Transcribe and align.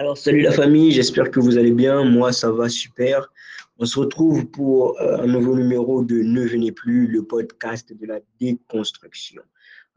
Alors, 0.00 0.16
salut 0.16 0.42
la 0.42 0.52
famille, 0.52 0.92
j'espère 0.92 1.28
que 1.28 1.40
vous 1.40 1.58
allez 1.58 1.72
bien. 1.72 2.04
Moi, 2.04 2.32
ça 2.32 2.52
va 2.52 2.68
super. 2.68 3.32
On 3.80 3.84
se 3.84 3.98
retrouve 3.98 4.46
pour 4.46 4.96
euh, 5.00 5.24
un 5.24 5.26
nouveau 5.26 5.56
numéro 5.56 6.04
de 6.04 6.22
Ne 6.22 6.42
venez 6.42 6.70
plus, 6.70 7.08
le 7.08 7.24
podcast 7.24 7.92
de 7.92 8.06
la 8.06 8.20
déconstruction. 8.40 9.42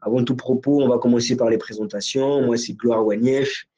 Avant 0.00 0.24
tout 0.24 0.34
propos, 0.34 0.82
on 0.82 0.88
va 0.88 0.98
commencer 0.98 1.36
par 1.36 1.50
les 1.50 1.56
présentations. 1.56 2.42
Moi, 2.42 2.56
c'est 2.56 2.72
Gloire 2.72 3.06
Wagneff, 3.06 3.68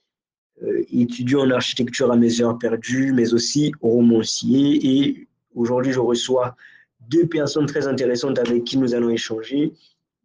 euh, 0.62 0.82
étudiant 0.90 1.40
en 1.40 1.50
architecture 1.50 2.10
à 2.10 2.16
mes 2.16 2.40
heures 2.40 2.56
perdues, 2.56 3.12
mais 3.12 3.34
aussi 3.34 3.72
romancier. 3.82 4.80
Et 4.82 5.28
aujourd'hui, 5.54 5.92
je 5.92 6.00
reçois 6.00 6.56
deux 7.00 7.26
personnes 7.26 7.66
très 7.66 7.86
intéressantes 7.86 8.38
avec 8.38 8.64
qui 8.64 8.78
nous 8.78 8.94
allons 8.94 9.10
échanger. 9.10 9.74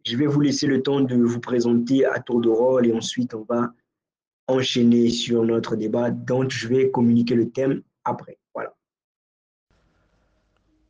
Je 0.06 0.16
vais 0.16 0.28
vous 0.28 0.40
laisser 0.40 0.66
le 0.66 0.82
temps 0.82 1.02
de 1.02 1.18
vous 1.18 1.42
présenter 1.42 2.06
à 2.06 2.22
tour 2.22 2.40
de 2.40 2.48
rôle 2.48 2.88
et 2.88 2.94
ensuite 2.94 3.34
on 3.34 3.44
va 3.50 3.74
enchaîner 4.50 5.10
sur 5.10 5.44
notre 5.44 5.76
débat. 5.76 6.10
Donc, 6.12 6.50
je 6.50 6.68
vais 6.68 6.92
communiquer 6.92 7.36
le 7.36 7.50
thème 7.50 7.82
après. 8.04 8.38
Voilà. 8.54 8.76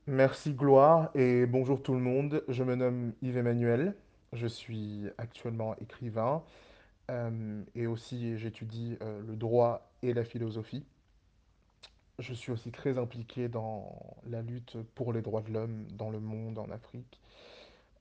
Merci 0.07 0.53
Gloire 0.53 1.11
et 1.13 1.45
bonjour 1.45 1.83
tout 1.83 1.93
le 1.93 1.99
monde. 1.99 2.43
Je 2.47 2.63
me 2.63 2.75
nomme 2.75 3.13
Yves-Emmanuel. 3.21 3.95
Je 4.33 4.47
suis 4.47 5.03
actuellement 5.17 5.75
écrivain 5.77 6.43
euh, 7.11 7.63
et 7.75 7.88
aussi 7.88 8.38
j'étudie 8.38 8.97
euh, 9.02 9.21
le 9.27 9.35
droit 9.35 9.91
et 10.03 10.13
la 10.13 10.23
philosophie. 10.23 10.85
Je 12.19 12.33
suis 12.33 12.52
aussi 12.52 12.71
très 12.71 12.97
impliqué 12.97 13.47
dans 13.49 13.97
la 14.27 14.41
lutte 14.41 14.77
pour 14.95 15.13
les 15.13 15.21
droits 15.21 15.41
de 15.41 15.52
l'homme 15.52 15.88
dans 15.91 16.09
le 16.09 16.19
monde, 16.19 16.59
en 16.59 16.69
Afrique. 16.69 17.19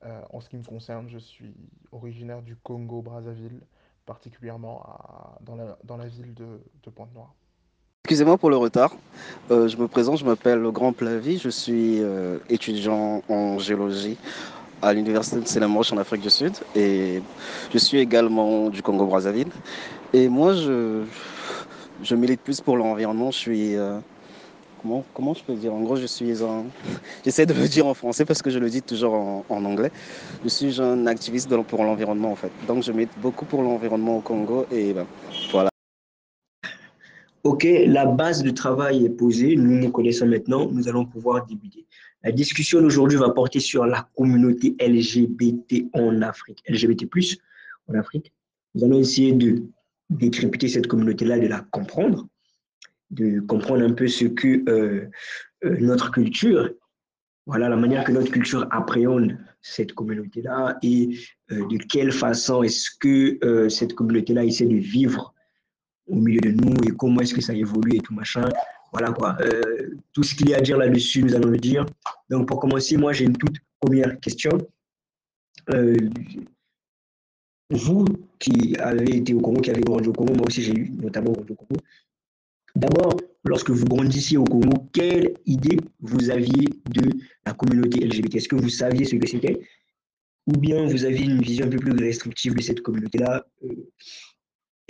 Euh, 0.05 0.21
en 0.29 0.39
ce 0.39 0.49
qui 0.49 0.57
me 0.57 0.63
concerne, 0.63 1.09
je 1.09 1.17
suis 1.17 1.53
originaire 1.91 2.41
du 2.41 2.55
Congo-Brazzaville, 2.55 3.61
particulièrement 4.09 4.81
dans 5.41 5.97
la, 5.97 6.07
ville 6.07 6.33
de, 6.33 6.47
de 6.83 6.89
Pointe-Noire. 6.89 7.31
Excusez-moi 8.05 8.39
pour 8.39 8.49
le 8.49 8.57
retard. 8.57 8.95
Euh, 9.51 9.67
je 9.67 9.77
me 9.77 9.87
présente, 9.87 10.17
je 10.17 10.25
m'appelle 10.25 10.63
Grand 10.71 10.93
Plavy, 10.93 11.37
je 11.37 11.49
suis 11.49 12.01
euh, 12.01 12.39
étudiant 12.49 13.21
en 13.29 13.59
géologie 13.59 14.17
à 14.81 14.93
l'université 14.93 15.39
de 15.39 15.45
Stellenbosch 15.45 15.93
en 15.93 15.97
Afrique 15.97 16.21
du 16.21 16.31
Sud 16.31 16.53
et 16.75 17.21
je 17.71 17.77
suis 17.77 17.99
également 17.99 18.71
du 18.71 18.81
Congo-Brazzaville. 18.81 19.51
Et 20.13 20.27
moi, 20.27 20.53
je, 20.53 21.03
je 22.01 22.15
milite 22.15 22.41
plus 22.41 22.61
pour 22.61 22.77
l'environnement. 22.77 23.29
Je 23.29 23.37
suis 23.37 23.75
euh, 23.75 23.99
comment, 24.81 25.33
je 25.33 25.43
peux 25.43 25.55
dire? 25.55 25.73
En 25.73 25.81
gros, 25.81 25.95
je 25.95 26.05
suis 26.05 26.43
un, 26.43 26.65
j'essaie 27.25 27.45
de 27.45 27.53
le 27.53 27.67
dire 27.67 27.85
en 27.87 27.93
français 27.93 28.25
parce 28.25 28.41
que 28.41 28.49
je 28.49 28.59
le 28.59 28.69
dis 28.69 28.81
toujours 28.81 29.13
en, 29.13 29.65
anglais. 29.65 29.91
Je 30.43 30.49
suis 30.49 30.81
un 30.81 31.07
activiste 31.07 31.49
pour 31.63 31.83
l'environnement 31.83 32.31
en 32.31 32.35
fait. 32.35 32.51
Donc, 32.67 32.83
je 32.83 32.91
milite 32.91 33.11
beaucoup 33.21 33.45
pour 33.45 33.61
l'environnement 33.61 34.17
au 34.17 34.21
Congo 34.21 34.65
et 34.71 34.93
ben, 34.93 35.05
voilà. 35.51 35.69
OK, 37.43 37.65
la 37.85 38.05
base 38.05 38.43
de 38.43 38.51
travail 38.51 39.05
est 39.05 39.09
posée. 39.09 39.55
Nous 39.55 39.77
nous 39.79 39.91
connaissons 39.91 40.27
maintenant. 40.27 40.69
Nous 40.69 40.87
allons 40.87 41.05
pouvoir 41.05 41.45
débuter. 41.45 41.85
La 42.23 42.31
discussion 42.31 42.81
d'aujourd'hui 42.81 43.17
va 43.17 43.29
porter 43.29 43.61
sur 43.61 43.85
la 43.85 44.09
communauté 44.17 44.75
LGBT 44.81 45.85
en 45.93 46.21
Afrique, 46.21 46.61
LGBT+, 46.67 47.07
en 47.87 47.93
Afrique. 47.93 48.33
Nous 48.75 48.83
allons 48.83 48.99
essayer 48.99 49.31
de 49.31 49.63
décrypter 50.09 50.67
cette 50.67 50.87
communauté-là, 50.87 51.39
de 51.39 51.47
la 51.47 51.61
comprendre, 51.71 52.27
de 53.11 53.39
comprendre 53.39 53.83
un 53.83 53.93
peu 53.93 54.07
ce 54.07 54.25
que 54.25 54.63
euh, 54.69 55.09
euh, 55.65 55.77
notre 55.79 56.11
culture, 56.11 56.69
voilà 57.45 57.69
la 57.69 57.75
manière 57.75 58.03
que 58.03 58.11
notre 58.11 58.31
culture 58.31 58.67
appréhende 58.71 59.37
cette 59.61 59.93
communauté-là 59.93 60.77
et 60.83 61.17
euh, 61.51 61.67
de 61.67 61.77
quelle 61.77 62.11
façon 62.11 62.63
est-ce 62.63 62.89
que 62.99 63.69
cette 63.69 63.93
communauté-là 63.93 64.45
essaie 64.45 64.67
de 64.67 64.75
vivre 64.75 65.33
au 66.07 66.15
milieu 66.15 66.41
de 66.41 66.51
nous 66.51 66.73
et 66.87 66.91
comment 66.95 67.21
est-ce 67.21 67.33
que 67.33 67.41
ça 67.41 67.53
évolue 67.53 67.97
et 67.97 67.99
tout 67.99 68.13
machin. 68.13 68.47
Voilà 68.91 69.11
quoi. 69.11 69.37
Tout 70.13 70.23
ce 70.23 70.33
qu'il 70.33 70.49
y 70.49 70.55
a 70.55 70.57
à 70.57 70.61
dire 70.61 70.77
là-dessus, 70.77 71.21
nous 71.21 71.35
allons 71.35 71.49
le 71.49 71.59
dire. 71.59 71.85
Donc 72.29 72.47
pour 72.47 72.59
commencer, 72.59 72.97
moi 72.97 73.13
j'ai 73.13 73.25
une 73.25 73.37
toute 73.37 73.57
première 73.79 74.19
question. 74.19 74.51
Vous 77.69 78.05
qui 78.39 78.75
avez 78.79 79.17
été 79.17 79.35
au 79.35 79.41
Congo, 79.41 79.61
qui 79.61 79.69
avez 79.69 79.81
grandi 79.81 80.09
au 80.09 80.13
Congo, 80.13 80.33
moi 80.33 80.47
aussi 80.47 80.63
j'ai 80.63 80.73
eu 80.73 80.89
notamment 80.89 81.31
grandi 81.31 81.51
au 81.51 81.55
Congo. 81.55 81.79
D'abord, 82.75 83.17
lorsque 83.43 83.69
vous 83.69 83.85
grandissiez 83.85 84.37
au 84.37 84.43
Congo, 84.43 84.87
quelle 84.93 85.33
idée 85.45 85.77
vous 86.01 86.29
aviez 86.29 86.69
de 86.89 87.09
la 87.45 87.53
communauté 87.53 88.05
LGBT? 88.05 88.35
Est-ce 88.35 88.49
que 88.49 88.55
vous 88.55 88.69
saviez 88.69 89.05
ce 89.05 89.15
que 89.15 89.27
c'était? 89.27 89.59
Ou 90.47 90.53
bien 90.53 90.85
vous 90.85 91.05
aviez 91.05 91.25
une 91.25 91.41
vision 91.41 91.65
un 91.65 91.69
peu 91.69 91.77
plus 91.77 91.93
restrictive 91.93 92.55
de 92.55 92.61
cette 92.61 92.81
communauté-là? 92.81 93.45
Euh, 93.63 93.69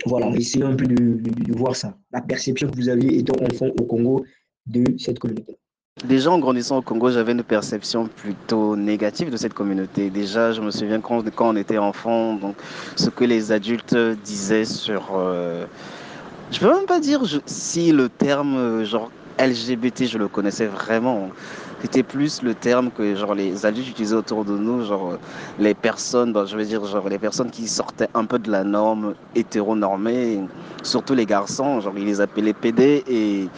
voilà, 0.06 0.28
essayez 0.36 0.64
un 0.64 0.76
peu 0.76 0.86
de, 0.86 1.56
voir 1.56 1.76
ça, 1.76 1.98
la 2.12 2.22
perception 2.22 2.70
que 2.70 2.76
vous 2.76 2.88
aviez 2.88 3.18
étant 3.18 3.34
enfant 3.44 3.66
au 3.78 3.84
Congo 3.84 4.24
de 4.66 4.84
cette 4.98 5.18
communauté. 5.18 5.58
Déjà, 6.06 6.30
en 6.30 6.38
grandissant 6.38 6.78
au 6.78 6.82
Congo, 6.82 7.10
j'avais 7.10 7.32
une 7.32 7.42
perception 7.42 8.06
plutôt 8.06 8.76
négative 8.76 9.28
de 9.30 9.36
cette 9.36 9.52
communauté. 9.52 10.08
Déjà, 10.08 10.52
je 10.52 10.62
me 10.62 10.70
souviens 10.70 11.00
quand, 11.00 11.22
quand 11.34 11.50
on 11.50 11.56
était 11.56 11.76
enfant, 11.76 12.34
donc 12.34 12.56
ce 12.96 13.10
que 13.10 13.24
les 13.24 13.52
adultes 13.52 13.96
disaient 14.24 14.64
sur... 14.64 15.14
euh, 15.14 15.66
je 16.50 16.58
peux 16.58 16.66
même 16.72 16.86
pas 16.86 17.00
dire 17.00 17.22
si 17.46 17.92
le 17.92 18.08
terme 18.08 18.56
euh, 18.56 18.84
genre 18.84 19.10
LGBT, 19.38 20.06
je 20.06 20.18
le 20.18 20.28
connaissais 20.28 20.66
vraiment. 20.66 21.30
C'était 21.80 22.02
plus 22.02 22.42
le 22.42 22.54
terme 22.54 22.90
que 22.90 23.14
genre 23.14 23.34
les 23.34 23.64
adultes 23.64 23.88
utilisaient 23.88 24.14
autour 24.16 24.44
de 24.44 24.52
nous, 24.58 24.84
genre 24.84 25.12
euh, 25.12 25.18
les 25.58 25.74
personnes, 25.74 26.32
bon, 26.32 26.44
je 26.46 26.56
veux 26.56 26.64
dire 26.64 26.84
genre 26.84 27.08
les 27.08 27.18
personnes 27.18 27.50
qui 27.50 27.68
sortaient 27.68 28.08
un 28.14 28.26
peu 28.26 28.38
de 28.38 28.50
la 28.50 28.64
norme 28.64 29.14
hétéronormée, 29.34 30.40
surtout 30.82 31.14
les 31.14 31.24
garçons, 31.26 31.80
genre 31.80 31.94
ils 31.96 32.04
les 32.04 32.20
appelaient 32.20 32.52
PD 32.52 33.02
et 33.06 33.48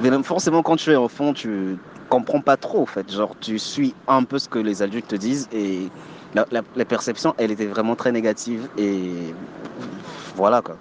mais 0.00 0.22
forcément, 0.22 0.62
quand 0.62 0.76
tu 0.76 0.90
es 0.92 0.96
enfant, 0.96 1.32
tu 1.34 1.76
comprends 2.08 2.40
pas 2.40 2.56
trop, 2.56 2.80
en 2.82 2.86
fait. 2.86 3.10
Genre, 3.12 3.34
tu 3.40 3.58
suis 3.58 3.94
un 4.06 4.24
peu 4.24 4.38
ce 4.38 4.48
que 4.48 4.58
les 4.58 4.82
adultes 4.82 5.08
te 5.08 5.16
disent 5.16 5.48
et 5.52 5.90
la, 6.34 6.46
la- 6.52 6.62
la 6.76 6.84
perception, 6.84 7.34
elle 7.38 7.50
était 7.50 7.66
vraiment 7.66 7.96
très 7.96 8.12
négative 8.12 8.68
et 8.78 9.34
voilà, 10.34 10.62
quoi. 10.62 10.76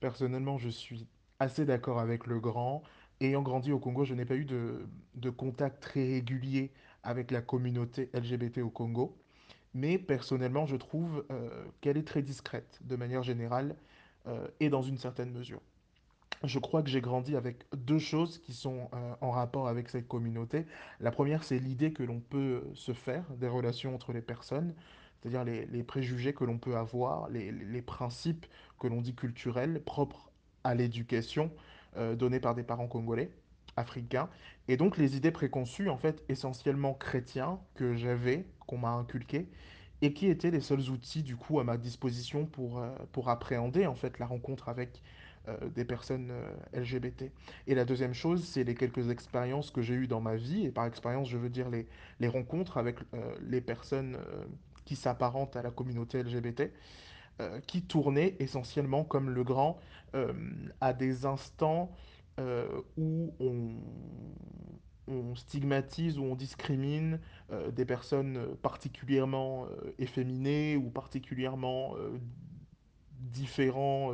Personnellement, 0.00 0.58
je 0.58 0.68
suis 0.68 1.06
assez 1.40 1.64
d'accord 1.64 1.98
avec 2.00 2.26
le 2.26 2.40
grand. 2.40 2.82
Ayant 3.20 3.42
grandi 3.42 3.72
au 3.72 3.78
Congo, 3.80 4.04
je 4.04 4.14
n'ai 4.14 4.24
pas 4.24 4.36
eu 4.36 4.44
de, 4.44 4.86
de 5.14 5.30
contact 5.30 5.82
très 5.82 6.04
régulier 6.04 6.72
avec 7.02 7.30
la 7.30 7.42
communauté 7.42 8.10
LGBT 8.14 8.58
au 8.58 8.70
Congo. 8.70 9.16
Mais 9.74 9.98
personnellement, 9.98 10.66
je 10.66 10.76
trouve 10.76 11.24
euh, 11.30 11.64
qu'elle 11.80 11.96
est 11.96 12.06
très 12.06 12.22
discrète 12.22 12.78
de 12.82 12.96
manière 12.96 13.22
générale 13.22 13.76
euh, 14.26 14.46
et 14.60 14.68
dans 14.70 14.82
une 14.82 14.98
certaine 14.98 15.32
mesure. 15.32 15.60
Je 16.44 16.58
crois 16.60 16.82
que 16.82 16.88
j'ai 16.88 17.00
grandi 17.00 17.34
avec 17.36 17.66
deux 17.76 17.98
choses 17.98 18.38
qui 18.38 18.52
sont 18.54 18.88
euh, 18.94 19.14
en 19.20 19.30
rapport 19.30 19.68
avec 19.68 19.88
cette 19.88 20.06
communauté. 20.06 20.66
La 21.00 21.10
première, 21.10 21.42
c'est 21.42 21.58
l'idée 21.58 21.92
que 21.92 22.04
l'on 22.04 22.20
peut 22.20 22.62
se 22.74 22.92
faire 22.92 23.24
des 23.36 23.48
relations 23.48 23.94
entre 23.94 24.12
les 24.12 24.22
personnes, 24.22 24.74
c'est-à-dire 25.20 25.44
les, 25.44 25.66
les 25.66 25.82
préjugés 25.82 26.32
que 26.32 26.44
l'on 26.44 26.58
peut 26.58 26.76
avoir, 26.76 27.28
les, 27.28 27.50
les 27.50 27.82
principes 27.82 28.46
que 28.78 28.86
l'on 28.86 29.00
dit 29.00 29.14
culturels 29.14 29.82
propres 29.84 30.30
à 30.64 30.74
l'éducation 30.74 31.50
euh, 31.96 32.14
donnée 32.14 32.40
par 32.40 32.54
des 32.54 32.62
parents 32.62 32.86
congolais, 32.86 33.30
africains, 33.76 34.28
et 34.66 34.76
donc 34.76 34.98
les 34.98 35.16
idées 35.16 35.30
préconçues, 35.30 35.88
en 35.88 35.96
fait, 35.96 36.22
essentiellement 36.28 36.94
chrétiens, 36.94 37.60
que 37.74 37.94
j'avais, 37.94 38.46
qu'on 38.66 38.78
m'a 38.78 38.90
inculquées, 38.90 39.48
et 40.02 40.12
qui 40.12 40.26
étaient 40.28 40.50
les 40.50 40.60
seuls 40.60 40.90
outils, 40.90 41.22
du 41.22 41.36
coup, 41.36 41.58
à 41.60 41.64
ma 41.64 41.76
disposition 41.76 42.46
pour, 42.46 42.78
euh, 42.78 42.90
pour 43.12 43.30
appréhender, 43.30 43.86
en 43.86 43.94
fait, 43.94 44.18
la 44.18 44.26
rencontre 44.26 44.68
avec 44.68 45.02
euh, 45.48 45.56
des 45.70 45.84
personnes 45.84 46.32
LGBT. 46.72 47.32
Et 47.66 47.74
la 47.74 47.84
deuxième 47.84 48.14
chose, 48.14 48.44
c'est 48.44 48.64
les 48.64 48.74
quelques 48.74 49.10
expériences 49.10 49.70
que 49.70 49.80
j'ai 49.80 49.94
eues 49.94 50.08
dans 50.08 50.20
ma 50.20 50.36
vie, 50.36 50.66
et 50.66 50.70
par 50.70 50.86
expérience, 50.86 51.28
je 51.28 51.38
veux 51.38 51.50
dire 51.50 51.70
les, 51.70 51.86
les 52.20 52.28
rencontres 52.28 52.76
avec 52.78 52.98
les 53.40 53.60
personnes 53.60 54.18
qui 54.84 54.96
s'apparentent 54.96 55.56
à 55.56 55.62
la 55.62 55.70
communauté 55.70 56.22
LGBT, 56.22 56.70
euh, 57.40 57.60
qui 57.60 57.82
tournaient 57.82 58.36
essentiellement 58.40 59.04
comme 59.04 59.30
le 59.30 59.44
grand 59.44 59.78
euh, 60.14 60.32
à 60.80 60.92
des 60.92 61.26
instants 61.26 61.92
euh, 62.40 62.66
où 62.96 63.34
on, 63.40 63.74
stigmatise 65.34 66.18
ou 66.18 66.24
on 66.24 66.34
discrimine 66.34 67.18
des 67.72 67.86
personnes 67.86 68.54
particulièrement 68.60 69.66
efféminées 69.98 70.76
ou 70.76 70.90
particulièrement 70.90 71.94
différents 73.20 74.12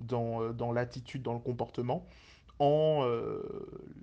dans, 0.00 0.52
dans 0.52 0.72
l'attitude, 0.72 1.22
dans 1.22 1.34
le 1.34 1.40
comportement, 1.40 2.06
en 2.58 3.06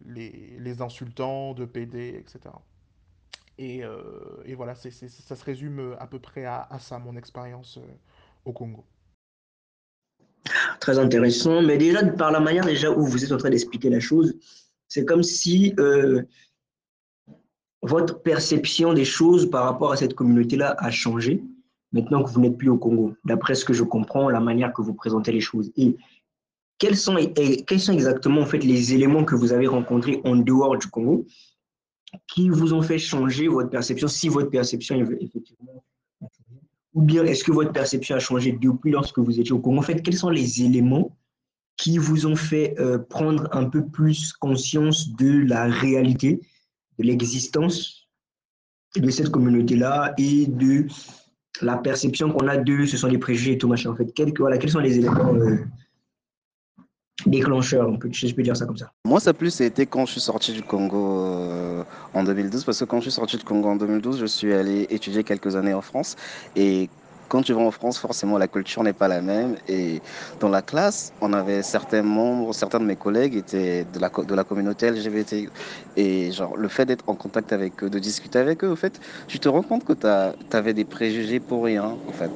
les, 0.05 0.57
les 0.59 0.81
insultant 0.81 1.53
de 1.53 1.65
PD, 1.65 2.09
etc. 2.19 2.61
Et, 3.59 3.83
et 4.45 4.55
voilà, 4.55 4.75
c'est, 4.75 4.91
c'est- 4.91 5.09
ça 5.09 5.35
se 5.35 5.45
résume 5.45 5.95
à 5.99 6.07
peu 6.07 6.19
près 6.19 6.45
à, 6.45 6.67
ça, 6.79 6.99
mon 6.99 7.15
expérience 7.15 7.79
Congo. 8.51 8.85
Très 10.79 10.99
intéressant, 10.99 11.61
mais 11.61 11.77
déjà 11.77 12.05
par 12.05 12.31
la 12.31 12.39
manière 12.39 12.65
déjà 12.65 12.91
où 12.91 13.05
vous 13.05 13.23
êtes 13.23 13.31
en 13.31 13.37
train 13.37 13.49
d'expliquer 13.49 13.89
la 13.89 13.99
chose, 13.99 14.35
c'est 14.87 15.05
comme 15.05 15.23
si 15.23 15.73
euh, 15.79 16.23
votre 17.81 18.21
perception 18.21 18.93
des 18.93 19.05
choses 19.05 19.49
par 19.49 19.63
rapport 19.65 19.91
à 19.91 19.97
cette 19.97 20.13
communauté-là 20.13 20.75
a 20.77 20.91
changé 20.91 21.43
maintenant 21.93 22.23
que 22.23 22.29
vous 22.29 22.41
n'êtes 22.41 22.57
plus 22.57 22.69
au 22.69 22.77
Congo. 22.77 23.15
D'après 23.23 23.55
ce 23.55 23.63
que 23.63 23.73
je 23.73 23.83
comprends, 23.83 24.29
la 24.29 24.39
manière 24.39 24.73
que 24.73 24.81
vous 24.81 24.93
présentez 24.93 25.31
les 25.31 25.39
choses. 25.39 25.71
Et 25.77 25.95
quels 26.79 26.97
sont, 26.97 27.15
quels 27.67 27.79
sont 27.79 27.93
exactement 27.93 28.41
en 28.41 28.45
fait 28.45 28.59
les 28.59 28.93
éléments 28.93 29.23
que 29.23 29.35
vous 29.35 29.53
avez 29.53 29.67
rencontrés 29.67 30.19
en 30.25 30.35
dehors 30.35 30.77
du 30.77 30.87
Congo 30.87 31.25
qui 32.27 32.49
vous 32.49 32.73
ont 32.73 32.81
fait 32.81 32.99
changer 32.99 33.47
votre 33.47 33.69
perception, 33.69 34.07
si 34.07 34.27
votre 34.27 34.49
perception 34.49 34.95
est 34.95 35.23
effectivement 35.23 35.83
ou 36.93 37.01
bien 37.01 37.23
est-ce 37.25 37.43
que 37.43 37.51
votre 37.51 37.71
perception 37.71 38.15
a 38.15 38.19
changé 38.19 38.51
depuis 38.51 38.91
lorsque 38.91 39.19
vous 39.19 39.39
étiez 39.39 39.51
au 39.51 39.59
Congo 39.59 39.79
En 39.79 39.81
fait, 39.81 40.01
quels 40.01 40.15
sont 40.15 40.29
les 40.29 40.63
éléments 40.63 41.17
qui 41.77 41.97
vous 41.97 42.27
ont 42.27 42.35
fait 42.35 42.75
euh, 42.79 42.99
prendre 42.99 43.49
un 43.51 43.65
peu 43.65 43.85
plus 43.85 44.33
conscience 44.33 45.15
de 45.15 45.45
la 45.47 45.65
réalité, 45.65 46.41
de 46.99 47.03
l'existence 47.03 48.07
de 48.95 49.09
cette 49.09 49.29
communauté-là 49.29 50.13
et 50.19 50.45
de 50.45 50.85
la 51.61 51.77
perception 51.77 52.31
qu'on 52.31 52.47
a 52.47 52.57
d'eux, 52.57 52.85
ce 52.85 52.97
sont 52.97 53.07
les 53.07 53.17
préjugés 53.17 53.53
et 53.53 53.57
tout 53.57 53.67
machin. 53.67 53.91
En 53.91 53.95
fait, 53.95 54.13
quels, 54.13 54.33
voilà, 54.37 54.57
quels 54.57 54.69
sont 54.69 54.79
les 54.79 54.97
éléments 54.99 55.33
euh, 55.33 55.57
déclencheur, 57.25 57.89
on 57.89 57.97
je 58.11 58.35
peux 58.35 58.43
dire 58.43 58.55
ça 58.57 58.65
comme 58.65 58.77
ça. 58.77 58.91
Moi, 59.05 59.19
ça 59.19 59.33
plus 59.33 59.61
été 59.61 59.85
quand 59.85 60.05
je 60.05 60.13
suis 60.13 60.21
sorti 60.21 60.53
du 60.53 60.63
Congo 60.63 61.19
euh, 61.19 61.83
en 62.13 62.23
2012, 62.23 62.63
parce 62.65 62.79
que 62.79 62.85
quand 62.85 62.97
je 62.99 63.03
suis 63.03 63.11
sorti 63.11 63.37
du 63.37 63.43
Congo 63.43 63.69
en 63.69 63.75
2012, 63.75 64.19
je 64.19 64.25
suis 64.25 64.53
allé 64.53 64.87
étudier 64.89 65.23
quelques 65.23 65.55
années 65.55 65.73
en 65.73 65.81
France. 65.81 66.15
Et 66.55 66.89
quand 67.29 67.41
tu 67.41 67.53
vas 67.53 67.61
en 67.61 67.71
France, 67.71 67.97
forcément, 67.97 68.37
la 68.37 68.47
culture 68.47 68.83
n'est 68.83 68.93
pas 68.93 69.07
la 69.07 69.21
même. 69.21 69.57
Et 69.67 70.01
dans 70.39 70.49
la 70.49 70.61
classe, 70.61 71.13
on 71.21 71.33
avait 71.33 71.63
certains 71.63 72.03
membres, 72.03 72.53
certains 72.53 72.79
de 72.79 72.85
mes 72.85 72.95
collègues 72.95 73.35
étaient 73.35 73.85
de 73.85 73.99
la, 73.99 74.09
de 74.09 74.35
la 74.35 74.43
communauté 74.43 74.89
LGBT. 74.91 75.49
Et 75.95 76.31
genre, 76.31 76.55
le 76.55 76.67
fait 76.67 76.85
d'être 76.85 77.03
en 77.07 77.15
contact 77.15 77.51
avec 77.51 77.83
eux, 77.83 77.89
de 77.89 77.99
discuter 77.99 78.39
avec 78.39 78.63
eux, 78.63 78.69
au 78.69 78.75
fait, 78.75 78.99
tu 79.27 79.39
te 79.39 79.49
rends 79.49 79.63
compte 79.63 79.83
que 79.83 79.93
tu 79.93 80.55
avais 80.55 80.73
des 80.73 80.85
préjugés 80.85 81.39
pour 81.39 81.63
rien, 81.65 81.99
en 82.05 82.11
fait. 82.13 82.31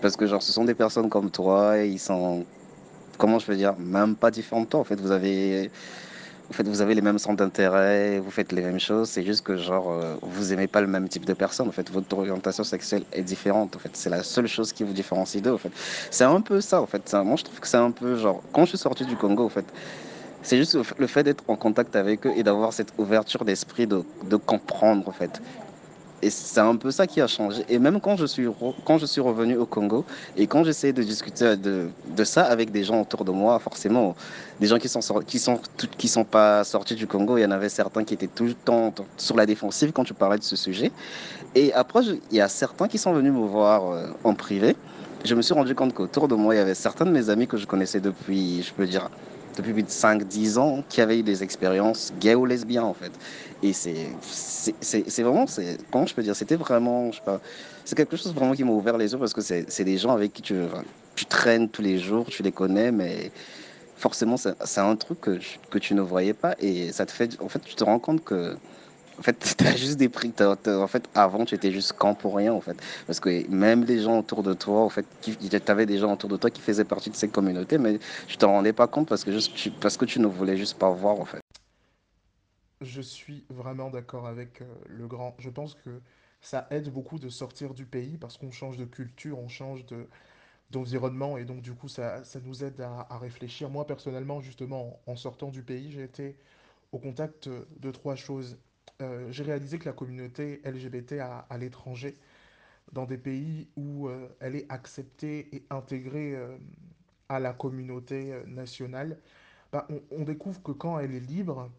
Parce 0.00 0.16
que 0.16 0.26
genre, 0.26 0.42
ce 0.42 0.52
sont 0.52 0.64
des 0.64 0.74
personnes 0.74 1.08
comme 1.10 1.30
toi, 1.30 1.78
et 1.78 1.88
ils 1.88 1.98
sont 2.00 2.46
comment 3.20 3.38
je 3.38 3.46
veux 3.46 3.56
dire, 3.56 3.74
même 3.78 4.16
pas 4.16 4.30
différent 4.32 4.62
de 4.62 4.66
toi. 4.66 4.80
En 4.80 4.84
fait, 4.84 4.98
vous 4.98 5.12
avez, 5.12 5.70
en 6.48 6.54
fait, 6.54 6.66
vous 6.66 6.80
avez 6.80 6.94
les 6.94 7.02
mêmes 7.02 7.18
centres 7.18 7.36
d'intérêt, 7.36 8.18
vous 8.18 8.30
faites 8.30 8.50
les 8.50 8.62
mêmes 8.62 8.80
choses. 8.80 9.10
C'est 9.10 9.22
juste 9.22 9.42
que 9.42 9.56
genre, 9.56 9.92
euh, 9.92 10.16
vous 10.22 10.52
aimez 10.52 10.66
pas 10.66 10.80
le 10.80 10.86
même 10.86 11.06
type 11.08 11.26
de 11.26 11.34
personne. 11.34 11.68
En 11.68 11.72
fait, 11.72 11.90
votre 11.90 12.16
orientation 12.16 12.64
sexuelle 12.64 13.04
est 13.12 13.22
différente. 13.22 13.76
En 13.76 13.78
fait, 13.78 13.90
c'est 13.92 14.10
la 14.10 14.22
seule 14.22 14.48
chose 14.48 14.72
qui 14.72 14.82
vous 14.84 14.94
différencie 14.94 15.42
d'eux. 15.42 15.52
En 15.52 15.58
fait, 15.58 15.72
c'est 16.10 16.24
un 16.24 16.40
peu 16.40 16.60
ça. 16.62 16.80
En 16.80 16.86
fait, 16.86 17.12
moi, 17.12 17.36
je 17.36 17.44
trouve 17.44 17.60
que 17.60 17.68
c'est 17.68 17.76
un 17.76 17.90
peu 17.92 18.16
genre, 18.16 18.42
quand 18.52 18.64
je 18.64 18.70
suis 18.70 18.78
sorti 18.78 19.04
du 19.04 19.16
Congo, 19.16 19.44
en 19.44 19.50
fait. 19.50 19.66
C'est 20.42 20.56
juste 20.56 20.78
le 20.96 21.06
fait 21.06 21.22
d'être 21.22 21.44
en 21.48 21.56
contact 21.56 21.94
avec 21.96 22.26
eux 22.26 22.32
et 22.34 22.42
d'avoir 22.42 22.72
cette 22.72 22.94
ouverture 22.96 23.44
d'esprit 23.44 23.86
de, 23.86 24.02
de 24.24 24.36
comprendre 24.36 25.06
en 25.06 25.12
fait 25.12 25.42
et 26.22 26.30
c'est 26.30 26.60
un 26.60 26.76
peu 26.76 26.90
ça 26.90 27.06
qui 27.06 27.20
a 27.20 27.26
changé. 27.26 27.64
Et 27.68 27.78
même 27.78 28.00
quand 28.00 28.16
je 28.16 28.26
suis, 28.26 28.46
quand 28.84 28.98
je 28.98 29.06
suis 29.06 29.20
revenu 29.20 29.56
au 29.56 29.66
Congo 29.66 30.04
et 30.36 30.46
quand 30.46 30.64
j'essaie 30.64 30.92
de 30.92 31.02
discuter 31.02 31.56
de, 31.56 31.88
de, 32.16 32.24
ça 32.24 32.44
avec 32.44 32.70
des 32.70 32.84
gens 32.84 33.00
autour 33.00 33.24
de 33.24 33.30
moi, 33.30 33.58
forcément, 33.58 34.14
des 34.60 34.66
gens 34.66 34.78
qui 34.78 34.88
sont, 34.88 35.00
qui 35.26 35.38
sont, 35.38 35.60
qui 35.96 36.08
sont 36.08 36.24
pas 36.24 36.64
sortis 36.64 36.94
du 36.94 37.06
Congo, 37.06 37.38
il 37.38 37.42
y 37.42 37.46
en 37.46 37.50
avait 37.50 37.70
certains 37.70 38.04
qui 38.04 38.14
étaient 38.14 38.26
tout 38.26 38.44
le 38.44 38.54
temps 38.54 38.92
sur 39.16 39.36
la 39.36 39.46
défensive 39.46 39.92
quand 39.92 40.04
tu 40.04 40.14
parlais 40.14 40.38
de 40.38 40.44
ce 40.44 40.56
sujet. 40.56 40.92
Et 41.54 41.72
après, 41.72 42.02
il 42.04 42.36
y 42.36 42.40
a 42.40 42.48
certains 42.48 42.86
qui 42.86 42.98
sont 42.98 43.12
venus 43.12 43.32
me 43.32 43.46
voir 43.46 43.90
euh, 43.90 44.06
en 44.24 44.34
privé. 44.34 44.76
Je 45.24 45.34
me 45.34 45.42
suis 45.42 45.54
rendu 45.54 45.74
compte 45.74 45.94
qu'autour 45.94 46.28
de 46.28 46.34
moi, 46.34 46.54
il 46.54 46.58
y 46.58 46.60
avait 46.60 46.74
certains 46.74 47.04
de 47.04 47.10
mes 47.10 47.28
amis 47.30 47.46
que 47.46 47.56
je 47.56 47.66
connaissais 47.66 48.00
depuis, 48.00 48.62
je 48.62 48.72
peux 48.72 48.86
dire, 48.86 49.10
depuis 49.56 49.82
5-10 49.82 50.58
ans 50.58 50.84
qui 50.88 51.00
avaient 51.00 51.18
eu 51.18 51.22
des 51.22 51.42
expériences 51.42 52.12
gay 52.18 52.34
ou 52.34 52.46
lesbiennes 52.46 52.84
en 52.84 52.94
fait. 52.94 53.12
Et 53.62 53.72
c'est 53.72 55.22
vraiment, 55.22 55.46
comment 55.90 56.06
je 56.06 56.14
peux 56.14 56.22
dire, 56.22 56.36
c'était 56.36 56.56
vraiment, 56.56 57.10
je 57.10 57.16
sais 57.16 57.24
pas, 57.24 57.40
c'est 57.84 57.94
quelque 57.94 58.16
chose 58.16 58.34
vraiment 58.34 58.54
qui 58.54 58.64
m'a 58.64 58.72
ouvert 58.72 58.96
les 58.96 59.12
yeux 59.12 59.18
parce 59.18 59.34
que 59.34 59.40
c'est 59.40 59.84
des 59.84 59.98
gens 59.98 60.12
avec 60.12 60.32
qui 60.32 60.42
tu, 60.42 60.54
tu 61.14 61.26
traînes 61.26 61.68
tous 61.68 61.82
les 61.82 61.98
jours, 61.98 62.26
tu 62.26 62.42
les 62.42 62.52
connais, 62.52 62.92
mais 62.92 63.30
forcément 63.96 64.36
c'est 64.36 64.80
un 64.80 64.96
truc 64.96 65.20
que, 65.20 65.38
que 65.70 65.78
tu 65.78 65.94
ne 65.94 66.00
voyais 66.00 66.32
pas 66.32 66.54
et 66.58 66.92
ça 66.92 67.04
te 67.04 67.12
fait, 67.12 67.40
en 67.40 67.48
fait, 67.48 67.60
tu 67.60 67.74
te 67.74 67.84
rends 67.84 67.98
compte 67.98 68.24
que 68.24 68.56
en 69.20 69.22
fait, 69.22 69.54
tu 69.58 69.66
as 69.66 69.76
juste 69.76 69.98
des 69.98 70.08
prix. 70.08 70.32
en 70.40 70.86
fait, 70.86 71.08
avant, 71.14 71.44
tu 71.44 71.54
étais 71.54 71.70
juste 71.70 71.92
camp 71.92 72.14
pour 72.14 72.34
rien, 72.36 72.52
en 72.52 72.60
fait. 72.60 72.76
Parce 73.06 73.20
que 73.20 73.46
même 73.48 73.84
les 73.84 74.00
gens 74.00 74.18
autour 74.18 74.42
de 74.42 74.54
toi, 74.54 74.80
en 74.80 74.88
fait, 74.88 75.06
tu 75.20 75.36
avais 75.66 75.86
des 75.86 75.98
gens 75.98 76.12
autour 76.14 76.30
de 76.30 76.36
toi 76.36 76.50
qui 76.50 76.62
faisaient 76.62 76.84
partie 76.84 77.10
de 77.10 77.16
ces 77.16 77.28
communautés, 77.28 77.78
mais 77.78 77.98
tu 78.26 78.38
t'en 78.38 78.52
rendais 78.52 78.72
pas 78.72 78.86
compte 78.86 79.08
parce 79.08 79.22
que, 79.22 79.30
juste, 79.30 79.54
tu, 79.54 79.70
parce 79.70 79.96
que 79.96 80.06
tu 80.06 80.18
ne 80.20 80.26
voulais 80.26 80.56
juste 80.56 80.78
pas 80.78 80.90
voir, 80.90 81.20
en 81.20 81.26
fait. 81.26 81.40
Je 82.80 83.02
suis 83.02 83.44
vraiment 83.50 83.90
d'accord 83.90 84.26
avec 84.26 84.62
euh, 84.62 84.64
le 84.86 85.06
grand. 85.06 85.36
Je 85.38 85.50
pense 85.50 85.74
que 85.74 86.00
ça 86.40 86.66
aide 86.70 86.90
beaucoup 86.90 87.18
de 87.18 87.28
sortir 87.28 87.74
du 87.74 87.84
pays 87.84 88.16
parce 88.16 88.38
qu'on 88.38 88.50
change 88.50 88.78
de 88.78 88.86
culture, 88.86 89.38
on 89.38 89.48
change 89.48 89.84
de 89.86 90.08
d'environnement 90.70 91.36
et 91.36 91.44
donc 91.44 91.62
du 91.62 91.74
coup 91.74 91.88
ça, 91.88 92.22
ça 92.22 92.38
nous 92.38 92.62
aide 92.62 92.80
à 92.80 93.18
réfléchir. 93.18 93.68
Moi 93.68 93.88
personnellement 93.88 94.40
justement 94.40 95.00
en 95.08 95.16
sortant 95.16 95.48
du 95.48 95.64
pays 95.64 95.90
j'ai 95.90 96.04
été 96.04 96.36
au 96.92 96.98
contact 96.98 97.48
de 97.48 97.90
trois 97.90 98.14
choses. 98.14 98.56
Euh, 99.00 99.30
j'ai 99.30 99.44
réalisé 99.44 99.78
que 99.78 99.86
la 99.86 99.92
communauté 99.92 100.60
LGBT 100.64 101.20
à, 101.20 101.58
l'étranger, 101.58 102.16
dans 102.92 103.06
des 103.06 103.18
pays 103.18 103.68
où 103.76 104.08
euh, 104.08 104.28
elle 104.40 104.56
est 104.56 104.70
acceptée 104.70 105.48
et 105.54 105.64
intégrée 105.70 106.34
euh, 106.34 106.56
à 107.28 107.40
la 107.40 107.52
communauté 107.52 108.34
nationale, 108.46 109.18
bah, 109.72 109.86
on, 109.90 110.02
on 110.10 110.24
découvre 110.24 110.62
que 110.62 110.72
quand 110.72 110.98
elle 110.98 111.14
est 111.14 111.20
libre, 111.20 111.70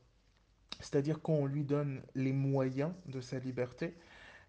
c'est-à-dire 0.80 1.22
quand 1.22 1.34
on 1.34 1.46
lui 1.46 1.63
donne 1.63 2.02
les 2.16 2.34
moyens 2.34 2.94
de 3.06 3.22
sa 3.22 3.40
liberté, 3.40 3.94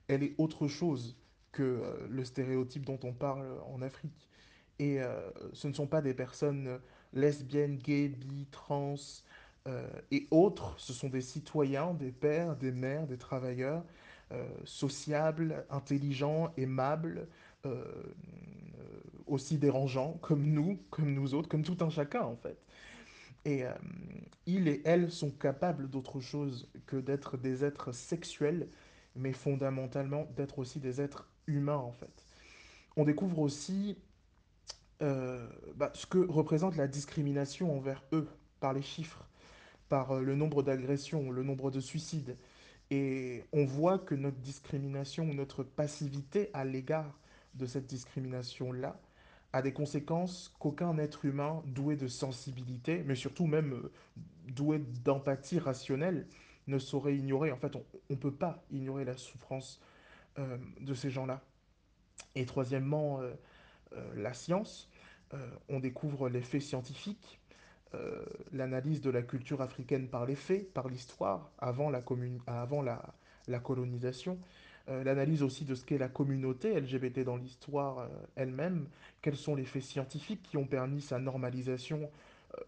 elle 0.09 0.23
est 0.23 0.35
autre 0.38 0.69
chose 0.69 1.17
que 1.53 1.82
le 2.09 2.25
stéréotype 2.25 2.87
dont 2.87 2.99
on 3.03 3.12
parle 3.12 3.44
en 3.70 3.82
Afrique. 3.82 4.29
Et 4.79 5.00
ce 5.53 5.69
ne 5.69 5.75
sont 5.75 5.87
pas 5.87 6.00
des 6.00 6.14
personnes 6.14 6.81
lesbiennes, 7.12 7.76
gays, 7.76 8.09
bi, 8.09 8.47
trans 8.50 8.94
et 10.11 10.26
autres, 10.31 10.75
ce 10.79 10.93
sont 10.93 11.09
des 11.09 11.20
citoyens, 11.20 11.94
des 11.94 12.11
pères, 12.11 12.56
des 12.56 12.73
mères, 12.73 13.06
des 13.06 13.19
travailleurs, 13.19 13.85
euh, 14.32 14.49
sociables, 14.64 15.67
intelligents, 15.69 16.53
aimables, 16.56 17.29
euh, 17.67 17.85
aussi 19.26 19.59
dérangeants, 19.59 20.19
comme 20.23 20.44
nous, 20.44 20.79
comme 20.91 21.12
nous 21.12 21.35
autres, 21.35 21.49
comme 21.49 21.62
tout 21.62 21.76
un 21.85 21.91
chacun 21.91 22.23
en 22.23 22.37
fait. 22.37 22.56
Et 23.44 23.64
euh, 23.64 23.73
ils 24.47 24.69
et 24.69 24.81
elles 24.85 25.11
sont 25.11 25.31
capables 25.31 25.91
d'autre 25.91 26.20
chose 26.20 26.69
que 26.87 26.97
d'être 26.97 27.37
des 27.37 27.62
êtres 27.62 27.93
sexuels, 27.93 28.69
mais 29.17 29.32
fondamentalement 29.32 30.26
d'être 30.37 30.59
aussi 30.59 30.81
des 30.81 31.00
êtres 31.00 31.29
humains 31.47 31.76
en 31.76 31.93
fait. 31.93 32.25
On 32.97 33.05
découvre 33.05 33.38
aussi 33.41 33.99
euh, 35.03 35.47
bah, 35.76 35.91
ce 35.94 36.06
que 36.06 36.19
représente 36.19 36.76
la 36.76 36.88
discrimination 36.88 37.76
envers 37.76 38.03
eux 38.12 38.29
par 38.61 38.73
les 38.73 38.82
chiffres, 38.82 39.28
par 39.92 40.12
euh, 40.12 40.22
le 40.22 40.34
nombre 40.34 40.62
d'agressions, 40.62 41.30
le 41.30 41.42
nombre 41.42 41.70
de 41.70 41.78
suicides. 41.78 42.38
Et 42.90 43.44
on 43.52 43.66
voit 43.66 43.99
que 43.99 44.14
notre 44.14 44.38
discrimination, 44.38 45.26
notre 45.34 45.62
passivité 45.64 46.49
à 46.54 46.64
l'égard 46.64 47.20
de 47.52 47.66
cette 47.66 47.87
discrimination-là, 47.88 48.99
a 49.52 49.61
des 49.61 49.75
conséquences 49.75 50.50
qu'aucun 50.58 50.96
être 50.96 51.26
humain 51.26 51.62
doué 51.66 51.96
de 51.96 52.08
sensibilité, 52.08 53.02
mais 53.04 53.14
surtout 53.14 53.46
même 53.46 53.75
euh, 53.75 53.92
doué 54.49 54.78
d'empathie 55.04 55.58
rationnelle, 55.58 56.26
ne 56.68 56.78
saurait 56.78 57.14
ignorer. 57.14 57.52
En 57.52 57.58
fait, 57.58 57.76
on 57.76 57.84
ne 58.08 58.16
peut 58.16 58.32
pas 58.32 58.64
ignorer 58.70 59.04
la 59.04 59.18
souffrance 59.18 59.78
euh, 60.38 60.56
de 60.80 60.94
ces 60.94 61.11
gens-là. 61.11 61.42
Et 62.34 62.46
troisièmement, 62.46 63.20
la 64.14 64.32
science. 64.32 64.88
On 65.68 65.80
découvre 65.80 66.30
les 66.30 66.40
faits 66.40 66.62
scientifiques, 66.62 67.41
euh, 67.94 68.25
l'analyse 68.52 69.00
de 69.00 69.11
la 69.11 69.22
culture 69.22 69.61
africaine 69.61 70.08
par 70.08 70.25
les 70.26 70.34
faits, 70.34 70.72
par 70.72 70.88
l'histoire, 70.88 71.50
avant 71.58 71.90
la, 71.90 72.00
colonisation, 73.61 74.38
euh, 74.88 75.04
l'analyse 75.04 75.42
aussi 75.42 75.64
de 75.64 75.75
ce 75.75 75.84
qu'est 75.84 75.99
la 75.99 76.08
communauté 76.08 76.78
LGBT 76.80 77.20
dans 77.20 77.37
l'histoire 77.37 77.99
euh, 77.99 78.08
elle-même, 78.37 78.88
quels 79.20 79.37
sont 79.37 79.54
les 79.54 79.64
faits 79.64 79.82
scientifiques 79.82 80.42
qui 80.42 80.56
ont 80.56 80.66
permis 80.66 81.00
sa 81.02 81.18
normalisation 81.18 82.11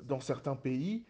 dans 0.03 0.21
certains 0.21 0.57
pays, 0.57 1.05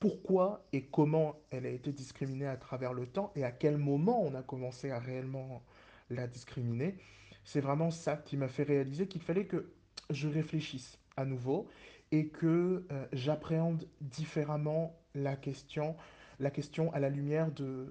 pourquoi 0.00 0.64
et 0.72 0.82
comment 0.82 1.36
elle 1.50 1.66
a 1.66 1.70
été 1.70 1.92
discriminée 1.92 2.46
à 2.46 2.56
travers 2.56 2.92
le 2.92 3.06
temps 3.06 3.32
et 3.36 3.44
à 3.44 3.50
quel 3.50 3.78
moment 3.78 4.22
on 4.22 4.34
a 4.34 4.42
commencé 4.42 4.90
à 4.90 4.98
réellement 4.98 5.62
la 6.10 6.26
discriminer. 6.26 6.96
C'est 7.44 7.60
vraiment 7.60 7.90
ça 7.90 8.16
qui 8.16 8.36
m'a 8.36 8.48
fait 8.48 8.62
réaliser 8.62 9.08
qu'il 9.08 9.22
fallait 9.22 9.46
que 9.46 9.72
je 10.10 10.28
réfléchisse 10.28 10.98
à 11.16 11.24
nouveau 11.24 11.66
et 12.12 12.28
que 12.28 12.84
euh, 12.90 13.06
j'appréhende 13.12 13.84
différemment 14.00 14.98
la 15.14 15.36
question, 15.36 15.96
la 16.40 16.50
question 16.50 16.92
à 16.92 17.00
la 17.00 17.08
lumière 17.08 17.50
de, 17.52 17.86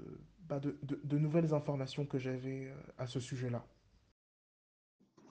bah, 0.48 0.60
de, 0.60 1.18
nouvelles 1.18 1.54
informations 1.54 2.06
que 2.06 2.18
j'avais 2.18 2.68
euh, 2.68 2.74
à 2.98 3.08
ce 3.08 3.20
sujet-là. 3.20 3.64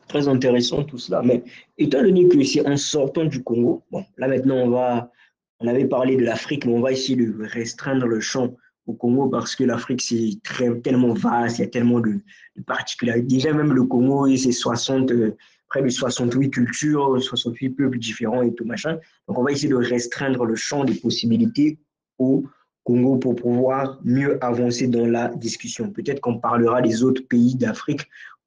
Très 0.08 0.28
intéressant 0.28 0.84
tout 0.84 0.98
cela. 0.98 1.22
Mais 1.22 1.42
étant 1.78 2.02
donné 2.02 2.28
que 2.28 2.42
c'est 2.44 2.66
en 2.66 2.76
sortant 2.76 3.24
du 3.24 3.42
Congo, 3.42 3.82
bon, 3.90 4.04
là 4.16 4.28
maintenant 4.28 4.56
on 4.56 4.70
va, 4.70 5.10
on 5.58 5.66
avait 5.66 5.86
parlé 5.86 6.16
de 6.16 6.22
l'Afrique, 6.22 6.64
mais 6.64 6.72
on 6.72 6.80
va 6.80 6.92
essayer 6.92 7.16
de 7.16 7.44
restreindre 7.44 8.06
le 8.06 8.20
champ 8.20 8.54
au 8.86 8.92
Congo 8.92 9.28
parce 9.28 9.56
que 9.56 9.64
l'Afrique 9.64 10.02
c'est 10.02 10.38
tellement 10.82 11.12
vaste, 11.12 11.58
il 11.58 11.62
y 11.62 11.64
a 11.64 11.68
tellement 11.68 11.98
de, 11.98 12.20
de 12.56 12.62
particularités. 12.62 13.26
Déjà 13.26 13.52
même 13.52 13.72
le 13.72 13.82
Congo, 13.82 14.28
c'est 14.36 14.52
60, 14.52 15.10
euh, 15.10 15.36
près 15.68 15.82
de 15.82 15.88
68 15.88 16.50
cultures, 16.50 17.22
68 17.22 17.70
peuples 17.70 17.98
différents 17.98 18.42
et 18.42 18.54
tout 18.54 18.64
machin. 18.64 18.98
Donc, 19.28 19.38
on 19.38 19.42
va 19.42 19.52
essayer 19.52 19.68
de 19.68 19.76
restreindre 19.76 20.44
le 20.44 20.54
champ 20.54 20.84
des 20.84 20.94
possibilités 20.94 21.78
au 22.18 22.44
Congo 22.84 23.16
pour 23.16 23.34
pouvoir 23.34 23.98
mieux 24.04 24.42
avancer 24.44 24.86
dans 24.86 25.06
la 25.06 25.28
discussion. 25.28 25.90
Peut-être 25.90 26.20
qu'on 26.20 26.38
parlera 26.38 26.80
des 26.80 27.02
autres 27.02 27.22
pays 27.28 27.56
d'Afrique 27.56 28.02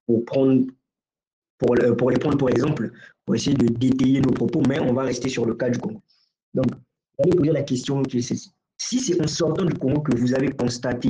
pour, 0.06 0.24
pour, 0.26 1.76
pour 1.98 2.10
les 2.10 2.18
prendre 2.18 2.38
pour 2.38 2.50
exemple, 2.50 2.92
pour 3.26 3.36
essayer 3.36 3.56
de 3.56 3.68
détailler 3.68 4.22
nos 4.22 4.32
propos, 4.32 4.62
mais 4.68 4.80
on 4.80 4.94
va 4.94 5.04
rester 5.04 5.28
sur 5.30 5.46
le 5.46 5.56
cas 5.56 5.70
du 5.70 5.78
Congo. 5.78 6.02
Donc, 6.54 6.68
vais 7.24 7.32
poser 7.32 7.52
la 7.52 7.64
question 7.64 8.02
qui 8.04 8.20
est 8.20 8.22
celle-ci. 8.22 8.52
Si 8.78 9.00
c'est 9.00 9.22
en 9.22 9.28
sortant 9.28 9.66
du 9.66 9.74
Congo 9.74 10.02
que 10.02 10.16
vous 10.16 10.34
avez 10.34 10.52
constaté, 10.52 11.10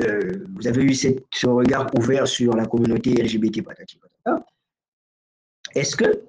euh, 0.00 0.44
vous 0.54 0.66
avez 0.66 0.82
eu 0.82 0.94
ce 0.94 1.46
regard 1.46 1.90
ouvert 1.98 2.26
sur 2.26 2.56
la 2.56 2.64
communauté 2.64 3.12
LGBT, 3.12 3.62
patati, 3.62 4.00
est-ce 5.74 5.96
que 5.96 6.22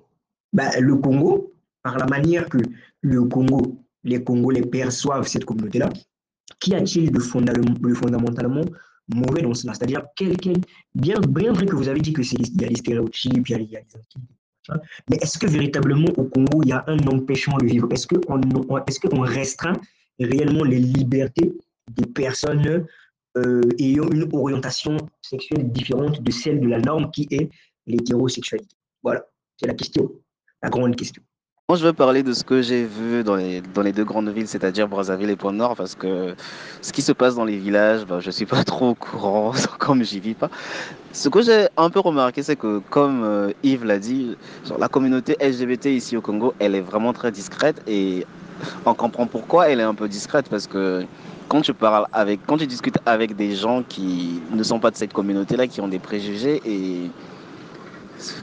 bah, 0.53 0.79
le 0.79 0.95
Congo, 0.95 1.53
par 1.83 1.97
la 1.97 2.05
manière 2.05 2.47
que 2.49 2.57
le 3.01 3.23
Congo, 3.25 3.77
les 4.03 4.23
Congolais 4.23 4.61
perçoivent 4.61 5.27
cette 5.27 5.45
communauté-là, 5.45 5.89
qu'y 6.59 6.75
a-t-il 6.75 7.11
de, 7.11 7.19
fondamentalement 7.19 8.65
mauvais 9.07 9.41
dans 9.41 9.53
cela? 9.53 9.73
C'est-à-dire, 9.73 10.03
bien, 10.95 11.19
bien 11.19 11.53
vrai 11.53 11.65
que 11.65 11.75
vous 11.75 11.87
avez 11.87 12.01
dit 12.01 12.13
qu'il 12.13 12.61
y 12.61 12.65
a 12.65 12.67
des 12.67 12.75
stéréotypes, 12.75 13.49
il 13.49 13.51
y 13.51 13.55
a, 13.55 13.59
il 13.59 13.71
y 13.71 13.77
mais 15.09 15.17
est-ce 15.17 15.37
que 15.39 15.47
véritablement 15.47 16.09
au 16.17 16.23
Congo, 16.25 16.61
il 16.63 16.69
y 16.69 16.71
a 16.71 16.83
un 16.87 16.99
empêchement 17.07 17.57
de 17.57 17.65
vivre? 17.65 17.87
Est-ce 17.91 18.07
qu'on 18.07 18.41
est 18.41 19.07
qu'on 19.07 19.21
restreint 19.21 19.79
réellement 20.19 20.63
les 20.63 20.79
libertés 20.79 21.53
des 21.89 22.05
personnes 22.05 22.85
euh, 23.37 23.61
ayant 23.79 24.09
une 24.11 24.29
orientation 24.33 24.97
sexuelle 25.21 25.71
différente 25.71 26.21
de 26.21 26.31
celle 26.31 26.59
de 26.59 26.67
la 26.67 26.79
norme 26.79 27.09
qui 27.11 27.27
est 27.31 27.49
l'hétérosexualité? 27.87 28.75
Voilà, 29.03 29.25
c'est 29.57 29.67
la 29.67 29.73
question, 29.73 30.11
la 30.61 30.69
grande 30.69 30.95
question. 30.95 31.21
Moi, 31.71 31.77
je 31.77 31.85
veux 31.85 31.93
parler 31.93 32.21
de 32.21 32.33
ce 32.33 32.43
que 32.43 32.61
j'ai 32.61 32.83
vu 32.83 33.23
dans 33.23 33.35
les, 33.35 33.61
dans 33.61 33.81
les 33.81 33.93
deux 33.93 34.03
grandes 34.03 34.27
villes, 34.27 34.47
c'est-à-dire 34.47 34.89
Brazzaville 34.89 35.29
et 35.29 35.37
Pont-Nord, 35.37 35.77
parce 35.77 35.95
que 35.95 36.35
ce 36.81 36.91
qui 36.91 37.01
se 37.01 37.13
passe 37.13 37.35
dans 37.35 37.45
les 37.45 37.57
villages, 37.57 38.05
ben, 38.05 38.19
je 38.19 38.27
ne 38.27 38.31
suis 38.31 38.45
pas 38.45 38.63
trop 38.65 38.89
au 38.89 38.93
courant, 38.93 39.53
comme 39.79 40.03
j'y 40.03 40.19
vis 40.19 40.33
pas. 40.33 40.49
Ce 41.13 41.29
que 41.29 41.41
j'ai 41.41 41.67
un 41.77 41.89
peu 41.89 42.01
remarqué, 42.01 42.43
c'est 42.43 42.57
que, 42.57 42.79
comme 42.89 43.23
euh, 43.23 43.53
Yves 43.63 43.85
l'a 43.85 43.99
dit, 43.99 44.35
la 44.77 44.89
communauté 44.89 45.37
LGBT 45.39 45.85
ici 45.85 46.17
au 46.17 46.21
Congo, 46.21 46.53
elle 46.59 46.75
est 46.75 46.81
vraiment 46.81 47.13
très 47.13 47.31
discrète 47.31 47.81
et 47.87 48.25
on 48.85 48.93
comprend 48.93 49.25
pourquoi 49.25 49.69
elle 49.69 49.79
est 49.79 49.83
un 49.83 49.95
peu 49.95 50.09
discrète, 50.09 50.49
parce 50.49 50.67
que 50.67 51.05
quand 51.47 51.61
tu 51.61 51.73
parles 51.73 52.05
avec, 52.11 52.41
quand 52.45 52.57
tu 52.57 52.67
discutes 52.67 52.97
avec 53.05 53.37
des 53.37 53.55
gens 53.55 53.81
qui 53.81 54.41
ne 54.51 54.63
sont 54.63 54.79
pas 54.79 54.91
de 54.91 54.97
cette 54.97 55.13
communauté-là, 55.13 55.67
qui 55.67 55.79
ont 55.79 55.87
des 55.87 55.99
préjugés 55.99 56.61
et 56.65 57.09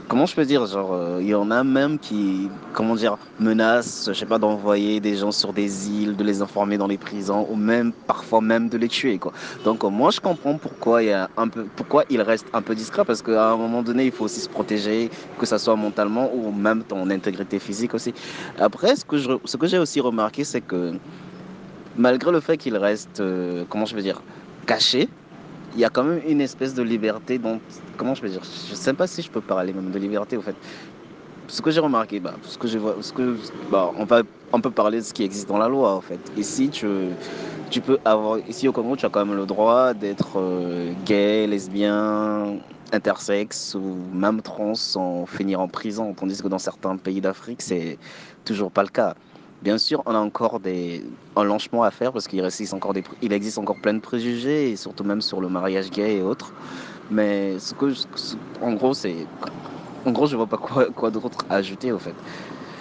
comment 0.07 0.25
je 0.25 0.35
peux 0.35 0.45
dire, 0.45 0.65
genre, 0.65 0.93
euh, 0.93 1.19
il 1.21 1.27
y 1.27 1.35
en 1.35 1.51
a 1.51 1.63
même 1.63 1.99
qui, 1.99 2.49
comment 2.73 2.95
dire, 2.95 3.17
menacent, 3.39 4.07
je 4.07 4.13
sais 4.13 4.25
pas, 4.25 4.37
d'envoyer 4.39 4.99
des 4.99 5.15
gens 5.15 5.31
sur 5.31 5.53
des 5.53 5.89
îles, 5.89 6.15
de 6.15 6.23
les 6.23 6.41
informer 6.41 6.77
dans 6.77 6.87
les 6.87 6.97
prisons, 6.97 7.47
ou 7.49 7.55
même 7.55 7.91
parfois 8.07 8.41
même 8.41 8.69
de 8.69 8.77
les 8.77 8.87
tuer, 8.87 9.17
quoi. 9.17 9.33
Donc 9.63 9.83
euh, 9.83 9.89
moi 9.89 10.11
je 10.11 10.19
comprends 10.19 10.57
pourquoi 10.57 11.01
il 11.03 12.21
reste 12.21 12.47
un 12.53 12.61
peu 12.61 12.75
discret, 12.75 13.05
parce 13.05 13.21
qu'à 13.21 13.51
un 13.51 13.57
moment 13.57 13.81
donné 13.81 14.05
il 14.05 14.11
faut 14.11 14.25
aussi 14.25 14.41
se 14.41 14.49
protéger, 14.49 15.09
que 15.39 15.45
ça 15.45 15.57
soit 15.57 15.75
mentalement 15.75 16.29
ou 16.33 16.51
même 16.51 16.83
ton 16.83 17.09
intégrité 17.09 17.59
physique 17.59 17.93
aussi. 17.93 18.13
Après, 18.59 18.95
ce 18.95 19.05
que 19.05 19.17
je, 19.17 19.31
ce 19.45 19.57
que 19.57 19.67
j'ai 19.67 19.77
aussi 19.77 19.99
remarqué, 19.99 20.43
c'est 20.43 20.61
que 20.61 20.93
malgré 21.95 22.31
le 22.31 22.39
fait 22.39 22.57
qu'il 22.57 22.75
reste, 22.77 23.19
euh, 23.19 23.63
comment 23.69 23.85
je 23.85 23.95
veux 23.95 24.01
dire, 24.01 24.21
caché, 24.65 25.09
il 25.73 25.79
y 25.79 25.85
a 25.85 25.89
quand 25.89 26.03
même 26.03 26.21
une 26.27 26.41
espèce 26.41 26.73
de 26.73 26.83
liberté 26.83 27.37
dont, 27.37 27.59
comment 27.97 28.15
je 28.15 28.21
peux 28.21 28.29
dire, 28.29 28.41
je 28.43 28.75
sais 28.75 28.93
pas 28.93 29.07
si 29.07 29.21
je 29.21 29.29
peux 29.29 29.41
parler 29.41 29.73
même 29.73 29.91
de 29.91 29.99
liberté 29.99 30.37
au 30.37 30.41
fait. 30.41 30.55
Ce 31.47 31.61
que 31.61 31.71
j'ai 31.71 31.79
remarqué, 31.79 32.19
bah, 32.19 32.35
ce 32.43 32.57
que 32.57 32.67
je 32.67 32.77
vois, 32.77 32.95
ce 33.01 33.11
que, 33.11 33.35
bah, 33.71 33.91
on, 33.97 34.05
va, 34.05 34.21
on 34.53 34.61
peut 34.61 34.69
parler 34.71 34.99
de 34.99 35.03
ce 35.03 35.13
qui 35.13 35.23
existe 35.23 35.47
dans 35.47 35.57
la 35.57 35.67
loi 35.67 35.95
en 35.95 36.01
fait. 36.01 36.19
Ici, 36.37 36.69
tu, 36.69 36.87
tu 37.71 37.81
peux 37.81 37.97
avoir, 38.05 38.39
ici 38.47 38.67
au 38.67 38.71
Congo, 38.71 38.95
tu 38.95 39.05
as 39.05 39.09
quand 39.09 39.25
même 39.25 39.35
le 39.35 39.45
droit 39.45 39.93
d'être 39.93 40.37
euh, 40.37 40.91
gay, 41.05 41.47
lesbien, 41.47 42.57
intersexe 42.91 43.75
ou 43.75 43.95
même 44.13 44.41
trans 44.41 44.75
sans 44.75 45.25
finir 45.25 45.59
en 45.59 45.67
prison, 45.67 46.13
tandis 46.13 46.41
que 46.41 46.47
dans 46.47 46.59
certains 46.59 46.97
pays 46.97 47.21
d'Afrique, 47.21 47.61
c'est 47.61 47.97
toujours 48.45 48.71
pas 48.71 48.83
le 48.83 48.89
cas. 48.89 49.15
Bien 49.61 49.77
sûr, 49.77 50.01
on 50.05 50.15
a 50.15 50.19
encore 50.19 50.61
des, 50.61 51.03
un 51.35 51.43
lâchement 51.43 51.83
à 51.83 51.91
faire 51.91 52.13
parce 52.13 52.29
qu'il 52.29 52.43
existe, 52.45 52.73
encore 52.73 52.93
des, 52.93 53.03
il 53.21 53.33
existe 53.33 53.57
encore 53.57 53.75
plein 53.81 53.93
de 53.93 53.99
préjugés, 53.99 54.71
et 54.71 54.75
surtout 54.77 55.03
même 55.03 55.21
sur 55.21 55.41
le 55.41 55.49
mariage 55.49 55.89
gay 55.89 56.17
et 56.17 56.21
autres. 56.21 56.53
Mais 57.11 57.59
ce 57.59 57.73
que, 57.73 57.93
en 58.61 58.73
gros, 58.73 58.93
c'est, 58.93 59.27
en 60.05 60.11
gros, 60.11 60.27
je 60.27 60.37
vois 60.37 60.47
pas 60.47 60.55
quoi, 60.57 60.85
quoi 60.95 61.11
d'autre 61.11 61.45
ajouter 61.49 61.91
au 61.91 61.99
fait. 61.99 62.15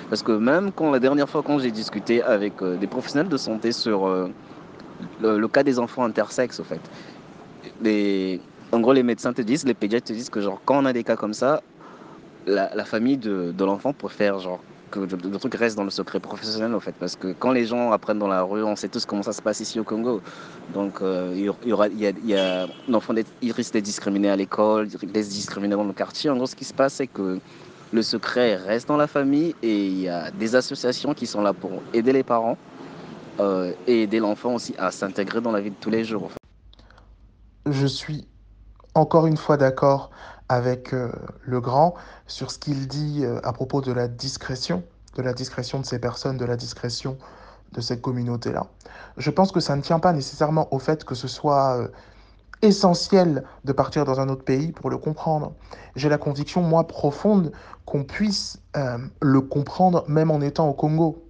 Parce 0.09 0.23
que 0.23 0.31
même 0.31 0.71
quand 0.71 0.93
la 0.93 1.01
dernière 1.01 1.29
fois, 1.29 1.43
quand 1.43 1.59
j'ai 1.59 1.73
discuté 1.73 2.23
avec 2.23 2.63
euh, 2.63 2.77
des 2.77 2.87
professionnels 2.87 3.29
de 3.29 3.37
santé 3.37 3.73
sur 3.73 4.07
euh, 4.07 4.29
le, 5.21 5.49
cas 5.49 5.65
des 5.65 5.81
enfants 5.81 6.05
intersexes, 6.05 6.61
au 6.61 6.65
fait, 6.65 6.81
les, 7.83 8.41
en 8.71 8.79
gros, 8.79 8.93
les 8.93 9.03
médecins 9.03 9.33
te 9.33 9.43
disent, 9.43 9.65
les 9.65 9.75
pédiatres 9.75 10.07
te 10.07 10.13
disent 10.13 10.31
que 10.31 10.41
genre, 10.41 10.61
quand 10.65 10.81
on 10.81 10.85
a 10.85 10.93
des 10.93 11.03
cas 11.03 11.17
comme 11.17 11.35
ça, 11.35 11.61
la, 12.47 12.73
la 12.73 12.85
famille 12.85 13.17
de, 13.17 13.51
de 13.51 13.65
l'enfant 13.65 13.93
préfère 13.93 14.39
genre 14.39 14.61
que 14.89 15.01
le, 15.01 15.39
truc 15.39 15.55
reste 15.55 15.77
dans 15.77 15.85
le 15.85 15.91
secret 15.91 16.21
professionnel 16.21 16.75
en 16.75 16.81
fait 16.81 16.95
parce 16.99 17.17
que 17.17 17.29
quand 17.33 17.53
les 17.53 17.65
gens 17.67 17.93
apprennent 17.93 18.19
dans 18.19 18.29
la 18.29 18.43
rue 18.43 18.63
on 18.63 18.77
sait 18.77 18.89
tous 18.89 19.07
comment 19.07 19.23
ça 19.23 19.33
se 19.33 19.43
passe 19.43 19.61
ici 19.61 19.79
au 19.79 19.85
Congo. 19.85 20.21
Donc 20.75 21.01
euh, 21.01 21.33
il 21.35 21.69
y 21.69 21.73
aura 21.73 21.89
il 21.89 22.01
y 22.01 22.07
a, 22.07 22.11
il 22.11 22.27
y 22.27 22.37
a 22.37 22.67
l'enfant 22.89 23.15
il 23.43 23.53
risque 23.53 23.73
d'être 23.73 23.85
discriminé 23.85 24.31
à 24.31 24.37
l'école 24.37 24.89
il 24.89 24.97
risque 24.97 25.13
d'être 25.13 25.29
discriminé 25.29 25.75
dans 25.75 25.85
le 25.85 25.93
quartier. 25.93 26.31
En 26.31 26.37
gros 26.37 26.47
ce 26.47 26.57
qui 26.57 26.65
se 26.65 26.75
passe 26.75 26.95
c'est 26.95 27.07
que 27.07 27.39
le 27.93 28.03
secret 28.03 28.57
reste 28.57 28.89
dans 28.89 28.97
la 28.97 29.07
famille 29.07 29.55
et 29.63 29.87
il 29.87 30.01
y 30.01 30.09
a 30.09 30.31
des 30.31 30.55
associations 30.55 31.15
qui 31.15 31.27
sont 31.27 31.41
là 31.41 31.53
pour 31.53 31.83
aider 31.95 32.13
les 32.13 32.23
parents 32.25 32.59
euh, 33.41 33.73
et 33.87 34.03
aider 34.03 34.19
l'enfant 34.19 34.55
aussi 34.55 34.75
à 34.79 34.91
s'intégrer 34.91 35.41
dans 35.41 35.53
la 35.53 35.61
vie 35.61 35.71
de 35.71 35.77
tous 35.81 35.91
les 35.91 36.05
jours 36.05 36.31
je 37.71 37.87
suis 37.87 38.27
encore 38.95 39.27
une 39.27 39.37
fois 39.37 39.57
d'accord 39.57 40.11
avec 40.49 40.95
euh, 40.95 41.11
le 41.43 41.61
grand 41.61 41.95
sur 42.27 42.51
ce 42.51 42.59
qu'il 42.59 42.89
dit 42.89 43.25
euh, 43.25 43.41
à 43.45 43.53
propos 43.53 43.81
de 43.81 43.93
la 43.93 44.09
discrétion, 44.09 44.83
de 45.17 45.23
la 45.23 45.33
discrétion 45.33 45.81
de 45.81 45.87
ces 45.87 45.99
personnes, 45.99 46.37
de 46.37 46.45
la 46.45 46.57
discrétion 46.57 47.19
de 47.73 47.81
cette 47.81 48.01
communauté-là. 48.01 48.67
Je 49.19 49.31
pense 49.31 49.53
que 49.53 49.61
ça 49.61 49.77
ne 49.77 49.83
tient 49.83 49.99
pas 49.99 50.13
nécessairement 50.13 50.73
au 50.73 50.79
fait 50.79 51.05
que 51.05 51.15
ce 51.15 51.29
soit 51.29 51.77
euh, 51.77 51.89
essentiel 52.63 53.45
de 53.65 53.73
partir 53.73 54.05
dans 54.05 54.21
un 54.21 54.29
autre 54.29 54.45
pays 54.45 54.73
pour 54.73 54.91
le 54.91 54.97
comprendre. 54.97 55.53
J'ai 55.97 56.09
la 56.09 56.19
conviction, 56.19 56.63
moi, 56.63 56.87
profonde, 56.87 57.53
qu'on 57.85 58.05
puisse 58.05 58.61
le 59.23 59.41
comprendre 59.41 60.05
même 60.09 60.31
en 60.31 60.41
étant 60.41 60.69
au 60.69 60.75
Congo, 60.75 61.25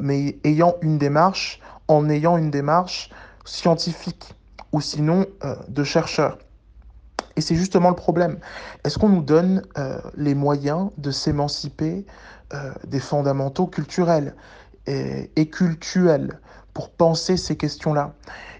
mais 0.00 0.38
ayant 0.44 0.74
une 0.80 0.98
démarche, 0.98 1.60
en 1.88 2.08
ayant 2.08 2.38
une 2.38 2.50
démarche 2.50 3.10
scientifique 3.44 4.34
ou 4.72 4.80
sinon 4.80 5.26
de 5.68 5.84
chercheur. 5.84 6.38
Et 7.36 7.42
c'est 7.42 7.54
justement 7.54 7.90
le 7.90 7.96
problème. 7.96 8.38
Est-ce 8.84 8.98
qu'on 8.98 9.10
nous 9.10 9.22
donne 9.22 9.62
euh, 9.76 10.00
les 10.16 10.34
moyens 10.34 10.90
de 10.96 11.10
s'émanciper 11.10 12.06
euh, 12.54 12.72
des 12.86 13.00
fondamentaux 13.00 13.66
culturels 13.66 14.34
et, 14.86 15.30
et, 15.36 15.50
cultuels 15.50 16.40
pour 16.72 16.90
penser 16.90 17.36
ces 17.36 17.56
questions-là? 17.56 18.14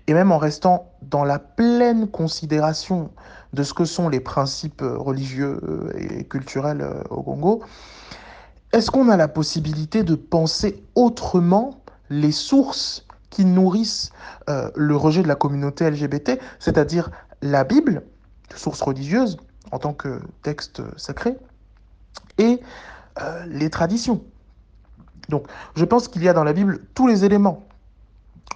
Et 0.07 0.15
même 0.15 0.31
en 0.31 0.39
restant 0.39 0.93
dans 1.03 1.25
la 1.25 1.39
pleine 1.39 2.07
considération 2.07 3.11
de 3.55 3.63
ce 3.63 3.73
que 3.73 3.87
sont 3.87 4.11
les 4.11 4.21
principes 4.21 4.83
religieux 4.83 5.91
et 5.97 6.25
culturels 6.25 6.83
euh, 6.83 7.03
au 7.09 7.23
Congo, 7.23 7.63
est-ce 8.73 8.91
qu'on 8.91 9.09
a 9.09 9.17
la 9.17 9.29
possibilité 9.29 10.03
de 10.03 10.15
penser 10.15 10.85
autrement 10.95 11.81
les 12.11 12.33
sources 12.33 13.07
qui 13.31 13.45
nourrissent 13.45 14.11
le 14.49 14.97
rejet 14.97 15.23
de 15.23 15.29
la 15.29 15.35
communauté 15.35 15.89
LGBT, 15.91 16.39
c'est-à-dire 16.59 17.11
la 17.43 17.65
Bible, 17.65 18.03
sources 18.55 18.81
religieuses 18.81 19.37
en 19.73 19.79
tant 19.79 19.93
que 19.93 20.21
texte 20.43 20.83
sacré 20.97 21.37
et 22.39 22.61
euh, 23.21 23.45
les 23.47 23.71
traditions. 23.71 24.23
Donc 25.29 25.47
je 25.75 25.85
pense 25.85 26.09
qu'il 26.09 26.23
y 26.23 26.29
a 26.29 26.33
dans 26.33 26.45
la 26.45 26.53
Bible 26.53 26.81
tous 26.95 27.07
les 27.07 27.25
éléments 27.25 27.67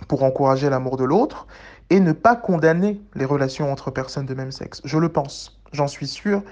pour 0.08 0.22
encourager 0.22 0.70
l'amour 0.70 0.96
de 0.96 1.04
l'autre 1.04 1.46
et 1.90 1.98
ne 2.00 2.12
pas 2.12 2.36
condamner 2.36 3.00
les 3.14 3.24
relations 3.24 3.72
entre 3.72 3.90
personnes 3.90 4.26
de 4.26 4.34
même 4.34 4.52
sexe. 4.52 4.80
Je 4.84 4.98
le 4.98 5.08
pense, 5.08 5.60
j'en 5.72 5.88
suis 5.88 6.06
sûr, 6.06 6.42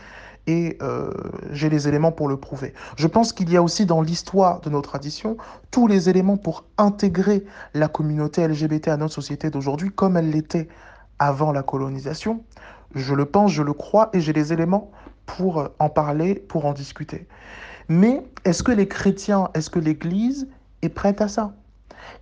et 0.48 0.78
euh, 0.80 1.12
j'ai 1.50 1.68
les 1.68 1.86
éléments 1.88 2.10
pour 2.10 2.26
le 2.26 2.38
prouver. 2.38 2.72
Je 2.96 3.06
pense 3.06 3.32
qu'il 3.32 3.50
y 3.50 3.56
a 3.56 3.62
aussi 3.62 3.84
dans 3.84 4.00
l'histoire 4.00 4.60
de 4.60 4.70
nos 4.70 4.80
traditions 4.80 5.36
tous 5.70 5.86
les 5.86 6.08
éléments 6.08 6.38
pour 6.38 6.64
intégrer 6.78 7.44
la 7.74 7.86
communauté 7.86 8.48
LGBT 8.48 8.88
à 8.88 8.96
notre 8.96 9.14
société 9.14 9.50
d'aujourd'hui 9.50 9.90
comme 9.90 10.16
elle 10.16 10.30
l'était 10.30 10.68
avant 11.18 11.52
la 11.52 11.62
colonisation. 11.62 12.42
Je 12.94 13.14
le 13.14 13.24
pense, 13.26 13.52
je 13.52 13.62
le 13.62 13.72
crois 13.72 14.10
et 14.12 14.20
j'ai 14.20 14.32
les 14.32 14.52
éléments 14.52 14.90
pour 15.26 15.60
euh, 15.60 15.68
en 15.78 15.88
parler, 15.88 16.34
pour 16.34 16.66
en 16.66 16.72
discuter. 16.72 17.26
Mais 17.88 18.22
est-ce 18.44 18.62
que 18.62 18.72
les 18.72 18.88
chrétiens, 18.88 19.48
est-ce 19.54 19.70
que 19.70 19.78
l'Église 19.78 20.48
est 20.82 20.88
prête 20.88 21.20
à 21.20 21.28
ça? 21.28 21.54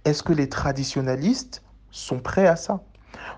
Est-ce 0.05 0.23
que 0.23 0.33
les 0.33 0.49
traditionalistes 0.49 1.63
sont 1.91 2.19
prêts 2.19 2.47
à 2.47 2.57
ça? 2.57 2.81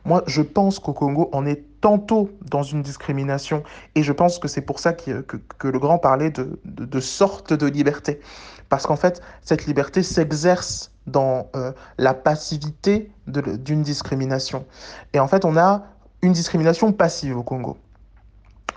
Moi, 0.05 0.23
je 0.27 0.43
pense 0.43 0.79
qu'au 0.79 0.93
Congo, 0.93 1.31
on 1.33 1.47
est 1.47 1.65
tantôt 1.81 2.31
dans 2.43 2.63
une 2.63 2.83
discrimination, 2.83 3.63
et 3.95 4.03
je 4.03 4.13
pense 4.13 4.39
que 4.39 4.49
c'est 4.49 4.61
pour 4.61 4.81
ça 4.81 4.93
que, 4.93 5.21
que, 5.21 5.69
le 5.69 5.79
grand 5.79 5.99
parlait 5.99 6.31
de, 6.31 6.59
de, 6.65 7.01
sorte 7.01 7.53
de 7.53 7.67
liberté, 7.67 8.21
parce 8.69 8.87
qu'en 8.87 8.97
fait, 8.97 9.23
cette 9.43 9.67
liberté 9.67 10.03
s'exerce 10.03 10.93
dans 11.07 11.49
euh, 11.57 11.73
la 11.97 12.15
passivité 12.15 13.11
d'une 13.27 13.83
discrimination. 13.83 14.67
Et 15.15 15.21
en 15.21 15.29
fait, 15.29 15.45
on 15.45 15.57
a 15.57 15.85
une 16.23 16.33
discrimination 16.33 16.93
passive 16.93 17.37
au 17.37 17.43
Congo 17.43 17.77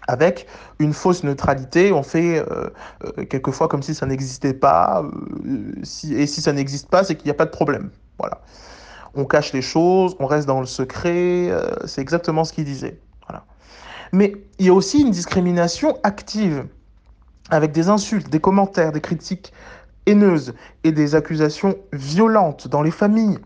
avec 0.07 0.47
une 0.79 0.93
fausse 0.93 1.23
neutralité. 1.23 1.93
On 1.93 2.03
fait 2.03 2.39
euh, 2.39 2.69
euh, 3.05 3.25
quelquefois 3.25 3.67
comme 3.67 3.83
si 3.83 3.93
ça 3.93 4.05
n'existait 4.05 4.53
pas. 4.53 5.05
si, 5.83 6.13
et 6.15 6.27
si 6.27 6.41
ça 6.41 6.51
n'existe 6.53 6.89
pas, 6.89 7.03
c'est 7.03 7.15
qu'il 7.15 7.25
n'y 7.25 7.31
a 7.31 7.35
pas 7.35 7.45
de 7.45 7.51
problème. 7.51 7.91
Voilà 8.17 8.41
on 9.15 9.25
cache 9.25 9.53
les 9.53 9.61
choses, 9.61 10.15
on 10.19 10.25
reste 10.25 10.47
dans 10.47 10.59
le 10.59 10.65
secret, 10.65 11.49
euh, 11.49 11.71
c'est 11.85 12.01
exactement 12.01 12.43
ce 12.43 12.53
qu'il 12.53 12.65
disait. 12.65 12.99
Voilà. 13.27 13.45
Mais 14.11 14.33
il 14.59 14.65
y 14.65 14.69
a 14.69 14.73
aussi 14.73 15.01
une 15.01 15.11
discrimination 15.11 15.97
active, 16.03 16.65
avec 17.49 17.71
des 17.71 17.89
insultes, 17.89 18.29
des 18.29 18.39
commentaires, 18.39 18.91
des 18.91 19.01
critiques 19.01 19.51
haineuses 20.05 20.53
et 20.83 20.91
des 20.91 21.15
accusations 21.15 21.75
violentes 21.91 22.67
dans 22.67 22.81
les 22.81 22.91
familles, 22.91 23.39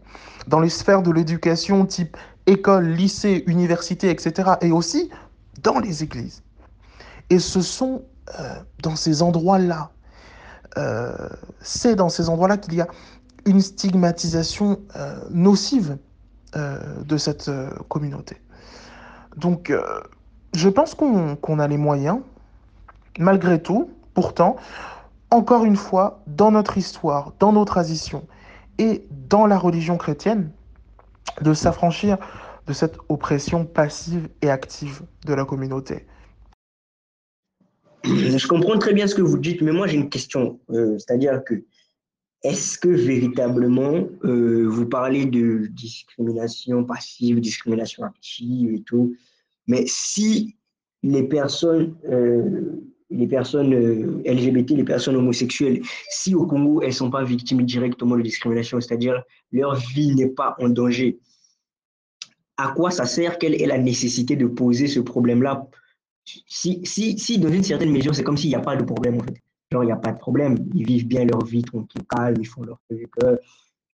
dans 0.48 0.60
les 0.60 0.70
sphères 0.70 1.02
de 1.02 1.12
l'éducation 1.12 1.86
type 1.86 2.16
école, 2.48 2.88
lycée, 2.88 3.44
université, 3.48 4.10
etc. 4.10 4.52
Et 4.62 4.72
aussi 4.72 5.10
dans 5.64 5.80
les 5.80 6.04
églises. 6.04 6.44
Et 7.30 7.40
ce 7.40 7.62
sont 7.62 8.04
euh, 8.40 8.56
dans 8.82 8.96
ces 8.96 9.22
endroits-là, 9.22 9.92
euh, 10.78 11.30
c'est 11.62 11.96
dans 11.96 12.10
ces 12.10 12.30
endroits-là 12.30 12.58
qu'il 12.58 12.76
y 12.76 12.82
a 12.82 12.88
une 13.46 13.62
stigmatisation 13.62 14.80
euh, 14.96 15.20
nocive 15.30 15.98
de 17.04 17.18
cette 17.18 17.52
communauté. 17.90 18.38
Donc, 19.36 19.74
je 20.54 20.70
pense 20.70 20.96
qu'on 20.96 21.60
a 21.60 21.68
les 21.68 21.78
moyens, 21.78 22.20
malgré 23.20 23.62
tout, 23.62 23.90
pourtant, 24.14 24.56
encore 25.32 25.66
une 25.66 25.76
fois, 25.76 26.22
dans 26.28 26.52
notre 26.52 26.78
histoire, 26.78 27.34
dans 27.42 27.52
nos 27.52 27.66
traditions 27.66 28.26
et 28.78 29.06
dans 29.28 29.48
la 29.48 29.58
religion 29.58 29.98
chrétienne, 29.98 30.50
de 31.42 31.54
s'affranchir 31.54 32.18
de 32.68 32.74
cette 32.74 32.98
oppression 33.10 33.66
passive 33.66 34.30
et 34.42 34.50
active 34.50 35.04
de 35.26 35.34
la 35.34 35.46
communauté. 35.46 36.06
Je 38.04 38.48
comprends 38.48 38.78
très 38.78 38.94
bien 38.94 39.08
ce 39.08 39.16
que 39.16 39.22
vous 39.22 39.38
dites, 39.38 39.62
mais 39.62 39.72
moi 39.72 39.88
j'ai 39.88 39.98
une 39.98 40.10
question. 40.10 40.60
C'est-à-dire 40.70 41.44
que 41.44 41.64
est-ce 42.44 42.78
que 42.78 42.90
véritablement 42.90 44.08
euh, 44.24 44.68
vous 44.68 44.86
parlez 44.86 45.26
de 45.26 45.66
discrimination 45.68 46.84
passive, 46.84 47.40
discrimination 47.40 48.04
active 48.04 48.72
et 48.72 48.82
tout, 48.84 49.16
mais 49.68 49.86
si 49.88 50.56
les 51.02 51.24
personnes, 51.24 51.96
euh, 52.08 52.84
les 53.10 53.28
personnes 53.28 53.74
euh, 53.74 54.22
LGBT, 54.26 54.72
les 54.72 54.84
personnes 54.84 55.16
homosexuelles, 55.16 55.82
si 56.10 56.34
au 56.34 56.46
Congo 56.46 56.82
elles 56.82 56.94
sont 56.94 57.12
pas 57.12 57.24
victimes 57.24 57.62
directement 57.64 58.18
de 58.18 58.22
discrimination, 58.22 58.82
c'est-à-dire 58.82 59.22
leur 59.52 59.76
vie 59.76 60.16
n'est 60.16 60.30
pas 60.30 60.56
en 60.60 60.70
danger, 60.70 61.20
à 62.58 62.70
quoi 62.70 62.90
ça 62.90 63.06
sert? 63.06 63.38
Quelle 63.38 63.62
est 63.62 63.66
la 63.66 63.78
nécessité 63.78 64.36
de 64.36 64.48
poser 64.48 64.88
ce 64.88 65.00
problème-là? 65.00 65.68
Si, 66.24 66.82
si, 66.84 67.20
si, 67.20 67.38
dans 67.38 67.52
une 67.52 67.64
certaine 67.64 67.92
mesure, 67.92 68.16
c'est 68.16 68.24
comme 68.24 68.38
s'il 68.38 68.50
n'y 68.50 68.56
a 68.56 68.62
pas 68.62 68.76
de 68.76 68.84
problème 68.84 69.20
en 69.20 69.24
fait 69.24 69.36
il 69.82 69.86
n'y 69.86 69.92
a 69.92 69.98
pas 69.98 70.12
de 70.12 70.18
problème. 70.18 70.58
Ils 70.74 70.86
vivent 70.86 71.08
bien 71.08 71.26
leur 71.26 71.44
vie 71.44 71.64
tranquille, 71.64 72.04
calme, 72.10 72.38
ils 72.40 72.48
font 72.48 72.64
leur 72.64 72.80
truc. 72.90 73.10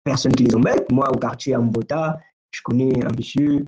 personne 0.04 0.32
qui 0.34 0.44
les 0.44 0.56
embête. 0.56 0.90
Moi, 0.92 1.10
au 1.14 1.18
quartier 1.18 1.54
à 1.54 1.60
Mbota, 1.60 2.20
je 2.52 2.62
connais 2.64 3.06
un 3.06 3.12
monsieur, 3.16 3.66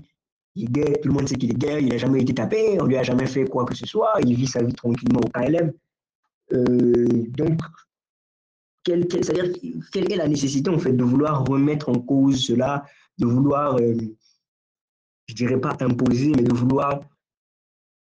il 0.56 0.64
est 0.64 0.72
gay, 0.72 1.00
tout 1.00 1.08
le 1.08 1.14
monde 1.14 1.28
sait 1.28 1.36
qu'il 1.36 1.50
est 1.50 1.58
gay, 1.58 1.80
il 1.80 1.88
n'a 1.88 1.98
jamais 1.98 2.22
été 2.22 2.34
tapé, 2.34 2.80
on 2.80 2.86
lui 2.86 2.96
a 2.96 3.02
jamais 3.02 3.26
fait 3.26 3.44
quoi 3.44 3.64
que 3.64 3.74
ce 3.74 3.86
soit, 3.86 4.14
il 4.24 4.34
vit 4.34 4.46
sa 4.46 4.62
vie 4.62 4.72
tranquillement 4.72 5.20
au 5.20 5.28
KLM. 5.28 5.72
Euh, 6.52 7.24
donc, 7.28 7.60
quelle, 8.82 9.06
c'est-à-dire, 9.10 9.52
quelle 9.92 10.12
est 10.12 10.16
la 10.16 10.26
nécessité 10.26 10.70
en 10.70 10.78
fait 10.78 10.92
de 10.92 11.04
vouloir 11.04 11.44
remettre 11.44 11.88
en 11.88 12.00
cause 12.00 12.44
cela, 12.44 12.84
de 13.18 13.26
vouloir, 13.26 13.76
euh, 13.76 13.94
je 15.28 15.34
dirais 15.34 15.60
pas 15.60 15.76
imposer, 15.80 16.32
mais 16.36 16.42
de 16.42 16.54
vouloir, 16.54 17.00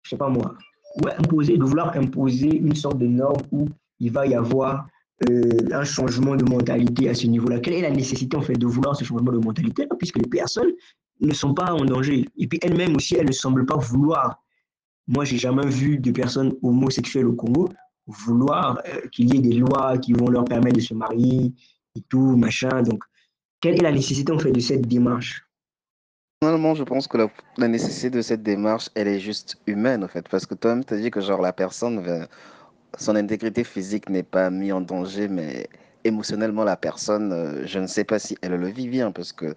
je 0.03 0.11
sais 0.11 0.17
pas 0.17 0.29
moi, 0.29 0.55
ouais, 1.03 1.13
imposer, 1.17 1.57
de 1.57 1.63
vouloir 1.63 1.95
imposer 1.97 2.55
une 2.55 2.75
sorte 2.75 2.99
de 2.99 3.07
norme 3.07 3.41
où 3.51 3.67
il 3.99 4.11
va 4.11 4.25
y 4.25 4.35
avoir 4.35 4.87
euh, 5.29 5.41
un 5.71 5.83
changement 5.83 6.35
de 6.35 6.45
mentalité 6.45 7.09
à 7.09 7.15
ce 7.15 7.27
niveau-là. 7.27 7.59
Quelle 7.59 7.73
est 7.73 7.81
la 7.81 7.91
nécessité 7.91 8.37
en 8.37 8.41
fait 8.41 8.53
de 8.53 8.67
vouloir 8.67 8.95
ce 8.95 9.03
changement 9.03 9.31
de 9.31 9.39
mentalité 9.39 9.87
puisque 9.97 10.17
les 10.17 10.29
personnes 10.29 10.71
ne 11.21 11.33
sont 11.33 11.53
pas 11.53 11.73
en 11.73 11.85
danger 11.85 12.27
et 12.37 12.47
puis 12.47 12.59
elles-mêmes 12.61 12.95
aussi 12.95 13.15
elles 13.15 13.27
ne 13.27 13.31
semblent 13.31 13.65
pas 13.65 13.77
vouloir. 13.77 14.43
Moi 15.07 15.25
j'ai 15.25 15.37
jamais 15.37 15.67
vu 15.67 15.97
de 15.97 16.11
personnes 16.11 16.53
homosexuelles 16.61 17.27
au 17.27 17.33
Congo 17.33 17.69
vouloir 18.07 18.79
euh, 18.87 19.07
qu'il 19.11 19.33
y 19.33 19.37
ait 19.37 19.41
des 19.41 19.57
lois 19.57 19.97
qui 19.97 20.13
vont 20.13 20.29
leur 20.29 20.45
permettre 20.45 20.77
de 20.77 20.81
se 20.81 20.93
marier 20.93 21.53
et 21.95 22.01
tout 22.09 22.35
machin. 22.35 22.81
Donc 22.81 23.03
quelle 23.61 23.75
est 23.75 23.83
la 23.83 23.91
nécessité 23.91 24.31
en 24.31 24.39
fait 24.39 24.51
de 24.51 24.59
cette 24.59 24.87
démarche? 24.87 25.43
Personnellement, 26.39 26.75
je 26.75 26.83
pense 26.83 27.07
que 27.07 27.17
la, 27.57 27.67
nécessité 27.67 28.11
de 28.11 28.21
cette 28.21 28.43
démarche, 28.43 28.89
elle 28.93 29.07
est 29.07 29.19
juste 29.19 29.57
humaine, 29.65 30.03
en 30.03 30.07
fait. 30.07 30.29
Parce 30.29 30.45
que 30.45 30.53
toi-même, 30.53 30.85
tu 30.85 30.93
as 30.93 30.97
dit 30.97 31.09
que 31.09 31.19
genre 31.19 31.41
la 31.41 31.51
personne 31.51 32.27
son 32.97 33.15
intégrité 33.15 33.63
physique 33.63 34.09
n'est 34.09 34.23
pas 34.23 34.49
mise 34.49 34.73
en 34.73 34.81
danger, 34.81 35.27
mais 35.27 35.67
émotionnellement, 36.03 36.63
la 36.63 36.77
personne, 36.77 37.31
euh, 37.31 37.65
je 37.65 37.79
ne 37.79 37.87
sais 37.87 38.03
pas 38.03 38.19
si 38.19 38.37
elle 38.41 38.53
le 38.53 38.67
vit 38.67 38.87
bien, 38.87 39.11
parce 39.11 39.31
que 39.33 39.55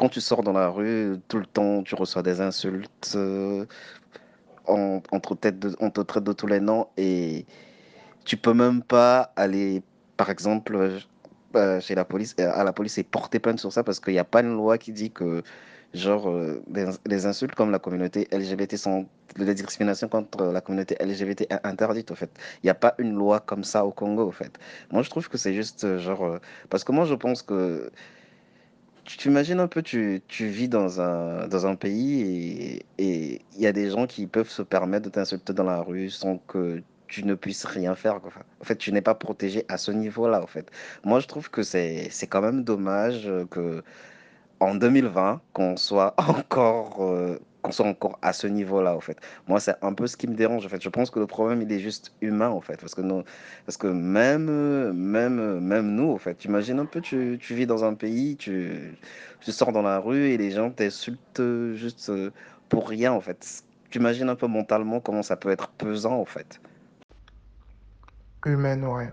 quand 0.00 0.08
tu 0.08 0.22
sors 0.22 0.42
dans 0.42 0.54
la 0.54 0.70
rue, 0.70 1.20
tout 1.28 1.36
le 1.36 1.44
temps, 1.44 1.82
tu 1.82 1.94
reçois 1.94 2.22
des 2.22 2.40
insultes, 2.40 3.12
euh, 3.16 3.66
on, 4.66 5.02
te 5.20 5.34
traite 5.34 6.24
de 6.24 6.32
tous 6.32 6.46
les 6.46 6.58
noms, 6.58 6.86
et 6.96 7.44
tu 8.24 8.38
peux 8.38 8.54
même 8.54 8.82
pas 8.82 9.30
aller, 9.36 9.82
par 10.16 10.30
exemple, 10.30 11.02
euh, 11.54 11.80
chez 11.80 11.94
la 11.94 12.06
police, 12.06 12.34
à 12.38 12.64
la 12.64 12.72
police 12.72 12.96
et 12.96 13.02
porter 13.02 13.40
plainte 13.40 13.60
sur 13.60 13.72
ça, 13.74 13.84
parce 13.84 14.00
qu'il 14.00 14.14
n'y 14.14 14.18
a 14.18 14.24
pas 14.24 14.40
une 14.40 14.54
loi 14.56 14.78
qui 14.78 14.92
dit 14.92 15.10
que 15.10 15.42
genre 15.94 16.30
euh, 16.30 16.62
les, 17.06 17.26
insultes 17.26 17.54
comme 17.54 17.70
la 17.70 17.78
communauté 17.78 18.28
LGBT 18.32 18.76
sont 18.76 19.06
les 19.36 19.54
discriminations 19.54 20.08
contre 20.08 20.44
la 20.44 20.60
communauté 20.60 20.96
LGBT 21.00 21.42
est 21.50 21.66
interdite 21.66 22.10
au 22.10 22.14
fait. 22.14 22.30
Il 22.62 22.66
n'y 22.66 22.70
a 22.70 22.74
pas 22.74 22.94
une 22.98 23.14
loi 23.14 23.40
comme 23.40 23.64
ça 23.64 23.84
au 23.84 23.90
Congo 23.90 24.28
au 24.28 24.30
fait. 24.30 24.58
Moi 24.92 25.02
je 25.02 25.10
trouve 25.10 25.28
que 25.28 25.36
c'est 25.36 25.54
juste 25.54 25.84
euh, 25.84 25.98
genre 25.98 26.24
euh, 26.24 26.38
parce 26.68 26.84
que 26.84 26.92
moi 26.92 27.04
je 27.04 27.14
pense 27.14 27.42
que 27.42 27.90
tu 29.10 29.16
t'imagines 29.16 29.58
un 29.58 29.66
peu 29.66 29.82
tu, 29.82 30.22
vis 30.38 30.68
dans 30.68 31.00
un 31.00 31.48
dans 31.48 31.66
un 31.66 31.74
pays 31.74 32.80
et 32.98 33.42
il 33.56 33.60
y 33.60 33.66
a 33.66 33.72
des 33.72 33.90
gens 33.90 34.06
qui 34.06 34.28
peuvent 34.28 34.48
se 34.48 34.62
permettre 34.62 35.06
de 35.06 35.10
t'insulter 35.10 35.52
dans 35.52 35.64
la 35.64 35.80
rue 35.80 36.10
sans 36.10 36.38
que 36.38 36.80
tu 37.08 37.24
ne 37.24 37.34
puisses 37.34 37.64
rien 37.64 37.96
faire. 37.96 38.20
En 38.60 38.64
fait, 38.64 38.76
tu 38.76 38.92
n'es 38.92 39.02
pas 39.02 39.16
protégé 39.16 39.64
à 39.68 39.78
ce 39.78 39.90
niveau-là. 39.90 40.40
En 40.40 40.46
fait, 40.46 40.70
moi, 41.04 41.18
je 41.18 41.26
trouve 41.26 41.50
que 41.50 41.64
c'est 41.64 42.08
quand 42.28 42.40
même 42.40 42.62
dommage 42.62 43.28
que 43.50 43.82
en 44.60 44.76
2020 44.76 45.40
qu'on 45.52 45.76
soit 45.76 46.14
encore 46.28 47.04
euh, 47.04 47.40
qu'on 47.62 47.72
soit 47.72 47.86
encore 47.86 48.18
à 48.22 48.32
ce 48.32 48.46
niveau-là 48.46 48.94
en 48.94 49.00
fait. 49.00 49.18
Moi 49.48 49.60
c'est 49.60 49.74
un 49.82 49.92
peu 49.92 50.06
ce 50.06 50.16
qui 50.16 50.26
me 50.26 50.34
dérange 50.34 50.64
en 50.66 50.68
fait. 50.68 50.82
Je 50.82 50.88
pense 50.88 51.10
que 51.10 51.18
le 51.18 51.26
problème 51.26 51.62
il 51.62 51.72
est 51.72 51.78
juste 51.78 52.12
humain 52.20 52.48
en 52.48 52.60
fait 52.60 52.80
parce 52.80 52.94
que 52.94 53.00
nous 53.00 53.22
parce 53.66 53.76
que 53.76 53.86
même 53.86 54.92
même 54.92 55.60
même 55.60 55.94
nous 55.94 56.10
en 56.10 56.18
fait, 56.18 56.36
tu 56.36 56.48
imagines 56.48 56.78
un 56.78 56.86
peu 56.86 57.00
tu, 57.00 57.38
tu 57.40 57.54
vis 57.54 57.66
dans 57.66 57.84
un 57.84 57.94
pays, 57.94 58.36
tu, 58.36 58.96
tu 59.40 59.52
sors 59.52 59.72
dans 59.72 59.82
la 59.82 59.98
rue 59.98 60.30
et 60.30 60.36
les 60.36 60.50
gens 60.50 60.70
t'insultent 60.70 61.42
juste 61.74 62.12
pour 62.68 62.88
rien 62.88 63.12
en 63.12 63.20
fait. 63.20 63.64
Tu 63.90 63.98
imagines 63.98 64.28
un 64.28 64.36
peu 64.36 64.46
mentalement 64.46 65.00
comment 65.00 65.22
ça 65.22 65.36
peut 65.36 65.50
être 65.50 65.68
pesant 65.70 66.20
en 66.20 66.24
fait. 66.24 66.60
Humaine 68.46 68.84
ouais. 68.84 69.12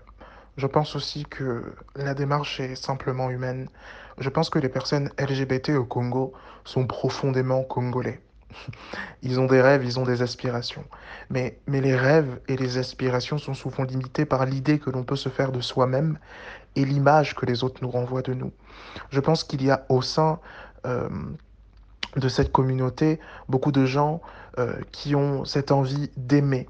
Je 0.56 0.66
pense 0.66 0.96
aussi 0.96 1.24
que 1.24 1.62
la 1.94 2.14
démarche 2.14 2.58
est 2.58 2.74
simplement 2.74 3.30
humaine. 3.30 3.68
Je 4.18 4.28
pense 4.28 4.50
que 4.50 4.58
les 4.58 4.68
personnes 4.68 5.08
LGBT 5.18 5.70
au 5.70 5.84
Congo 5.84 6.32
sont 6.64 6.84
profondément 6.84 7.62
congolais. 7.62 8.20
Ils 9.22 9.40
ont 9.40 9.46
des 9.46 9.60
rêves, 9.60 9.84
ils 9.84 9.98
ont 9.98 10.04
des 10.04 10.22
aspirations. 10.22 10.84
Mais, 11.30 11.58
mais 11.66 11.80
les 11.80 11.96
rêves 11.96 12.40
et 12.48 12.56
les 12.56 12.78
aspirations 12.78 13.38
sont 13.38 13.54
souvent 13.54 13.84
limités 13.84 14.24
par 14.24 14.46
l'idée 14.46 14.78
que 14.78 14.90
l'on 14.90 15.04
peut 15.04 15.16
se 15.16 15.28
faire 15.28 15.52
de 15.52 15.60
soi-même 15.60 16.18
et 16.76 16.84
l'image 16.84 17.34
que 17.34 17.46
les 17.46 17.64
autres 17.64 17.82
nous 17.82 17.90
renvoient 17.90 18.22
de 18.22 18.34
nous. 18.34 18.52
Je 19.10 19.20
pense 19.20 19.44
qu'il 19.44 19.62
y 19.62 19.70
a 19.70 19.84
au 19.88 20.02
sein 20.02 20.38
euh, 20.86 21.08
de 22.16 22.28
cette 22.28 22.52
communauté 22.52 23.20
beaucoup 23.48 23.72
de 23.72 23.84
gens 23.84 24.20
euh, 24.58 24.74
qui 24.92 25.14
ont 25.14 25.44
cette 25.44 25.72
envie 25.72 26.10
d'aimer, 26.16 26.68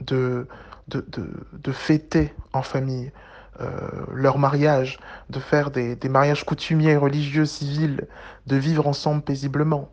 de, 0.00 0.46
de, 0.88 1.04
de, 1.52 1.72
fêter 1.72 2.34
en 2.52 2.62
famille, 2.62 3.12
euh, 3.60 3.68
leur 4.12 4.38
mariage, 4.38 4.98
de 5.30 5.38
faire 5.38 5.70
des, 5.70 5.96
mariages 6.08 6.44
coutumiers, 6.44 6.96
religieux, 6.96 7.46
civils, 7.46 8.06
de 8.46 8.56
vivre 8.56 8.86
ensemble 8.86 9.22
paisiblement. 9.22 9.88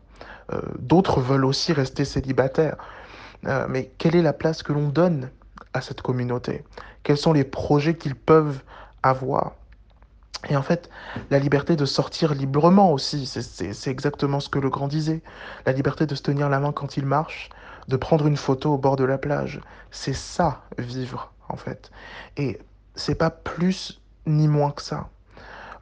Euh, 0.52 0.60
d'autres 0.78 1.20
veulent 1.20 1.44
aussi 1.44 1.72
rester 1.72 2.04
célibataires. 2.04 2.76
Euh, 3.46 3.66
mais 3.68 3.90
quelle 3.98 4.16
est 4.16 4.22
la 4.22 4.32
place 4.32 4.62
que 4.62 4.72
l'on 4.72 4.88
donne 4.88 5.30
à 5.72 5.80
cette 5.80 6.02
communauté? 6.02 6.64
Quels 7.02 7.16
sont 7.16 7.32
les 7.32 7.44
projets 7.44 7.94
qu'ils 7.94 8.16
peuvent 8.16 8.60
avoir? 9.02 9.52
Et 10.48 10.56
en 10.56 10.62
fait, 10.62 10.88
la 11.30 11.38
liberté 11.38 11.76
de 11.76 11.84
sortir 11.84 12.34
librement 12.34 12.92
aussi, 12.92 13.26
c'est 13.26 13.90
exactement 13.90 14.40
ce 14.40 14.48
que 14.48 14.58
le 14.58 14.70
grand 14.70 14.88
disait. 14.88 15.22
La 15.66 15.72
liberté 15.72 16.06
de 16.06 16.14
se 16.14 16.22
tenir 16.22 16.48
la 16.48 16.60
main 16.60 16.72
quand 16.72 16.96
il 16.96 17.04
marche, 17.04 17.50
de 17.88 17.96
prendre 17.96 18.26
une 18.26 18.38
photo 18.38 18.74
au 18.74 18.78
bord 18.78 18.96
de 18.96 19.04
la 19.04 19.18
plage. 19.18 19.60
C'est 19.90 20.14
ça, 20.14 20.62
vivre, 20.78 21.32
en 21.48 21.56
fait. 21.56 21.90
Et 22.38 22.58
c'est 22.94 23.16
pas 23.16 23.30
plus 23.30 24.00
ni 24.26 24.48
moins 24.48 24.70
que 24.70 24.82
ça. 24.82 25.10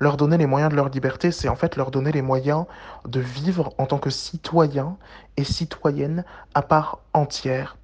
Leur 0.01 0.17
donner 0.17 0.39
les 0.39 0.47
moyens 0.47 0.71
de 0.71 0.77
leur 0.77 0.89
liberté, 0.89 1.33
c'est 1.33 1.49
en 1.49 1.57
fait 1.57 1.77
leur 1.77 1.91
donner 1.91 2.13
les 2.13 2.23
moyens 2.23 2.67
de 3.07 3.21
vivre 3.21 3.73
en 3.79 3.87
tant 3.87 3.99
que 3.99 4.11
citoyens 4.11 4.97
et 5.37 5.45
citoyennes 5.45 6.25
à 6.55 6.63
part 6.63 7.01
entière, 7.13 7.77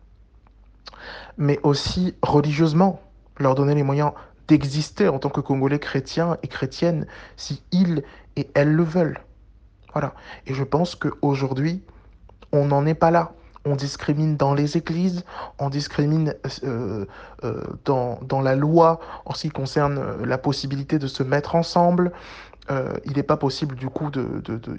mais 1.38 1.58
aussi 1.62 2.14
religieusement, 2.22 3.00
leur 3.38 3.54
donner 3.54 3.74
les 3.74 3.82
moyens 3.82 4.12
d'exister 4.46 5.08
en 5.08 5.18
tant 5.18 5.30
que 5.30 5.40
Congolais 5.40 5.78
chrétiens 5.78 6.36
et 6.42 6.48
chrétiennes 6.48 7.06
si 7.36 7.62
ils 7.72 8.04
et 8.36 8.48
elles 8.54 8.72
le 8.72 8.84
veulent. 8.84 9.20
Voilà. 9.92 10.14
Et 10.46 10.54
je 10.54 10.64
pense 10.64 10.94
qu'aujourd'hui, 10.94 11.82
on 12.52 12.66
n'en 12.66 12.86
est 12.86 12.94
pas 12.94 13.10
là. 13.10 13.32
On 13.66 13.76
discrimine 13.76 14.36
dans 14.36 14.52
les 14.52 14.76
églises, 14.76 15.24
on 15.58 15.70
discrimine 15.70 16.34
euh, 16.64 17.06
euh, 17.44 17.62
dans, 17.84 18.18
dans, 18.22 18.42
la 18.42 18.56
loi 18.56 19.00
en 19.24 19.32
ce 19.32 19.42
qui 19.42 19.48
concerne 19.48 19.98
euh, 19.98 20.26
la 20.26 20.36
possibilité 20.36 20.98
de 20.98 21.06
se 21.06 21.22
mettre 21.22 21.54
ensemble. 21.54 22.12
il 23.04 23.16
n'est 23.16 23.22
pas 23.22 23.36
possible 23.36 23.74
du 23.76 23.88
coup 23.88 24.10
de, 24.10 24.40
de, 24.44 24.56
de, 24.56 24.78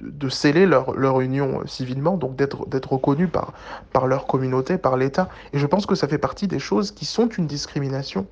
de 0.00 0.28
sceller 0.28 0.66
leur, 0.66 0.92
leur, 0.94 1.20
union 1.20 1.64
civilement, 1.66 2.16
donc 2.16 2.36
d'être 2.36 2.92
reconnus 2.92 3.30
par, 3.30 3.52
par 3.92 4.06
leur 4.06 4.26
communauté, 4.26 4.78
par 4.78 4.96
l'État. 4.96 5.28
Et 5.52 5.58
je 5.58 5.66
pense 5.66 5.86
que 5.86 5.94
ça 5.94 6.08
fait 6.08 6.18
partie 6.18 6.48
des 6.48 6.58
choses 6.58 6.90
qui 6.90 7.04
sont 7.04 7.28
une 7.28 7.46
discrimination 7.46 8.26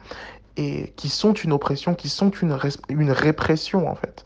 et 0.57 0.93
qui 0.97 1.09
sont 1.09 1.33
une 1.33 1.53
oppression, 1.53 1.95
qui 1.95 2.09
sont 2.09 2.31
une, 2.31 2.59
une 2.89 3.13
répression 3.13 3.89
en 3.89 3.95
fait. 3.95 4.25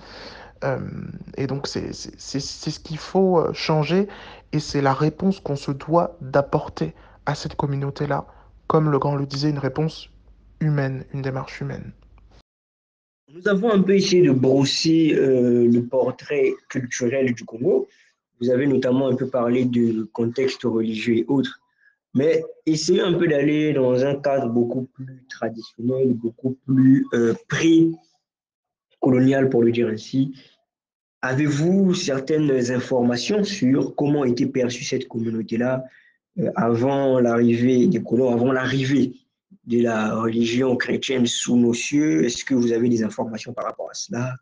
Et 1.37 1.47
donc 1.47 1.67
c'est 1.67 1.93
ce 1.93 2.79
qu'il 2.81 2.99
faut 2.99 3.53
changer 3.53 4.09
et 4.55 4.61
c'est 4.61 4.81
la 4.81 4.95
réponse 4.95 5.41
qu'on 5.41 5.57
se 5.57 5.73
doit 5.73 6.17
d'apporter 6.21 6.95
à 7.27 7.35
cette 7.35 7.57
communauté-là, 7.57 8.27
comme 8.67 8.91
le 8.91 8.99
grand 8.99 9.17
le 9.17 9.27
disait, 9.27 9.51
une 9.51 9.59
réponse 9.59 10.09
humaine, 10.61 11.05
une 11.13 11.23
démarche 11.23 11.61
humaine. 11.61 11.93
Nous 13.33 13.49
avons 13.49 13.73
un 13.73 13.83
peu 13.83 13.97
essayé 13.97 14.23
de 14.23 14.33
brosser 14.33 15.15
euh, 15.15 15.69
le 15.69 15.87
portrait 15.87 16.53
culturel 16.69 17.35
du 17.35 17.45
Congo. 17.45 17.89
Vous 18.41 18.51
avez 18.51 18.67
notamment 18.67 19.09
un 19.09 19.17
peu 19.17 19.29
parlé 19.29 19.65
du 19.65 20.05
contexte 20.13 20.63
religieux 20.63 21.17
et 21.17 21.25
autres 21.29 21.61
mais 22.15 22.43
essayez 22.65 23.01
un 23.01 23.15
peu 23.15 23.27
d'aller 23.27 23.73
dans 23.73 24.05
un 24.05 24.15
cadre 24.15 24.49
beaucoup 24.49 24.85
plus 24.95 25.25
traditionnel, 25.29 26.15
beaucoup 26.15 26.57
plus 26.65 27.05
euh, 27.13 27.35
pré-colonial, 27.49 29.51
pour 29.51 29.65
le 29.65 29.73
dire 29.73 29.89
ainsi. 29.89 30.33
Avez-vous 31.25 31.95
certaines 31.95 32.71
informations 32.71 33.45
sur 33.45 33.95
comment 33.97 34.27
était 34.27 34.45
perçue 34.45 34.85
cette 34.85 35.09
communauté-là 35.09 35.83
euh, 36.39 36.51
avant 36.55 37.19
l'arrivée 37.19 37.87
des 37.87 38.03
colons, 38.03 38.31
avant 38.31 38.53
l'arrivée 38.53 39.15
de 39.67 39.81
la 39.81 40.17
religion 40.17 40.77
chrétienne 40.77 41.25
sous 41.25 41.57
nos 41.57 41.73
cieux? 41.73 42.27
Est-ce 42.27 42.45
que 42.45 42.53
vous 42.53 42.73
avez 42.73 42.91
des 42.91 43.03
informations 43.03 43.55
par 43.55 43.65
rapport 43.65 43.89
à 43.91 43.95
cela? 43.95 44.35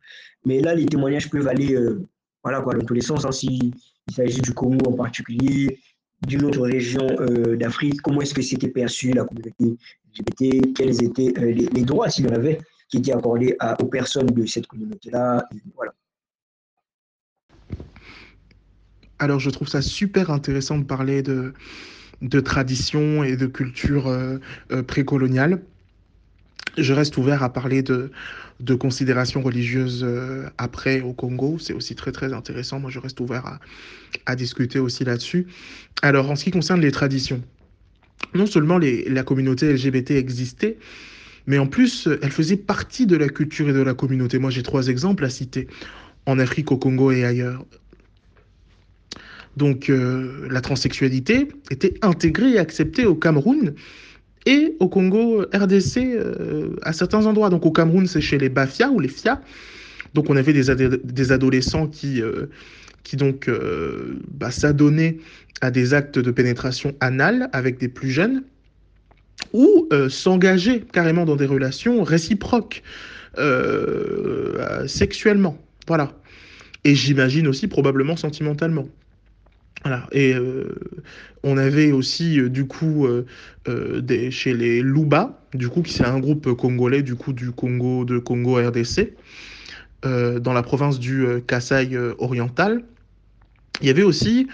Mais 0.45 0.61
là, 0.61 0.75
les 0.75 0.87
témoignages 0.87 1.31
peuvent 1.31 1.47
aller 1.47 1.73
euh, 1.73 2.05
voilà, 2.43 2.61
dans 2.61 2.85
tous 2.85 2.95
les 2.95 3.01
sens. 3.01 3.25
Hein, 3.25 3.31
S'il 3.31 3.73
s'agit 4.13 4.41
du 4.41 4.53
Congo 4.53 4.91
en 4.91 4.97
particulier, 4.97 5.79
d'une 6.27 6.45
autre 6.47 6.63
région 6.63 7.07
euh, 7.21 7.57
d'Afrique, 7.57 8.03
comment 8.03 8.23
est-ce 8.23 8.35
que 8.35 8.43
c'était 8.43 8.67
perçu 8.67 9.13
la 9.13 9.23
communauté 9.23 9.55
LGBT, 10.19 10.75
quels 10.75 11.05
étaient 11.05 11.33
les, 11.41 11.85
droits, 11.85 12.11
s'il 12.11 12.27
y 12.27 12.29
en 12.29 12.35
avait, 12.35 12.59
qui 12.89 12.97
étaient 12.97 13.13
accordés 13.13 13.57
aux 13.81 13.87
personnes 13.87 14.27
de 14.27 14.47
cette 14.47 14.67
communauté-là? 14.67 15.47
Voilà. 15.77 15.93
Alors, 19.23 19.39
je 19.39 19.51
trouve 19.51 19.69
ça 19.69 19.83
super 19.83 20.31
intéressant 20.31 20.79
de 20.79 20.83
parler 20.83 21.23
de, 21.23 21.53
de 22.23 22.41
tradition 22.41 23.23
et 23.23 23.37
de 23.37 23.47
culture 23.47 24.09
euh, 24.09 24.39
précoloniale. 24.85 25.63
Je 26.77 26.93
reste 26.93 27.17
ouvert 27.19 27.45
à 27.45 27.53
parler 27.53 27.85
de, 27.85 28.11
de 28.59 28.75
considérations 28.75 29.41
religieuses 29.41 30.03
euh, 30.03 30.49
après 30.59 31.03
au 31.03 31.13
Congo. 31.13 31.57
C'est 31.61 31.73
aussi 31.73 31.95
très 31.95 32.11
très 32.11 32.33
intéressant. 32.33 32.81
Moi, 32.81 32.91
je 32.91 32.99
reste 32.99 33.21
ouvert 33.21 33.47
à, 33.47 33.61
à 34.27 34.35
discuter 34.35 34.81
aussi 34.81 35.05
là-dessus. 35.05 35.47
Alors, 36.03 36.29
en 36.29 36.35
ce 36.35 36.43
qui 36.43 36.51
concerne 36.51 36.81
les 36.81 36.91
traditions, 36.91 37.45
non 38.35 38.47
seulement 38.47 38.81
la 38.81 39.23
communauté 39.23 39.73
LGBT 39.73 40.17
existait, 40.17 40.79
mais 41.47 41.59
en 41.59 41.69
plus, 41.69 42.09
elle 42.23 42.33
faisait 42.33 42.57
partie 42.57 43.07
de 43.07 43.15
la 43.15 43.29
culture 43.29 43.69
et 43.69 43.73
de 43.73 43.83
la 43.83 43.95
communauté. 43.95 44.41
Moi, 44.41 44.51
j'ai 44.51 44.65
trois 44.65 44.89
exemples 44.89 45.25
à 45.25 45.31
citer 45.31 45.69
en 46.27 46.41
Afrique, 46.41 46.73
au 46.73 46.77
Congo 46.77 47.13
et 47.13 47.25
ailleurs. 47.25 47.65
Donc, 49.57 49.91
euh, 49.91 50.49
la 50.51 50.61
transsexualité 50.61 51.49
était 51.71 51.95
intégrée 52.03 52.53
et 52.53 52.59
acceptée 52.59 53.05
au 53.05 53.15
Cameroun 53.15 53.75
et 54.47 54.77
au 54.81 54.89
Congo 54.89 55.45
RDC 55.55 55.99
euh, 55.99 56.77
à 56.83 56.93
certains 56.93 57.27
endroits. 57.27 57.51
Donc 57.51 57.67
au 57.67 57.71
Cameroun, 57.71 58.07
c'est 58.07 58.21
chez 58.21 58.39
les 58.39 58.49
Bafia 58.49 58.91
ou 58.91 58.99
les 58.99 59.09
Fia. 59.09 59.41
Donc 60.15 60.31
on 60.31 60.37
avait 60.37 60.53
des, 60.53 61.33
adolescents 61.33 61.87
qui, 61.87 62.21
euh, 62.21 62.47
qui 63.03 63.17
donc 63.17 63.49
bah, 64.31 64.51
s'adonnaient 64.51 65.19
à 65.61 65.71
des 65.71 65.95
actes 65.95 66.19
de 66.19 66.31
pénétration 66.31 66.95
anale 67.01 67.49
avec 67.53 67.79
des 67.79 67.89
plus 67.89 68.11
jeunes 68.11 68.43
ou 69.53 69.89
s'engager 70.09 70.81
carrément 70.93 71.25
dans 71.25 71.37
des 71.37 71.47
relations 71.47 72.03
réciproques 72.03 72.83
sexuellement. 74.87 75.57
Voilà. 75.87 76.13
Et 76.85 76.95
j'imagine 76.95 77.47
aussi 77.47 77.69
probablement 77.69 78.17
sentimentalement. 78.17 78.87
Et 80.13 80.35
euh, 80.35 80.75
on 81.43 81.57
avait 81.57 81.93
aussi 81.93 82.39
euh, 82.39 82.49
du 82.49 82.67
coup 82.67 83.07
euh, 83.07 84.31
chez 84.31 84.55
les 84.55 84.83
Luba, 84.83 85.41
du 85.55 85.69
coup 85.69 85.83
qui 85.83 85.93
c'est 85.93 86.05
un 86.05 86.21
groupe 86.21 86.53
congolais 86.53 87.03
du 87.03 87.15
coup 87.15 87.33
du 87.33 87.51
Congo 87.51 88.05
de 88.05 88.19
Congo 88.19 88.57
RDC, 88.57 89.15
dans 90.05 90.53
la 90.53 90.63
province 90.63 90.99
du 90.99 91.25
Kasaï 91.47 91.97
oriental. 92.19 92.83
Il 93.81 93.87
y 93.87 93.91
avait 93.91 94.03
aussi 94.03 94.49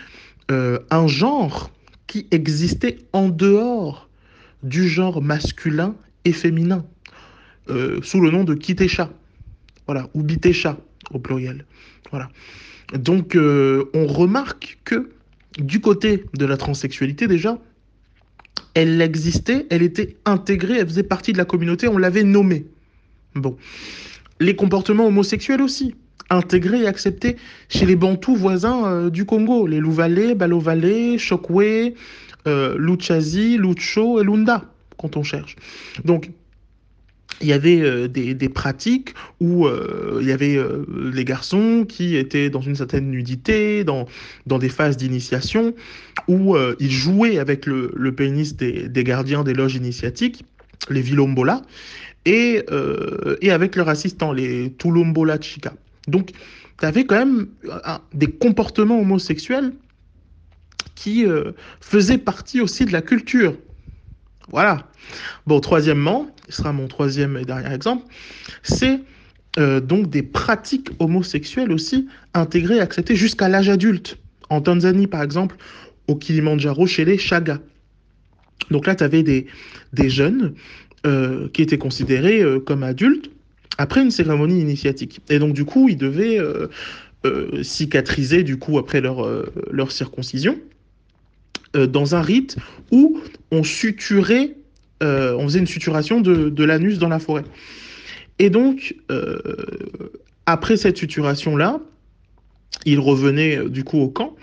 un 0.50 1.06
genre 1.06 1.70
qui 2.06 2.26
existait 2.30 2.98
en 3.14 3.28
dehors 3.30 4.10
du 4.62 4.86
genre 4.88 5.22
masculin 5.22 5.94
et 6.26 6.32
féminin, 6.32 6.84
sous 8.02 8.20
le 8.20 8.30
nom 8.30 8.44
de 8.44 8.52
Kitesha, 8.52 9.10
voilà, 9.86 10.08
ou 10.12 10.22
Bitesha 10.22 10.76
au 11.12 11.18
pluriel, 11.18 11.64
voilà. 12.10 12.28
Donc 12.92 13.34
on 13.34 14.06
remarque 14.06 14.78
que 14.84 15.08
du 15.58 15.80
côté 15.80 16.24
de 16.34 16.46
la 16.46 16.56
transsexualité 16.56 17.26
déjà, 17.26 17.58
elle 18.74 19.00
existait, 19.00 19.66
elle 19.70 19.82
était 19.82 20.16
intégrée, 20.24 20.78
elle 20.78 20.86
faisait 20.86 21.02
partie 21.02 21.32
de 21.32 21.38
la 21.38 21.44
communauté, 21.44 21.88
on 21.88 21.98
l'avait 21.98 22.24
nommée. 22.24 22.66
Bon. 23.34 23.56
Les 24.40 24.54
comportements 24.54 25.06
homosexuels 25.06 25.62
aussi, 25.62 25.96
intégrés 26.30 26.82
et 26.82 26.86
acceptés 26.86 27.36
chez 27.68 27.86
les 27.86 27.96
Bantous 27.96 28.36
voisins 28.36 28.86
euh, 28.86 29.10
du 29.10 29.24
Congo, 29.24 29.66
les 29.66 29.80
Louvalais, 29.80 30.34
Balovalais, 30.34 31.18
Chokwe, 31.18 31.94
euh, 32.46 32.76
Luchazi, 32.78 33.58
Lucho 33.58 34.20
et 34.20 34.24
Lunda, 34.24 34.64
quand 34.96 35.16
on 35.16 35.22
cherche. 35.22 35.56
Donc, 36.04 36.30
il 37.40 37.46
y 37.46 37.52
avait 37.52 37.80
euh, 37.80 38.08
des, 38.08 38.34
des, 38.34 38.48
pratiques 38.48 39.14
où 39.40 39.66
euh, 39.66 40.18
il 40.20 40.26
y 40.26 40.32
avait 40.32 40.56
euh, 40.56 40.84
les 41.12 41.24
garçons 41.24 41.84
qui 41.88 42.16
étaient 42.16 42.50
dans 42.50 42.60
une 42.60 42.74
certaine 42.74 43.10
nudité, 43.10 43.84
dans, 43.84 44.06
dans 44.46 44.58
des 44.58 44.68
phases 44.68 44.96
d'initiation, 44.96 45.74
où 46.26 46.56
ils 46.78 46.90
jouaient 46.90 47.38
avec 47.38 47.64
le, 47.64 47.92
le 47.94 48.12
pénis 48.14 48.56
des, 48.56 48.88
des, 48.88 49.04
gardiens 49.04 49.44
des 49.44 49.54
loges 49.54 49.76
initiatiques, 49.76 50.44
les 50.90 51.00
Vilombola, 51.00 51.62
et, 52.26 52.64
et 53.40 53.50
avec 53.50 53.76
leurs 53.76 53.88
assistants, 53.88 54.32
les 54.32 54.72
Tulombola 54.72 55.40
Chica. 55.40 55.72
Donc, 56.06 56.32
tu 56.78 56.84
avais 56.84 57.04
quand 57.04 57.18
même 57.18 57.46
des 58.12 58.26
comportements 58.26 59.00
homosexuels 59.00 59.72
qui 60.96 61.24
faisaient 61.80 62.18
partie 62.18 62.60
aussi 62.60 62.84
de 62.84 62.92
la 62.92 63.00
culture 63.00 63.54
voilà. 64.50 64.86
Bon, 65.46 65.60
troisièmement, 65.60 66.28
ce 66.48 66.58
sera 66.58 66.72
mon 66.72 66.88
troisième 66.88 67.36
et 67.36 67.44
dernier 67.44 67.74
exemple, 67.74 68.04
c'est 68.62 69.00
euh, 69.58 69.80
donc 69.80 70.10
des 70.10 70.22
pratiques 70.22 70.90
homosexuelles 70.98 71.72
aussi 71.72 72.08
intégrées 72.34 72.76
et 72.76 72.80
acceptées 72.80 73.16
jusqu'à 73.16 73.48
l'âge 73.48 73.68
adulte. 73.68 74.18
En 74.50 74.60
Tanzanie, 74.60 75.06
par 75.06 75.22
exemple, 75.22 75.56
au 76.06 76.16
Kilimandjaro, 76.16 76.86
chez 76.86 77.04
les 77.04 77.18
Chaga. 77.18 77.60
Donc 78.70 78.86
là, 78.86 78.94
tu 78.94 79.04
avais 79.04 79.22
des, 79.22 79.46
des 79.92 80.10
jeunes 80.10 80.54
euh, 81.06 81.48
qui 81.52 81.62
étaient 81.62 81.78
considérés 81.78 82.42
euh, 82.42 82.60
comme 82.60 82.82
adultes 82.82 83.30
après 83.76 84.02
une 84.02 84.10
cérémonie 84.10 84.60
initiatique. 84.60 85.20
Et 85.28 85.38
donc, 85.38 85.52
du 85.52 85.64
coup, 85.64 85.88
ils 85.88 85.96
devaient 85.96 86.40
cicatriser, 87.62 88.42
du 88.42 88.58
coup, 88.58 88.76
après 88.76 89.00
leur 89.00 89.92
circoncision. 89.92 90.58
Euh, 91.76 91.86
dans 91.86 92.14
un 92.14 92.22
rite 92.22 92.56
où 92.90 93.20
on 93.50 93.62
suturait, 93.62 94.56
euh, 95.02 95.36
on 95.36 95.44
faisait 95.44 95.58
une 95.58 95.66
suturation 95.66 96.20
de, 96.20 96.64
l'anus 96.64 96.98
dans 96.98 97.08
la 97.08 97.18
forêt. 97.18 97.44
Et 98.38 98.48
donc, 98.48 98.94
euh, 99.10 99.38
après 100.46 100.76
cette 100.76 100.96
suturation-là, 100.96 101.80
il 102.86 103.00
revenait 103.00 103.68
du 103.68 103.84
coup 103.84 103.98
au 103.98 104.08
camp. 104.08 104.34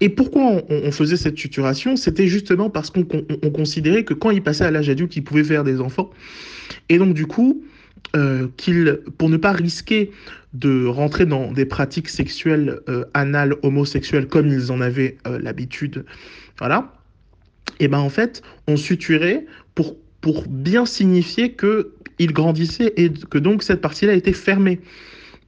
Et 0.00 0.08
pourquoi 0.08 0.62
on, 0.68 0.90
faisait 0.90 1.16
cette 1.16 1.38
suturation? 1.38 1.96
C'était 1.96 2.26
justement 2.26 2.70
parce 2.70 2.90
qu'on 2.90 3.06
on, 3.42 3.50
considérait 3.50 4.04
que 4.04 4.14
quand 4.14 4.30
il 4.30 4.42
passait 4.42 4.64
à 4.64 4.70
l'âge 4.70 4.88
adulte, 4.88 5.14
il 5.16 5.22
pouvait 5.22 5.44
faire 5.44 5.62
des 5.62 5.80
enfants. 5.80 6.10
Et 6.88 6.98
donc 6.98 7.14
du 7.14 7.26
coup, 7.26 7.62
euh, 8.16 8.48
pour 9.18 9.28
ne 9.28 9.36
pas 9.36 9.52
risquer 9.52 10.10
de 10.54 10.86
rentrer 10.86 11.26
dans 11.26 11.52
des 11.52 11.66
pratiques 11.66 12.08
sexuelles 12.08 12.80
euh, 12.88 13.04
anales 13.14 13.54
homosexuelles 13.62 14.26
comme 14.26 14.48
ils 14.48 14.72
en 14.72 14.80
avaient 14.80 15.18
l'habitude, 15.24 16.04
voilà, 16.62 16.92
et 17.80 17.88
ben 17.88 17.98
en 17.98 18.08
fait, 18.08 18.40
on 18.68 18.76
suturait 18.76 19.46
pour, 19.74 19.96
bien 20.48 20.86
signifier 20.86 21.54
que 21.54 21.94
il 22.20 22.32
grandissait 22.32 22.92
et 22.96 23.10
que 23.12 23.38
donc 23.38 23.64
cette 23.64 23.80
partie-là 23.80 24.12
était 24.12 24.32
fermée. 24.32 24.78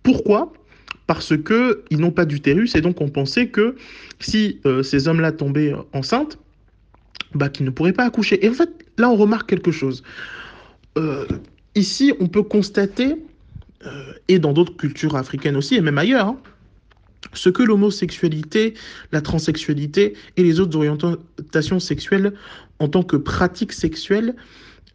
Pourquoi? 0.02 0.52
Parce 1.06 1.36
que 1.36 1.84
ils 1.90 1.98
n'ont 1.98 2.10
pas 2.10 2.24
d'utérus 2.24 2.74
et 2.74 2.80
donc 2.80 3.00
on 3.00 3.08
pensait 3.08 3.46
que 3.46 3.76
si 4.18 4.58
euh, 4.66 4.82
ces 4.82 5.06
hommes-là 5.06 5.30
tombaient 5.30 5.72
enceintes, 5.92 6.36
bah, 7.36 7.48
qu'ils 7.48 7.66
ne 7.66 7.70
pourraient 7.70 7.92
pas 7.92 8.06
accoucher. 8.06 8.44
Et 8.44 8.48
en 8.48 8.54
fait, 8.54 8.70
là, 8.98 9.08
on 9.08 9.14
remarque 9.14 9.48
quelque 9.48 9.70
chose. 9.70 10.02
Euh, 10.98 11.26
ici, 11.76 12.12
on 12.18 12.26
peut 12.26 12.42
constater, 12.42 13.14
euh, 13.86 14.12
et 14.26 14.40
dans 14.40 14.52
d'autres 14.52 14.76
cultures 14.76 15.14
africaines 15.14 15.54
aussi, 15.54 15.76
et 15.76 15.80
même 15.80 15.98
ailleurs, 15.98 16.26
hein, 16.26 16.38
ce 17.32 17.48
que 17.48 17.62
l'homosexualité, 17.62 18.74
la 19.12 19.20
transsexualité 19.20 20.14
et 20.36 20.42
les 20.42 20.60
autres 20.60 20.76
orientations 20.76 21.80
sexuelles 21.80 22.34
en 22.78 22.88
tant 22.88 23.02
que 23.02 23.16
pratique 23.16 23.72
sexuelle 23.72 24.34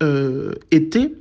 euh, 0.03 0.53
étaient, 0.71 1.13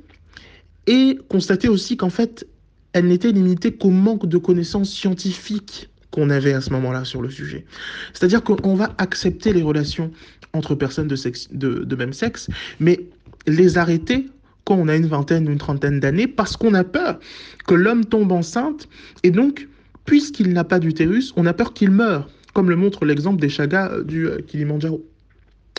et 0.87 1.19
constater 1.27 1.69
aussi 1.69 1.97
qu'en 1.97 2.09
fait, 2.09 2.47
elle 2.93 3.07
n'était 3.07 3.31
limitée 3.31 3.71
qu'au 3.71 3.91
manque 3.91 4.27
de 4.27 4.37
connaissances 4.37 4.89
scientifiques 4.89 5.89
qu'on 6.11 6.29
avait 6.31 6.53
à 6.53 6.61
ce 6.61 6.71
moment-là 6.71 7.05
sur 7.05 7.21
le 7.21 7.29
sujet. 7.29 7.65
C'est-à-dire 8.13 8.43
qu'on 8.43 8.75
va 8.75 8.95
accepter 8.97 9.53
les 9.53 9.61
relations 9.61 10.11
entre 10.53 10.73
personnes 10.73 11.07
de, 11.07 11.15
sexe, 11.15 11.47
de 11.51 11.95
même 11.95 12.13
sexe, 12.13 12.49
mais 12.79 13.05
les 13.45 13.77
arrêter 13.77 14.27
quand 14.65 14.75
on 14.75 14.87
a 14.87 14.95
une 14.95 15.07
vingtaine 15.07 15.47
ou 15.47 15.51
une 15.51 15.57
trentaine 15.57 15.99
d'années 15.99 16.27
parce 16.27 16.55
qu'on 16.55 16.73
a 16.73 16.83
peur 16.83 17.19
que 17.67 17.73
l'homme 17.73 18.05
tombe 18.05 18.31
enceinte 18.31 18.87
et 19.23 19.31
donc, 19.31 19.67
puisqu'il 20.09 20.53
n'a 20.53 20.63
pas 20.63 20.79
d'utérus, 20.79 21.33
on 21.35 21.45
a 21.45 21.53
peur 21.53 21.71
qu'il 21.71 21.91
meure, 21.91 22.27
comme 22.55 22.71
le 22.71 22.75
montre 22.75 23.05
l'exemple 23.05 23.39
des 23.39 23.47
chagas 23.47 24.01
du 24.01 24.25
euh, 24.25 24.39
Kilimanjaro. 24.39 25.05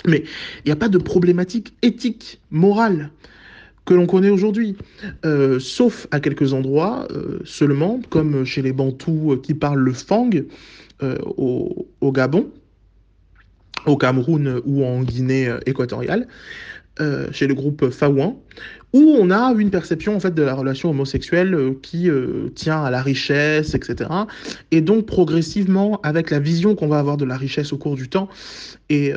Mais 0.06 0.22
il 0.58 0.68
n'y 0.68 0.72
a 0.72 0.76
pas 0.76 0.88
de 0.88 0.98
problématique 0.98 1.74
éthique, 1.82 2.40
morale 2.52 3.10
que 3.86 3.92
l'on 3.92 4.06
connaît 4.06 4.30
aujourd'hui, 4.30 4.76
euh, 5.24 5.58
sauf 5.58 6.06
à 6.12 6.20
quelques 6.20 6.52
endroits 6.52 7.08
euh, 7.10 7.40
seulement, 7.44 8.00
comme 8.08 8.44
chez 8.44 8.62
les 8.62 8.72
Bantous 8.72 9.32
euh, 9.32 9.36
qui 9.36 9.52
parlent 9.52 9.80
le 9.80 9.92
Fang 9.92 10.30
euh, 11.02 11.16
au, 11.24 12.12
Gabon, 12.12 12.52
au 13.86 13.96
Cameroun 13.96 14.60
ou 14.64 14.84
en 14.84 15.02
Guinée 15.02 15.48
euh, 15.48 15.58
équatoriale, 15.66 16.28
euh, 17.00 17.28
chez 17.32 17.46
le 17.46 17.54
groupe 17.54 17.88
Faouan, 17.88 18.42
où 18.92 19.16
on 19.18 19.30
a 19.30 19.54
une 19.54 19.70
perception 19.70 20.14
en 20.14 20.20
fait 20.20 20.34
de 20.34 20.42
la 20.42 20.54
relation 20.54 20.90
homosexuelle 20.90 21.54
euh, 21.54 21.72
qui 21.80 22.10
euh, 22.10 22.50
tient 22.54 22.82
à 22.82 22.90
la 22.90 23.00
richesse, 23.00 23.74
etc. 23.74 24.10
Et 24.70 24.82
donc 24.82 25.06
progressivement, 25.06 25.98
avec 26.02 26.30
la 26.30 26.40
vision 26.40 26.74
qu'on 26.74 26.88
va 26.88 26.98
avoir 26.98 27.16
de 27.16 27.24
la 27.24 27.38
richesse 27.38 27.72
au 27.72 27.78
cours 27.78 27.96
du 27.96 28.10
temps 28.10 28.28
et 28.90 29.14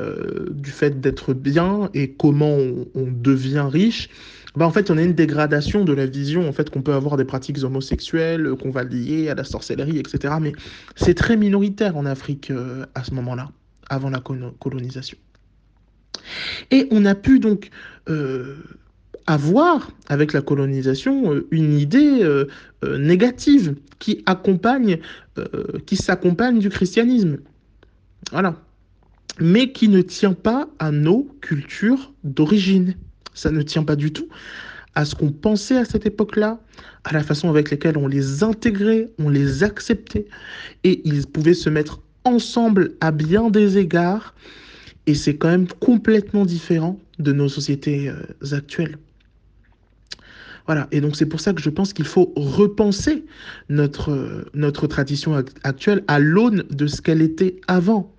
du 0.51 0.69
fait 0.69 1.01
d'être 1.01 1.33
bien 1.33 1.89
et 1.95 2.11
comment 2.11 2.55
on, 2.55 2.85
on 2.93 3.07
devient 3.11 3.67
riche, 3.69 4.09
bah 4.55 4.67
en 4.67 4.71
fait, 4.71 4.91
on 4.91 4.97
a 4.97 5.01
une 5.01 5.15
dégradation 5.15 5.83
de 5.83 5.93
la 5.93 6.05
vision 6.05 6.47
en 6.47 6.53
fait 6.53 6.69
qu'on 6.69 6.83
peut 6.83 6.93
avoir 6.93 7.17
des 7.17 7.25
pratiques 7.25 7.63
homosexuelles, 7.63 8.51
qu'on 8.61 8.69
va 8.69 8.83
lier 8.83 9.29
à 9.29 9.35
la 9.35 9.43
sorcellerie, 9.43 9.97
etc. 9.97 10.35
Mais 10.39 10.53
c'est 10.95 11.15
très 11.15 11.35
minoritaire 11.37 11.97
en 11.97 12.05
Afrique 12.05 12.51
à 12.93 13.03
ce 13.03 13.13
moment-là, 13.15 13.49
avant 13.89 14.11
la 14.11 14.21
colonisation. 14.59 15.17
Et 16.71 16.87
on 16.91 17.05
a 17.05 17.15
pu 17.15 17.39
donc 17.39 17.69
euh, 18.09 18.55
avoir, 19.27 19.91
avec 20.07 20.33
la 20.33 20.41
colonisation, 20.41 21.33
euh, 21.33 21.47
une 21.51 21.73
idée 21.73 22.19
euh, 22.23 22.45
négative 22.97 23.75
qui 23.99 24.21
accompagne, 24.25 24.99
qui 25.85 25.95
s'accompagne 25.95 26.59
du 26.59 26.69
christianisme. 26.69 27.37
Voilà. 28.31 28.55
Mais 29.39 29.71
qui 29.71 29.87
ne 29.87 30.01
tient 30.01 30.33
pas 30.33 30.67
à 30.77 30.91
nos 30.91 31.23
cultures 31.41 32.11
d'origine. 32.25 32.95
Ça 33.33 33.49
ne 33.49 33.61
tient 33.61 33.83
pas 33.83 33.95
du 33.95 34.11
tout 34.11 34.27
à 34.95 35.05
ce 35.05 35.15
qu'on 35.15 35.31
pensait 35.31 35.77
à 35.77 35.85
cette 35.85 36.05
époque-là, 36.05 36.59
à 37.03 37.13
la 37.13 37.23
façon 37.23 37.49
avec 37.49 37.71
laquelle 37.71 37.97
on 37.97 38.07
les 38.07 38.43
intégrait, 38.43 39.09
on 39.19 39.29
les 39.29 39.63
acceptait, 39.63 40.27
et 40.83 41.01
ils 41.07 41.25
pouvaient 41.25 41.53
se 41.53 41.69
mettre 41.69 42.01
ensemble 42.25 42.93
à 43.01 43.11
bien 43.11 43.49
des 43.49 43.77
égards, 43.77 44.35
et 45.07 45.15
c'est 45.15 45.35
quand 45.35 45.49
même 45.49 45.67
complètement 45.67 46.45
différent 46.45 46.99
de 47.19 47.31
nos 47.31 47.49
sociétés 47.49 48.09
euh, 48.09 48.55
actuelles. 48.55 48.97
Voilà, 50.65 50.87
et 50.91 51.01
donc 51.01 51.17
c'est 51.17 51.25
pour 51.25 51.41
ça 51.41 51.51
que 51.51 51.61
je 51.61 51.69
pense 51.69 51.91
qu'il 51.91 52.05
faut 52.05 52.31
repenser 52.37 53.25
notre, 53.67 54.45
notre 54.53 54.87
tradition 54.87 55.35
actuelle 55.63 56.05
à 56.07 56.19
l'aune 56.19 56.63
de 56.69 56.87
ce 56.87 57.01
qu'elle 57.01 57.21
était 57.21 57.59
avant. 57.67 58.13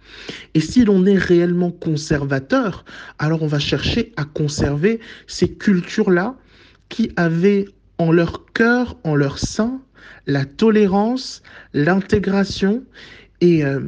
Et 0.53 0.61
si 0.61 0.85
l'on 0.85 1.07
est 1.07 1.17
réellement 1.17 1.71
conservateur, 1.71 2.85
alors 3.19 3.43
on 3.43 3.47
va 3.47 3.59
chercher 3.59 4.13
à 4.17 4.25
conserver 4.25 5.01
ces 5.27 5.49
cultures-là 5.49 6.37
qui 6.91 7.11
avaient 7.17 7.65
en 7.97 8.13
leur 8.13 8.45
cœur, 8.53 8.99
en 9.05 9.15
leur 9.15 9.39
sein, 9.39 9.81
la 10.27 10.45
tolérance, 10.45 11.43
l'intégration 11.73 12.85
et, 13.41 13.65
euh, 13.65 13.81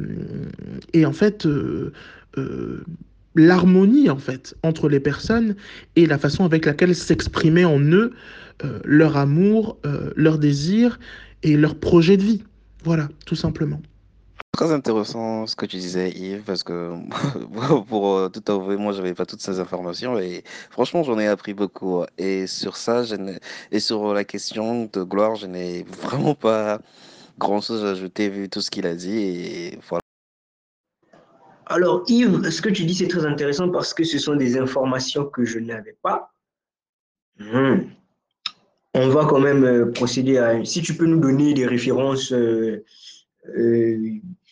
et 0.93 1.05
en 1.05 1.13
fait 1.13 1.45
euh, 1.45 1.93
euh, 2.37 2.83
l'harmonie 3.35 4.09
en 4.09 4.17
fait 4.17 4.55
entre 4.63 4.89
les 4.89 4.99
personnes 4.99 5.55
et 5.95 6.05
la 6.05 6.17
façon 6.17 6.43
avec 6.43 6.65
laquelle 6.65 6.95
s'exprimer 6.95 7.65
en 7.65 7.79
eux 7.79 8.13
euh, 8.63 8.79
leur 8.83 9.17
amour, 9.17 9.77
euh, 9.85 10.11
leur 10.15 10.39
désir 10.39 10.99
et 11.43 11.55
leur 11.55 11.75
projet 11.75 12.17
de 12.17 12.23
vie. 12.23 12.43
Voilà, 12.83 13.09
tout 13.25 13.35
simplement. 13.35 13.81
Très 14.53 14.71
intéressant 14.71 15.45
ce 15.45 15.55
que 15.55 15.67
tu 15.67 15.77
disais, 15.77 16.09
Yves, 16.09 16.41
parce 16.43 16.63
que 16.63 16.93
pour 17.87 18.31
tout 18.31 18.51
avouer, 18.51 18.75
moi, 18.75 18.91
j'avais 18.91 19.13
pas 19.13 19.27
toutes 19.27 19.41
ces 19.41 19.59
informations 19.59 20.17
et 20.17 20.43
franchement, 20.71 21.03
j'en 21.03 21.19
ai 21.19 21.27
appris 21.27 21.53
beaucoup. 21.53 22.03
Et 22.17 22.47
sur 22.47 22.75
ça, 22.75 23.03
et 23.71 23.79
sur 23.79 24.15
la 24.15 24.23
question 24.23 24.89
de 24.91 25.03
gloire, 25.03 25.35
je 25.35 25.45
n'ai 25.45 25.83
vraiment 26.01 26.33
pas 26.33 26.79
grand-chose 27.37 27.85
à 27.85 27.89
ajouter 27.91 28.29
vu 28.29 28.49
tout 28.49 28.61
ce 28.61 28.71
qu'il 28.71 28.87
a 28.87 28.95
dit 28.95 29.77
voilà. 29.87 30.01
Alors, 31.69 32.03
Yves, 32.07 32.49
ce 32.49 32.61
que 32.61 32.69
tu 32.69 32.85
dis, 32.85 32.95
c'est 32.95 33.07
très 33.07 33.25
intéressant 33.25 33.69
parce 33.69 33.93
que 33.93 34.05
ce 34.05 34.17
sont 34.17 34.35
des 34.35 34.57
informations 34.57 35.25
que 35.25 35.43
je 35.43 35.59
n'avais 35.59 35.97
pas. 36.01 36.31
Mmh. 37.39 37.81
On 38.93 39.09
va 39.09 39.25
quand 39.25 39.39
même 39.39 39.63
euh, 39.63 39.91
procéder 39.91 40.37
à... 40.37 40.63
Si 40.63 40.81
tu 40.81 40.93
peux 40.95 41.05
nous 41.05 41.19
donner 41.19 41.53
des 41.53 41.67
références 41.67 42.31
euh, 42.31 42.83
euh, 43.57 43.97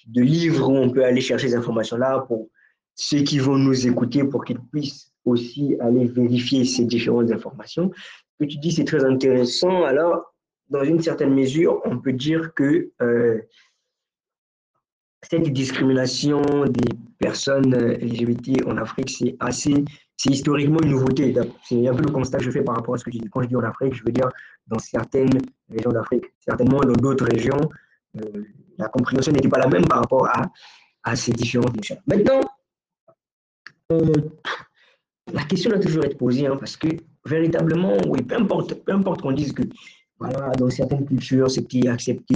de 0.07 0.21
livres 0.21 0.69
où 0.69 0.75
on 0.75 0.89
peut 0.89 1.05
aller 1.05 1.21
chercher 1.21 1.49
ces 1.49 1.55
informations-là 1.55 2.25
pour 2.27 2.49
ceux 2.95 3.21
qui 3.21 3.39
vont 3.39 3.57
nous 3.57 3.87
écouter, 3.87 4.23
pour 4.25 4.43
qu'ils 4.43 4.59
puissent 4.59 5.11
aussi 5.23 5.77
aller 5.79 6.05
vérifier 6.05 6.65
ces 6.65 6.83
différentes 6.83 7.31
informations. 7.31 7.91
Ce 7.93 8.45
que 8.45 8.49
tu 8.51 8.57
dis, 8.57 8.73
c'est 8.73 8.83
très 8.83 9.05
intéressant. 9.05 9.85
Alors, 9.85 10.35
dans 10.69 10.83
une 10.83 11.01
certaine 11.01 11.33
mesure, 11.33 11.81
on 11.85 11.97
peut 11.97 12.13
dire 12.13 12.53
que 12.53 12.91
cette 15.29 15.51
discrimination 15.51 16.41
des 16.65 16.89
personnes 17.17 17.73
LGBT 17.75 18.65
en 18.67 18.77
Afrique, 18.77 19.09
c'est 19.09 19.35
assez, 19.39 19.83
c'est 20.17 20.29
historiquement 20.29 20.79
une 20.81 20.91
nouveauté. 20.91 21.33
C'est 21.63 21.87
un 21.87 21.93
peu 21.93 22.03
le 22.03 22.11
constat 22.11 22.37
que 22.39 22.43
je 22.43 22.51
fais 22.51 22.63
par 22.63 22.75
rapport 22.75 22.95
à 22.95 22.97
ce 22.97 23.05
que 23.05 23.11
je 23.11 23.19
dis. 23.19 23.29
Quand 23.29 23.41
je 23.41 23.47
dis 23.47 23.55
en 23.55 23.63
Afrique, 23.63 23.93
je 23.93 24.03
veux 24.03 24.11
dire 24.11 24.29
dans 24.67 24.79
certaines 24.79 25.41
régions 25.69 25.91
d'Afrique. 25.91 26.25
Certainement, 26.39 26.79
dans 26.79 26.93
d'autres 26.93 27.25
régions, 27.25 27.59
euh, 28.17 28.43
la 28.77 28.87
compréhension 28.87 29.31
n'était 29.31 29.49
pas 29.49 29.59
la 29.59 29.67
même 29.67 29.85
par 29.85 29.99
rapport 29.99 30.27
à, 30.27 30.51
à 31.03 31.15
ces 31.15 31.31
différentes 31.31 31.75
notions. 31.75 31.97
Maintenant, 32.07 32.41
euh, 33.91 34.13
la 35.33 35.43
question 35.43 35.69
doit 35.71 35.79
toujours 35.79 36.03
être 36.05 36.17
posée, 36.17 36.47
hein, 36.47 36.57
parce 36.57 36.77
que 36.77 36.87
véritablement, 37.25 37.97
oui, 38.07 38.21
peu 38.21 38.35
importe, 38.35 38.73
peu 38.83 38.93
importe 38.93 39.21
qu'on 39.21 39.31
dise 39.31 39.53
que 39.53 39.63
voilà, 40.19 40.51
dans 40.51 40.69
certaines 40.69 41.05
cultures, 41.05 41.51
c'était 41.51 41.87
accepté, 41.87 42.35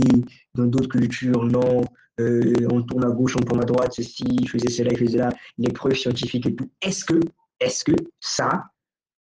dans 0.54 0.66
d'autres 0.66 0.90
cultures, 0.90 1.46
non, 1.46 1.84
euh, 2.20 2.68
on 2.72 2.82
tourne 2.84 3.06
à 3.06 3.10
gauche, 3.10 3.36
on 3.38 3.42
tourne 3.42 3.62
à 3.62 3.66
droite, 3.66 3.94
ceci, 3.94 4.24
il 4.28 4.50
faisait 4.50 4.70
cela, 4.70 4.92
il 4.92 4.98
faisait 4.98 5.18
là, 5.18 5.30
les 5.58 5.72
preuves 5.72 5.96
scientifiques 5.96 6.46
et 6.46 6.56
tout. 6.56 6.70
Est-ce 6.82 7.06
que, 7.06 7.96
ça 8.20 8.70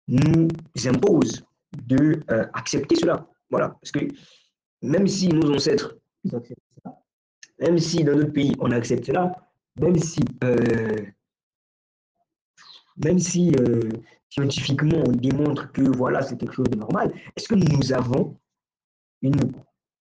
nous 0.08 0.48
impose 0.86 1.46
de 1.88 2.20
euh, 2.30 2.46
accepter 2.54 2.96
cela? 2.96 3.28
Voilà, 3.50 3.70
parce 3.70 3.92
que 3.92 4.08
même 4.82 5.08
si 5.08 5.30
nos 5.30 5.54
ancêtres 5.54 5.96
même 7.60 7.78
si 7.78 8.04
dans 8.04 8.16
notre 8.16 8.34
pays 8.34 8.54
on 8.60 8.72
accepte 8.72 9.06
cela, 9.06 9.32
même 9.80 9.98
si, 9.98 10.22
euh, 10.44 11.06
euh, 13.06 13.90
scientifiquement 14.30 15.04
on 15.08 15.12
démontre 15.12 15.72
que 15.72 15.82
voilà 15.82 16.22
c'est 16.22 16.38
quelque 16.38 16.54
chose 16.54 16.70
de 16.70 16.78
normal, 16.78 17.14
est-ce 17.36 17.48
que 17.48 17.56
nous 17.56 17.94
avons 17.94 18.38
une 19.22 19.54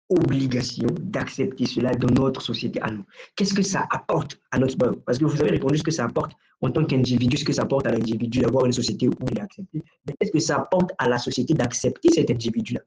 obligation 0.09 0.87
d'accepter 1.01 1.67
cela 1.67 1.93
dans 1.95 2.09
notre 2.23 2.41
société 2.41 2.81
à 2.83 2.91
nous. 2.91 3.05
Qu'est-ce 3.35 3.55
que 3.55 3.63
ça 3.63 3.87
apporte 3.91 4.39
à 4.51 4.59
notre 4.59 4.77
peuple 4.77 5.01
Parce 5.05 5.19
que 5.19 5.25
vous 5.25 5.41
avez 5.41 5.51
répondu 5.51 5.79
ce 5.79 5.83
que 5.83 5.91
ça 5.91 6.05
apporte 6.05 6.33
en 6.61 6.71
tant 6.71 6.85
qu'individu, 6.85 7.37
ce 7.37 7.45
que 7.45 7.53
ça 7.53 7.63
apporte 7.63 7.87
à 7.87 7.93
l'individu 7.93 8.41
d'avoir 8.41 8.67
une 8.67 8.73
société 8.73 9.09
où 9.09 9.13
il 9.31 9.39
est 9.39 9.43
accepté. 9.43 9.83
Mais 10.07 10.15
qu'est-ce 10.19 10.33
que 10.33 10.39
ça 10.39 10.57
apporte 10.57 10.93
à 10.99 11.09
la 11.09 11.19
société 11.19 11.55
d'accepter 11.55 12.11
cet 12.11 12.31
individu-là? 12.31 12.81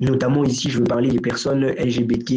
Notamment 0.00 0.44
ici, 0.44 0.68
je 0.68 0.78
veux 0.78 0.84
parler 0.84 1.10
des 1.10 1.20
personnes 1.20 1.64
LGBT 1.64 2.32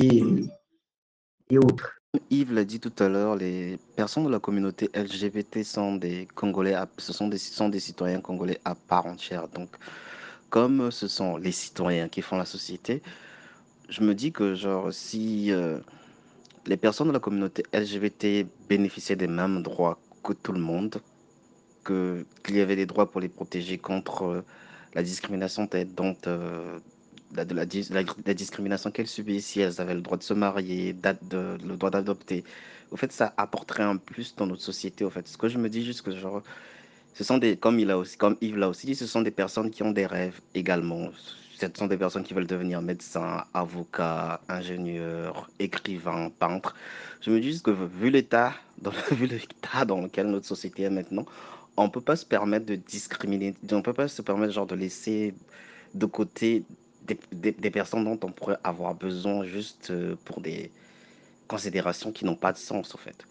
et, 1.50 1.58
autres. 1.58 1.92
Yves 2.30 2.54
l'a 2.54 2.64
dit 2.64 2.80
tout 2.80 2.94
à 3.00 3.10
l'heure, 3.10 3.36
les 3.36 3.78
personnes 3.96 4.26
de 4.26 4.30
la 4.30 4.40
communauté 4.40 4.90
LGBT 4.94 5.64
sont 5.64 5.96
des 5.96 6.28
Congolais, 6.36 6.76
ce 6.98 7.12
sont 7.12 7.28
des, 7.28 7.38
sont 7.38 7.70
des 7.70 7.80
citoyens 7.80 8.22
congolais 8.22 8.60
à 8.64 8.76
part 8.76 9.06
entière. 9.06 9.48
Donc, 9.50 9.70
comme 10.50 10.92
ce 10.92 11.08
sont 11.08 11.38
les 11.38 11.52
citoyens 11.52 12.08
qui 12.08 12.22
font 12.22 12.38
la 12.38 12.46
société, 12.46 13.02
je 13.90 14.02
me 14.02 14.14
dis 14.16 14.32
que 14.32 14.56
genre 14.56 14.92
si 14.92 15.52
euh, 15.52 15.80
les 16.66 16.78
personnes 16.78 17.08
de 17.08 17.14
la 17.14 17.20
communauté 17.20 17.64
LGBT 17.74 18.48
bénéficiaient 18.68 19.16
des 19.16 19.28
mêmes 19.28 19.62
droits 19.64 20.00
que 20.24 20.34
tout 20.34 20.52
le 20.52 20.60
monde, 20.60 21.02
que 21.84 22.26
qu'il 22.44 22.58
y 22.58 22.62
avait 22.62 22.76
des 22.76 22.86
droits 22.86 23.10
pour 23.12 23.22
les 23.22 23.30
protéger 23.30 23.78
contre 23.78 24.24
euh, 24.24 24.42
la 24.94 25.04
discrimination 25.04 25.68
dont 25.96 26.16
euh, 26.28 26.80
la, 27.36 27.66
discrimination 28.34 28.92
qu'elles 28.92 29.08
subissent, 29.08 29.48
si 29.48 29.60
elles 29.60 29.82
avaient 29.82 29.94
le 29.94 30.02
droit 30.02 30.18
de 30.18 30.24
se 30.24 30.34
marier, 30.34 30.96
le 31.32 31.76
droit 31.76 31.90
d'adopter. 31.92 32.44
Au 32.92 32.98
fait, 32.98 33.12
ça 33.12 33.34
apporterait 33.38 33.84
un 33.84 33.98
plus 33.98 34.36
dans 34.36 34.48
notre 34.48 34.62
société. 34.62 35.04
Au 35.04 35.10
fait, 35.10 35.28
ce 35.28 35.38
que 35.38 35.50
je 35.50 35.58
me 35.58 35.70
dis 35.70 35.84
juste 35.84 36.02
que 36.04 36.12
genre, 36.12 36.44
ce 37.14 37.24
sont 37.24 37.38
des, 37.38 37.58
comme 37.58 37.80
il 37.80 37.92
a 37.92 38.02
comme 38.18 38.38
Yves 38.42 38.58
l'a 38.58 38.70
aussi 38.70 38.88
dit, 38.88 38.96
ce 38.96 39.06
sont 39.06 39.22
des 39.22 39.32
personnes 39.32 39.70
qui 39.70 39.84
ont 39.84 39.92
des 39.92 40.06
rêves 40.06 40.40
également 40.54 41.10
ce 41.58 41.68
sont 41.78 41.88
des 41.88 41.98
personnes 41.98 42.24
qui 42.24 42.34
veulent 42.34 42.48
devenir 42.48 42.82
médecin, 42.82 43.46
avocat, 43.54 44.42
ingénieur, 44.50 45.50
écrivain, 45.60 46.30
peintre. 46.30 46.76
Je 47.22 47.32
me 47.32 47.40
dis 47.40 47.62
que 47.62 47.72
vu 48.00 48.10
l'état 48.10 48.54
dans, 48.82 50.02
lequel 50.02 50.28
notre 50.28 50.46
société 50.46 50.84
est 50.84 50.90
maintenant, 50.90 51.26
on 51.78 51.86
ne 51.86 51.90
peut 51.90 52.02
pas 52.02 52.16
se 52.16 52.26
permettre 52.26 52.66
de 52.66 52.76
discriminer, 52.76 53.56
on 53.72 53.78
ne 53.78 53.82
peut 53.82 53.94
pas 53.94 54.08
se 54.08 54.22
permettre 54.22 54.54
genre 54.54 54.66
de 54.66 54.76
laisser 54.76 55.34
de 55.94 56.06
côté 56.06 56.64
des, 57.04 57.52
des, 57.52 57.72
personnes 57.72 58.04
dont 58.04 58.20
on 58.24 58.32
pourrait 58.32 58.58
avoir 58.64 58.96
besoin 58.96 59.46
juste 59.46 59.92
euh, 59.92 60.16
pour 60.26 60.42
des 60.42 60.72
considérations 61.48 62.12
qui 62.12 62.26
n'ont 62.26 62.36
pas 62.36 62.52
de 62.52 62.58
sens, 62.58 62.96
au 62.96 62.98
fait. 62.98 63.26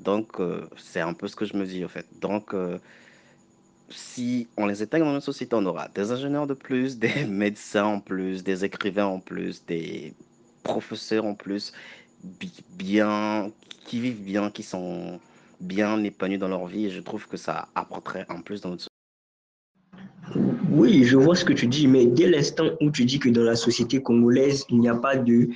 Donc, 0.00 0.38
euh, 0.40 0.68
c'est 0.76 1.00
un 1.00 1.14
peu 1.14 1.26
ce 1.26 1.34
que 1.34 1.46
je 1.46 1.56
me 1.56 1.64
dis, 1.64 1.84
au 1.84 1.88
fait. 1.88 2.06
Donc, 2.20 2.52
euh, 2.52 2.78
si 3.88 4.48
on 4.56 4.66
les 4.66 4.82
intègre 4.82 5.06
dans 5.06 5.12
notre 5.12 5.24
société, 5.24 5.54
on 5.54 5.64
aura 5.66 5.88
des 5.88 6.10
ingénieurs 6.10 6.46
de 6.46 6.54
plus, 6.54 6.98
des 6.98 7.24
médecins 7.26 7.84
en 7.84 8.00
plus, 8.00 8.42
des 8.42 8.64
écrivains 8.64 9.06
en 9.06 9.20
plus, 9.20 9.64
des 9.66 10.14
professeurs 10.62 11.24
en 11.24 11.34
plus, 11.34 11.72
bien, 12.76 13.50
qui 13.86 14.00
vivent 14.00 14.22
bien, 14.22 14.50
qui 14.50 14.62
sont 14.62 15.20
bien 15.60 16.02
épanouis 16.02 16.38
dans 16.38 16.48
leur 16.48 16.66
vie. 16.66 16.86
Et 16.86 16.90
je 16.90 17.00
trouve 17.00 17.26
que 17.28 17.36
ça 17.36 17.68
apporterait 17.74 18.26
en 18.28 18.40
plus 18.40 18.60
dans 18.60 18.70
notre 18.70 18.82
société. 18.82 18.92
Oui, 20.70 21.04
je 21.04 21.16
vois 21.16 21.36
ce 21.36 21.44
que 21.44 21.52
tu 21.52 21.68
dis, 21.68 21.86
mais 21.86 22.06
dès 22.06 22.28
l'instant 22.28 22.70
où 22.80 22.90
tu 22.90 23.04
dis 23.04 23.18
que 23.18 23.28
dans 23.28 23.44
la 23.44 23.56
société 23.56 24.02
congolaise, 24.02 24.64
il 24.68 24.80
n'y 24.80 24.88
a 24.88 24.96
pas 24.96 25.16
de 25.16 25.48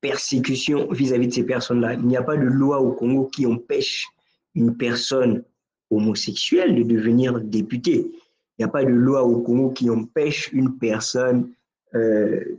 persécution 0.00 0.88
vis-à-vis 0.90 1.26
-vis 1.26 1.28
de 1.28 1.34
ces 1.34 1.44
personnes-là, 1.44 1.94
il 1.94 2.06
n'y 2.06 2.16
a 2.16 2.22
pas 2.22 2.36
de 2.36 2.42
loi 2.42 2.80
au 2.80 2.92
Congo 2.92 3.30
qui 3.32 3.46
empêche 3.46 4.06
une 4.54 4.76
personne 4.76 5.44
homosexuel 5.90 6.74
de 6.74 6.82
devenir 6.82 7.40
député. 7.40 8.10
Il 8.58 8.62
n'y 8.62 8.64
a 8.64 8.68
pas 8.68 8.84
de 8.84 8.90
loi 8.90 9.22
au 9.22 9.40
Congo 9.40 9.70
qui 9.70 9.88
empêche 9.88 10.52
une 10.52 10.78
personne, 10.78 11.52
euh, 11.94 12.58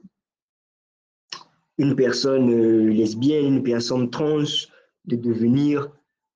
une 1.77 1.95
personne 1.95 2.49
euh, 2.51 2.89
lesbienne, 2.89 3.55
une 3.55 3.63
personne 3.63 4.09
trans 4.09 4.43
de 5.05 5.15
devenir 5.15 5.89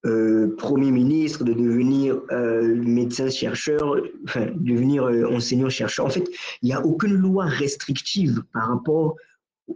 euh, 0.06 0.53
Premier 0.58 0.91
ministre, 0.91 1.45
de 1.45 1.53
devenir 1.53 2.21
médecin-chercheur, 2.29 3.95
enfin, 4.25 4.47
devenir 4.53 5.06
enseignant-chercheur. 5.32 6.06
En 6.06 6.10
fait, 6.10 6.29
il 6.62 6.65
n'y 6.65 6.73
a 6.73 6.86
aucune 6.86 7.13
loi 7.13 7.45
restrictive 7.45 8.43
par 8.51 8.67
rapport 8.67 9.15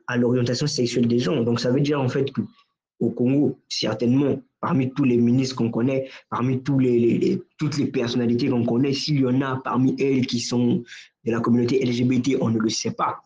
à 0.08 0.17
l'orientation 0.17 0.67
sexuelle 0.67 1.08
des 1.08 1.19
gens. 1.19 1.43
Donc, 1.43 1.62
ça 1.62 1.71
veut 1.71 1.80
dire 1.80 2.01
en 2.01 2.10
fait 2.10 2.30
qu'au 2.34 3.10
Congo, 3.10 3.58
certainement, 3.69 4.41
parmi 4.60 4.91
tous 4.93 5.04
les 5.04 5.17
ministres 5.17 5.56
qu'on 5.56 5.72
connaît, 5.72 6.10
parmi 6.30 6.62
toutes 6.63 6.82
les 6.82 7.86
personnalités 7.91 8.50
qu'on 8.50 8.65
connaît, 8.65 8.93
s'il 8.93 9.22
y 9.22 9.26
en 9.26 9.41
a 9.41 9.58
parmi 9.63 9.96
elles 10.00 10.26
qui 10.26 10.39
sont 10.39 10.84
de 11.26 11.32
la 11.32 11.39
communauté 11.39 11.84
LGBT, 11.84 12.38
on 12.41 12.50
ne 12.50 12.60
le 12.60 12.70
sait 12.70 12.91
pas. 12.91 13.22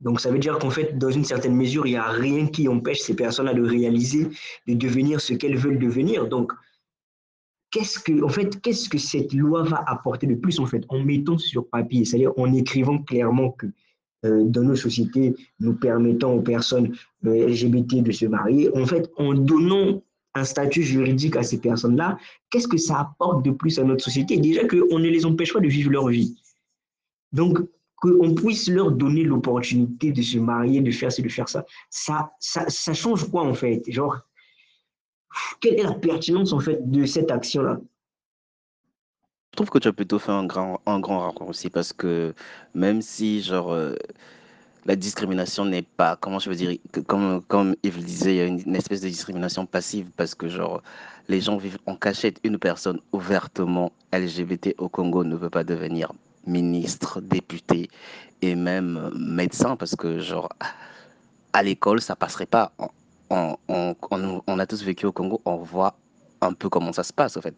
Donc 0.00 0.20
ça 0.20 0.30
veut 0.30 0.38
dire 0.38 0.58
qu'en 0.58 0.70
fait, 0.70 0.96
dans 0.98 1.10
une 1.10 1.24
certaine 1.24 1.54
mesure, 1.54 1.86
il 1.86 1.90
n'y 1.90 1.96
a 1.96 2.08
rien 2.08 2.46
qui 2.46 2.68
empêche 2.68 3.00
ces 3.00 3.14
personnes-là 3.14 3.54
de 3.54 3.62
réaliser, 3.62 4.28
de 4.66 4.74
devenir 4.74 5.20
ce 5.20 5.34
qu'elles 5.34 5.56
veulent 5.56 5.78
devenir. 5.78 6.26
Donc, 6.26 6.52
qu'est-ce 7.70 7.98
que, 7.98 8.22
en 8.22 8.28
fait, 8.28 8.60
qu'est-ce 8.62 8.88
que 8.88 8.98
cette 8.98 9.32
loi 9.34 9.62
va 9.62 9.84
apporter 9.86 10.26
de 10.26 10.34
plus 10.34 10.58
en 10.58 10.66
fait, 10.66 10.84
en 10.88 11.00
mettant 11.00 11.36
sur 11.38 11.68
papier, 11.68 12.04
c'est-à-dire 12.04 12.32
en 12.38 12.52
écrivant 12.54 12.98
clairement 12.98 13.50
que 13.52 13.66
euh, 14.24 14.44
dans 14.44 14.62
nos 14.62 14.76
sociétés, 14.76 15.34
nous 15.60 15.74
permettons 15.74 16.34
aux 16.34 16.42
personnes 16.42 16.94
euh, 17.26 17.48
LGBT 17.48 18.02
de 18.02 18.12
se 18.12 18.26
marier, 18.26 18.70
en 18.76 18.86
fait, 18.86 19.10
en 19.16 19.34
donnant 19.34 20.02
un 20.34 20.44
statut 20.44 20.82
juridique 20.82 21.36
à 21.36 21.42
ces 21.42 21.58
personnes-là, 21.60 22.18
qu'est-ce 22.50 22.68
que 22.68 22.76
ça 22.76 23.00
apporte 23.00 23.44
de 23.44 23.50
plus 23.50 23.78
à 23.78 23.84
notre 23.84 24.04
société? 24.04 24.36
Déjà 24.36 24.66
qu'on 24.66 24.98
ne 24.98 25.08
les 25.08 25.26
empêche 25.26 25.52
pas 25.52 25.60
de 25.60 25.68
vivre 25.68 25.90
leur 25.90 26.08
vie. 26.08 26.36
Donc, 27.32 27.58
qu'on 27.96 28.34
puisse 28.34 28.68
leur 28.68 28.90
donner 28.90 29.24
l'opportunité 29.24 30.12
de 30.12 30.22
se 30.22 30.38
marier, 30.38 30.80
de 30.80 30.90
faire 30.90 31.12
ci, 31.12 31.22
de 31.22 31.28
faire 31.28 31.48
ça, 31.48 31.64
ça, 31.90 32.32
ça, 32.40 32.68
ça 32.68 32.94
change 32.94 33.28
quoi 33.30 33.42
en 33.42 33.54
fait? 33.54 33.82
Genre, 33.88 34.18
quelle 35.60 35.78
est 35.78 35.82
la 35.82 35.92
pertinence 35.92 36.52
en 36.52 36.60
fait 36.60 36.78
de 36.90 37.04
cette 37.04 37.30
action-là? 37.30 37.78
Je 39.52 39.56
trouve 39.56 39.70
que 39.70 39.78
tu 39.78 39.88
as 39.88 39.92
plutôt 39.92 40.18
fait 40.18 40.32
un 40.32 40.46
grand, 40.46 40.80
un 40.86 41.00
grand 41.00 41.20
raccourci 41.20 41.68
parce 41.68 41.92
que 41.92 42.32
même 42.72 43.02
si, 43.02 43.42
genre, 43.42 43.72
euh, 43.72 43.94
la 44.86 44.96
discrimination 44.96 45.64
n'est 45.64 45.82
pas, 45.82 46.16
comment 46.16 46.38
je 46.38 46.48
veux 46.48 46.56
dire, 46.56 46.76
comme, 47.06 47.42
comme 47.42 47.76
Yves 47.82 47.98
le 47.98 48.02
disait, 48.02 48.34
il 48.34 48.36
y 48.36 48.40
a 48.40 48.46
une, 48.46 48.76
espèce 48.76 49.02
de 49.02 49.08
discrimination 49.08 49.66
passive 49.66 50.10
parce 50.16 50.34
que 50.34 50.48
genre 50.48 50.82
les 51.28 51.40
gens 51.40 51.56
vivent 51.58 51.78
en 51.86 51.96
cachette. 51.96 52.40
Une 52.44 52.58
personne 52.58 53.00
ouvertement 53.12 53.92
LGBT 54.12 54.74
au 54.78 54.88
Congo 54.88 55.24
ne 55.24 55.36
peut 55.36 55.50
pas 55.50 55.64
devenir 55.64 56.12
ministre, 56.46 57.20
député 57.20 57.88
et 58.42 58.54
même 58.54 59.10
médecin 59.14 59.76
parce 59.76 59.94
que 59.94 60.18
genre 60.18 60.48
à 61.52 61.62
l'école 61.62 62.00
ça 62.00 62.16
passerait 62.16 62.46
pas. 62.46 62.72
On, 63.28 63.56
on, 63.68 64.58
a 64.58 64.66
tous 64.66 64.82
vécu 64.82 65.06
au 65.06 65.12
Congo, 65.12 65.40
on 65.44 65.56
voit 65.58 65.94
un 66.40 66.52
peu 66.52 66.68
comment 66.68 66.92
ça 66.92 67.04
se 67.04 67.12
passe 67.12 67.36
en 67.36 67.42
fait. 67.42 67.54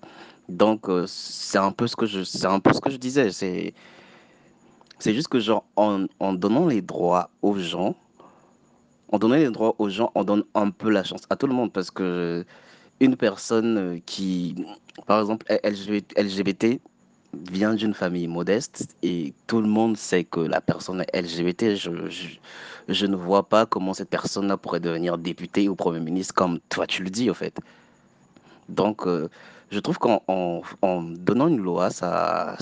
Donc 0.48 0.88
euh, 0.88 1.06
c'est 1.06 1.58
un 1.58 1.70
peu 1.72 1.86
ce 1.86 1.96
que 1.96 2.04
je, 2.04 2.24
c'est 2.24 2.46
un 2.46 2.60
peu 2.60 2.72
ce 2.72 2.80
que 2.80 2.90
je 2.90 2.96
disais. 2.96 3.30
C'est 3.30 3.72
c'est 5.02 5.14
juste 5.14 5.26
que, 5.26 5.40
genre, 5.40 5.64
en, 5.74 6.06
en, 6.20 6.32
donnant 6.32 6.66
les 6.66 6.80
droits 6.80 7.28
aux 7.42 7.58
gens, 7.58 7.96
en 9.10 9.18
donnant 9.18 9.34
les 9.34 9.50
droits 9.50 9.74
aux 9.80 9.88
gens, 9.88 10.12
on 10.14 10.22
donne 10.22 10.44
un 10.54 10.70
peu 10.70 10.90
la 10.90 11.02
chance 11.02 11.22
à 11.28 11.34
tout 11.34 11.48
le 11.48 11.54
monde 11.54 11.72
parce 11.72 11.90
que 11.90 12.44
une 13.00 13.16
personne 13.16 14.00
qui, 14.06 14.64
par 15.06 15.20
exemple, 15.20 15.44
LGBT, 15.50 16.78
vient 17.50 17.74
d'une 17.74 17.94
famille 17.94 18.28
modeste 18.28 18.94
et 19.02 19.34
tout 19.48 19.60
le 19.60 19.66
monde 19.66 19.96
sait 19.96 20.22
que 20.22 20.38
la 20.38 20.60
personne 20.60 21.00
est 21.00 21.20
LGBT, 21.20 21.74
je, 21.74 23.06
ne 23.06 23.16
vois 23.16 23.48
pas 23.48 23.66
comment 23.66 23.94
cette 23.94 24.10
personne-là 24.10 24.56
pourrait 24.56 24.78
devenir 24.78 25.18
députée 25.18 25.68
ou 25.68 25.74
Premier 25.74 25.98
ministre 25.98 26.32
comme 26.32 26.60
toi 26.68 26.86
tu 26.86 27.02
le 27.02 27.10
dis, 27.10 27.28
au 27.28 27.34
fait. 27.34 27.58
Donc, 28.68 29.04
euh, 29.08 29.28
je 29.72 29.80
trouve 29.80 29.98
qu'en 29.98 30.22
en, 30.28 31.02
donnant 31.02 31.48
une 31.48 31.56
loi, 31.56 31.90
ça, 31.90 32.56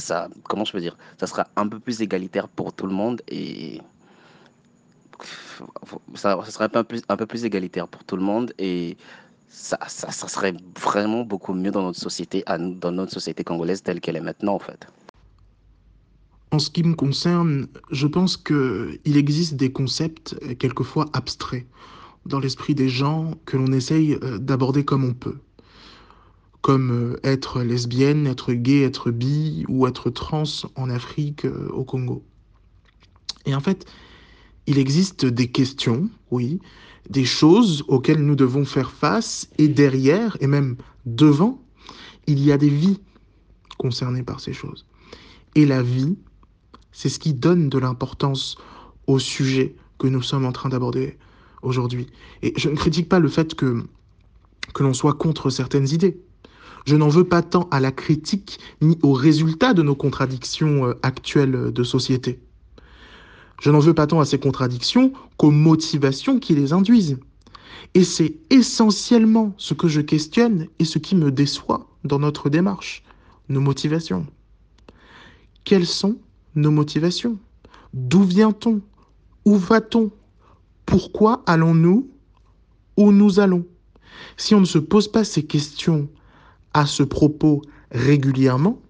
comment 0.44 0.64
je 0.64 0.72
peux 0.72 0.80
dire, 0.80 0.96
ça 1.18 1.26
sera 1.26 1.48
un 1.56 1.66
peu 1.66 1.80
plus 1.80 2.00
égalitaire 2.00 2.48
pour 2.48 2.72
tout 2.72 2.86
le 2.86 2.94
monde 2.94 3.20
et 3.26 3.80
ça, 6.14 6.40
ça 6.44 6.50
sera 6.50 6.64
un 6.66 7.16
peu, 7.16 7.26
plus, 7.26 7.44
égalitaire 7.44 7.88
pour 7.88 8.04
tout 8.04 8.16
le 8.16 8.22
monde 8.22 8.52
et 8.58 8.96
ça 9.48 9.76
serait 9.88 10.54
vraiment 10.80 11.24
beaucoup 11.24 11.52
mieux 11.52 11.72
dans 11.72 11.82
notre 11.82 11.98
société, 11.98 12.44
dans 12.46 12.92
notre 12.92 13.12
société 13.12 13.42
congolaise 13.42 13.82
telle 13.82 14.00
qu'elle 14.00 14.16
est 14.16 14.20
maintenant 14.20 14.54
en 14.54 14.60
fait. 14.60 14.86
En 16.52 16.60
ce 16.60 16.70
qui 16.70 16.84
me 16.84 16.94
concerne, 16.94 17.66
je 17.90 18.06
pense 18.06 18.36
qu'il 18.36 19.16
existe 19.16 19.54
des 19.54 19.72
concepts 19.72 20.36
quelquefois 20.58 21.06
abstraits 21.12 21.66
dans 22.26 22.38
l'esprit 22.38 22.74
des 22.76 22.88
gens 22.88 23.34
que 23.46 23.56
l'on 23.56 23.72
essaye 23.72 24.14
euh, 24.22 24.38
d'aborder 24.38 24.84
comme 24.84 25.04
on 25.04 25.14
peut 25.14 25.38
comme 26.62 26.90
euh, 26.90 27.20
être 27.22 27.62
lesbienne, 27.62 28.26
être 28.26 28.52
gay, 28.52 28.82
être 28.82 29.10
bi 29.10 29.64
ou 29.68 29.86
être 29.86 30.10
trans 30.10 30.44
en 30.76 30.90
Afrique, 30.90 31.44
euh, 31.44 31.68
au 31.72 31.84
Congo. 31.84 32.22
Et 33.46 33.54
en 33.54 33.60
fait, 33.60 33.86
il 34.66 34.78
existe 34.78 35.24
des 35.24 35.48
questions, 35.48 36.10
oui, 36.30 36.60
des 37.08 37.24
choses 37.24 37.84
auxquelles 37.88 38.22
nous 38.24 38.36
devons 38.36 38.64
faire 38.64 38.90
face, 38.90 39.48
et 39.58 39.68
derrière, 39.68 40.36
et 40.40 40.46
même 40.46 40.76
devant, 41.06 41.62
il 42.26 42.44
y 42.44 42.52
a 42.52 42.58
des 42.58 42.68
vies 42.68 43.00
concernées 43.78 44.22
par 44.22 44.40
ces 44.40 44.52
choses. 44.52 44.86
Et 45.54 45.64
la 45.64 45.82
vie, 45.82 46.16
c'est 46.92 47.08
ce 47.08 47.18
qui 47.18 47.32
donne 47.32 47.68
de 47.68 47.78
l'importance 47.78 48.56
au 49.06 49.18
sujet 49.18 49.74
que 49.98 50.06
nous 50.06 50.22
sommes 50.22 50.44
en 50.44 50.52
train 50.52 50.68
d'aborder 50.68 51.18
aujourd'hui. 51.62 52.06
Et 52.42 52.52
je 52.56 52.68
ne 52.68 52.76
critique 52.76 53.08
pas 53.08 53.18
le 53.18 53.28
fait 53.28 53.54
que, 53.54 53.82
que 54.74 54.82
l'on 54.82 54.94
soit 54.94 55.14
contre 55.14 55.50
certaines 55.50 55.88
idées. 55.88 56.20
Je 56.86 56.96
n'en 56.96 57.08
veux 57.08 57.24
pas 57.24 57.42
tant 57.42 57.68
à 57.70 57.80
la 57.80 57.92
critique 57.92 58.58
ni 58.80 58.98
au 59.02 59.12
résultat 59.12 59.74
de 59.74 59.82
nos 59.82 59.94
contradictions 59.94 60.86
euh, 60.86 60.94
actuelles 61.02 61.72
de 61.72 61.84
société. 61.84 62.40
Je 63.60 63.70
n'en 63.70 63.78
veux 63.78 63.94
pas 63.94 64.06
tant 64.06 64.20
à 64.20 64.24
ces 64.24 64.38
contradictions 64.38 65.12
qu'aux 65.36 65.50
motivations 65.50 66.38
qui 66.38 66.54
les 66.54 66.72
induisent. 66.72 67.18
Et 67.94 68.04
c'est 68.04 68.36
essentiellement 68.50 69.52
ce 69.56 69.74
que 69.74 69.88
je 69.88 70.00
questionne 70.00 70.66
et 70.78 70.84
ce 70.84 70.98
qui 70.98 71.14
me 71.14 71.30
déçoit 71.30 71.86
dans 72.04 72.18
notre 72.18 72.48
démarche, 72.48 73.02
nos 73.48 73.60
motivations. 73.60 74.26
Quelles 75.64 75.86
sont 75.86 76.16
nos 76.54 76.70
motivations? 76.70 77.38
D'où 77.92 78.22
vient-on? 78.22 78.80
Où 79.44 79.56
va-t-on? 79.56 80.10
Pourquoi 80.86 81.42
allons-nous? 81.46 82.08
Où 82.96 83.12
nous 83.12 83.40
allons? 83.40 83.66
Si 84.36 84.54
on 84.54 84.60
ne 84.60 84.66
se 84.66 84.78
pose 84.78 85.08
pas 85.08 85.24
ces 85.24 85.44
questions 85.44 86.08
à 86.74 86.86
ce 86.86 87.02
propos 87.02 87.62
régulièrement, 87.92 88.80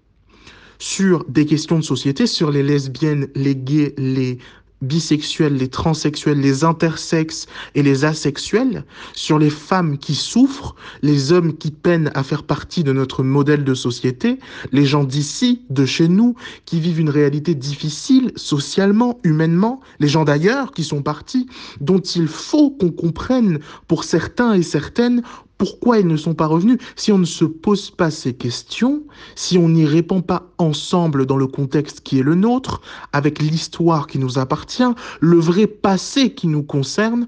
sur 0.79 1.25
des 1.25 1.45
questions 1.45 1.77
de 1.77 1.83
société, 1.83 2.25
sur 2.25 2.51
les 2.51 2.63
lesbiennes, 2.63 3.27
les 3.35 3.55
gays, 3.55 3.93
les 3.97 4.39
bisexuels, 4.81 5.55
les 5.55 5.67
transsexuels, 5.67 6.39
les 6.39 6.63
intersexes 6.63 7.45
et 7.75 7.83
les 7.83 8.03
asexuels, 8.03 8.83
sur 9.13 9.37
les 9.37 9.49
femmes 9.49 9.97
qui 9.97 10.15
souffrent, 10.15 10.75
les 11.01 11.31
hommes 11.31 11.55
qui 11.55 11.71
peinent 11.71 12.11
à 12.15 12.23
faire 12.23 12.43
partie 12.43 12.83
de 12.83 12.91
notre 12.91 13.23
modèle 13.23 13.63
de 13.63 13.73
société, 13.73 14.39
les 14.71 14.85
gens 14.85 15.03
d'ici, 15.03 15.61
de 15.69 15.85
chez 15.85 16.07
nous, 16.07 16.35
qui 16.65 16.79
vivent 16.79 16.99
une 16.99 17.09
réalité 17.09 17.53
difficile 17.53 18.31
socialement, 18.35 19.19
humainement, 19.23 19.81
les 19.99 20.07
gens 20.07 20.25
d'ailleurs 20.25 20.71
qui 20.71 20.83
sont 20.83 21.03
partis, 21.03 21.47
dont 21.79 21.99
il 21.99 22.27
faut 22.27 22.71
qu'on 22.71 22.91
comprenne 22.91 23.59
pour 23.87 24.03
certains 24.03 24.53
et 24.53 24.63
certaines 24.63 25.21
pourquoi 25.61 25.99
ils 25.99 26.07
ne 26.07 26.17
sont 26.17 26.33
pas 26.33 26.47
revenus 26.47 26.79
Si 26.95 27.11
on 27.11 27.19
ne 27.19 27.23
se 27.23 27.45
pose 27.45 27.91
pas 27.91 28.09
ces 28.09 28.33
questions, 28.33 29.03
si 29.35 29.59
on 29.59 29.69
n'y 29.69 29.85
répond 29.85 30.23
pas 30.23 30.47
ensemble 30.57 31.27
dans 31.27 31.37
le 31.37 31.45
contexte 31.45 32.01
qui 32.01 32.17
est 32.17 32.23
le 32.23 32.33
nôtre, 32.33 32.81
avec 33.13 33.39
l'histoire 33.39 34.07
qui 34.07 34.17
nous 34.17 34.39
appartient, 34.39 34.91
le 35.19 35.37
vrai 35.37 35.67
passé 35.67 36.33
qui 36.33 36.47
nous 36.47 36.63
concerne, 36.63 37.27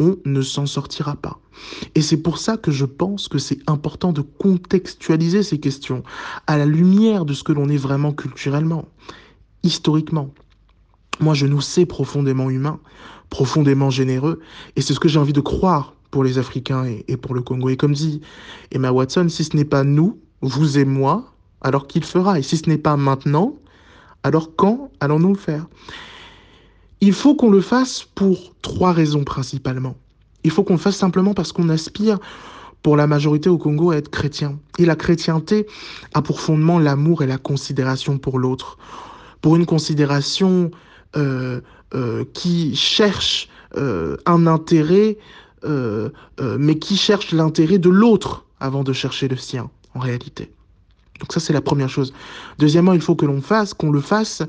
on 0.00 0.16
ne 0.24 0.40
s'en 0.40 0.64
sortira 0.64 1.14
pas. 1.14 1.40
Et 1.94 2.00
c'est 2.00 2.16
pour 2.16 2.38
ça 2.38 2.56
que 2.56 2.70
je 2.70 2.86
pense 2.86 3.28
que 3.28 3.36
c'est 3.36 3.58
important 3.66 4.14
de 4.14 4.22
contextualiser 4.22 5.42
ces 5.42 5.60
questions 5.60 6.04
à 6.46 6.56
la 6.56 6.64
lumière 6.64 7.26
de 7.26 7.34
ce 7.34 7.44
que 7.44 7.52
l'on 7.52 7.68
est 7.68 7.76
vraiment 7.76 8.12
culturellement, 8.12 8.88
historiquement. 9.62 10.30
Moi, 11.20 11.34
je 11.34 11.44
nous 11.44 11.60
sais 11.60 11.84
profondément 11.84 12.48
humains, 12.48 12.80
profondément 13.28 13.90
généreux, 13.90 14.40
et 14.74 14.80
c'est 14.80 14.94
ce 14.94 15.00
que 15.00 15.08
j'ai 15.08 15.18
envie 15.18 15.34
de 15.34 15.40
croire 15.42 15.92
pour 16.14 16.22
les 16.22 16.38
Africains 16.38 16.84
et, 17.08 17.16
pour 17.16 17.34
le 17.34 17.42
Congo. 17.42 17.70
Et 17.70 17.76
comme 17.76 17.92
dit 17.92 18.20
Emma 18.70 18.92
Watson, 18.92 19.26
si 19.28 19.42
ce 19.42 19.56
n'est 19.56 19.64
pas 19.64 19.82
nous, 19.82 20.16
vous 20.42 20.78
et 20.78 20.84
moi, 20.84 21.34
alors 21.60 21.88
qu'il 21.88 22.04
fera? 22.04 22.38
Et 22.38 22.42
si 22.42 22.56
ce 22.56 22.68
n'est 22.70 22.78
pas 22.78 22.96
maintenant, 22.96 23.56
alors 24.22 24.54
quand 24.54 24.92
allons-nous 25.00 25.32
le 25.32 25.38
faire? 25.38 25.66
Il 27.00 27.14
faut 27.14 27.34
qu'on 27.34 27.50
le 27.50 27.60
fasse 27.60 28.06
pour 28.14 28.54
trois 28.62 28.92
raisons 28.92 29.24
principalement. 29.24 29.96
Il 30.44 30.52
faut 30.52 30.62
qu'on 30.62 30.74
le 30.74 30.78
fasse 30.78 30.94
simplement 30.96 31.34
parce 31.34 31.50
qu'on 31.50 31.68
aspire 31.68 32.20
pour 32.84 32.96
la 32.96 33.08
majorité 33.08 33.48
au 33.48 33.58
Congo 33.58 33.90
à 33.90 33.96
être 33.96 34.08
chrétien. 34.08 34.60
Et 34.78 34.84
la 34.84 34.94
chrétienté 34.94 35.66
a 36.14 36.22
pour 36.22 36.40
fondement 36.40 36.78
l'amour 36.78 37.24
et 37.24 37.26
la 37.26 37.38
considération 37.38 38.18
pour 38.18 38.38
l'autre. 38.38 38.78
Pour 39.40 39.56
une 39.56 39.66
considération 39.66 40.70
euh, 41.16 41.60
euh, 41.92 42.24
qui 42.34 42.76
cherche 42.76 43.48
euh, 43.76 44.16
un 44.26 44.46
intérêt 44.46 45.18
mais 45.66 46.78
qui 46.78 46.96
cherche 46.96 47.32
l'intérêt 47.32 47.78
de 47.78 47.90
l'autre 47.90 48.44
avant 48.60 48.84
de 48.84 48.92
chercher 48.92 49.28
le 49.28 49.36
sien, 49.36 49.70
en 49.94 50.00
réalité. 50.00 50.50
Donc 51.20 51.32
ça, 51.32 51.40
c'est 51.40 51.52
la 51.52 51.60
première 51.60 51.88
chose. 51.88 52.12
Deuxièmement, 52.58 52.92
il 52.92 53.00
faut 53.00 53.14
que 53.14 53.26
l'on 53.26 53.40
fasse, 53.40 53.72
qu'on 53.72 53.90
le 53.90 54.00
fasse, 54.00 54.42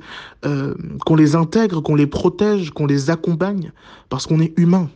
euh, 0.45 0.73
qu'on 1.05 1.15
les 1.15 1.35
intègre, 1.35 1.81
qu'on 1.81 1.95
les 1.95 2.07
protège, 2.07 2.71
qu'on 2.71 2.87
les 2.87 3.09
accompagne, 3.09 3.71
parce 4.09 4.25
qu'on 4.25 4.39
est 4.39 4.57
humain. 4.57 4.89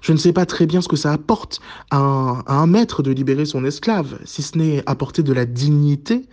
Je 0.00 0.12
ne 0.12 0.18
sais 0.18 0.32
pas 0.32 0.46
très 0.46 0.66
bien 0.66 0.80
ce 0.80 0.88
que 0.88 0.96
ça 0.96 1.12
apporte 1.12 1.60
à 1.90 1.98
un 2.46 2.66
maître 2.66 3.02
de 3.02 3.10
libérer 3.10 3.46
son 3.46 3.64
esclave, 3.64 4.18
si 4.24 4.42
ce 4.42 4.56
n'est 4.58 4.82
apporter 4.86 5.22
de 5.22 5.32
la 5.32 5.44
dignité 5.44 6.28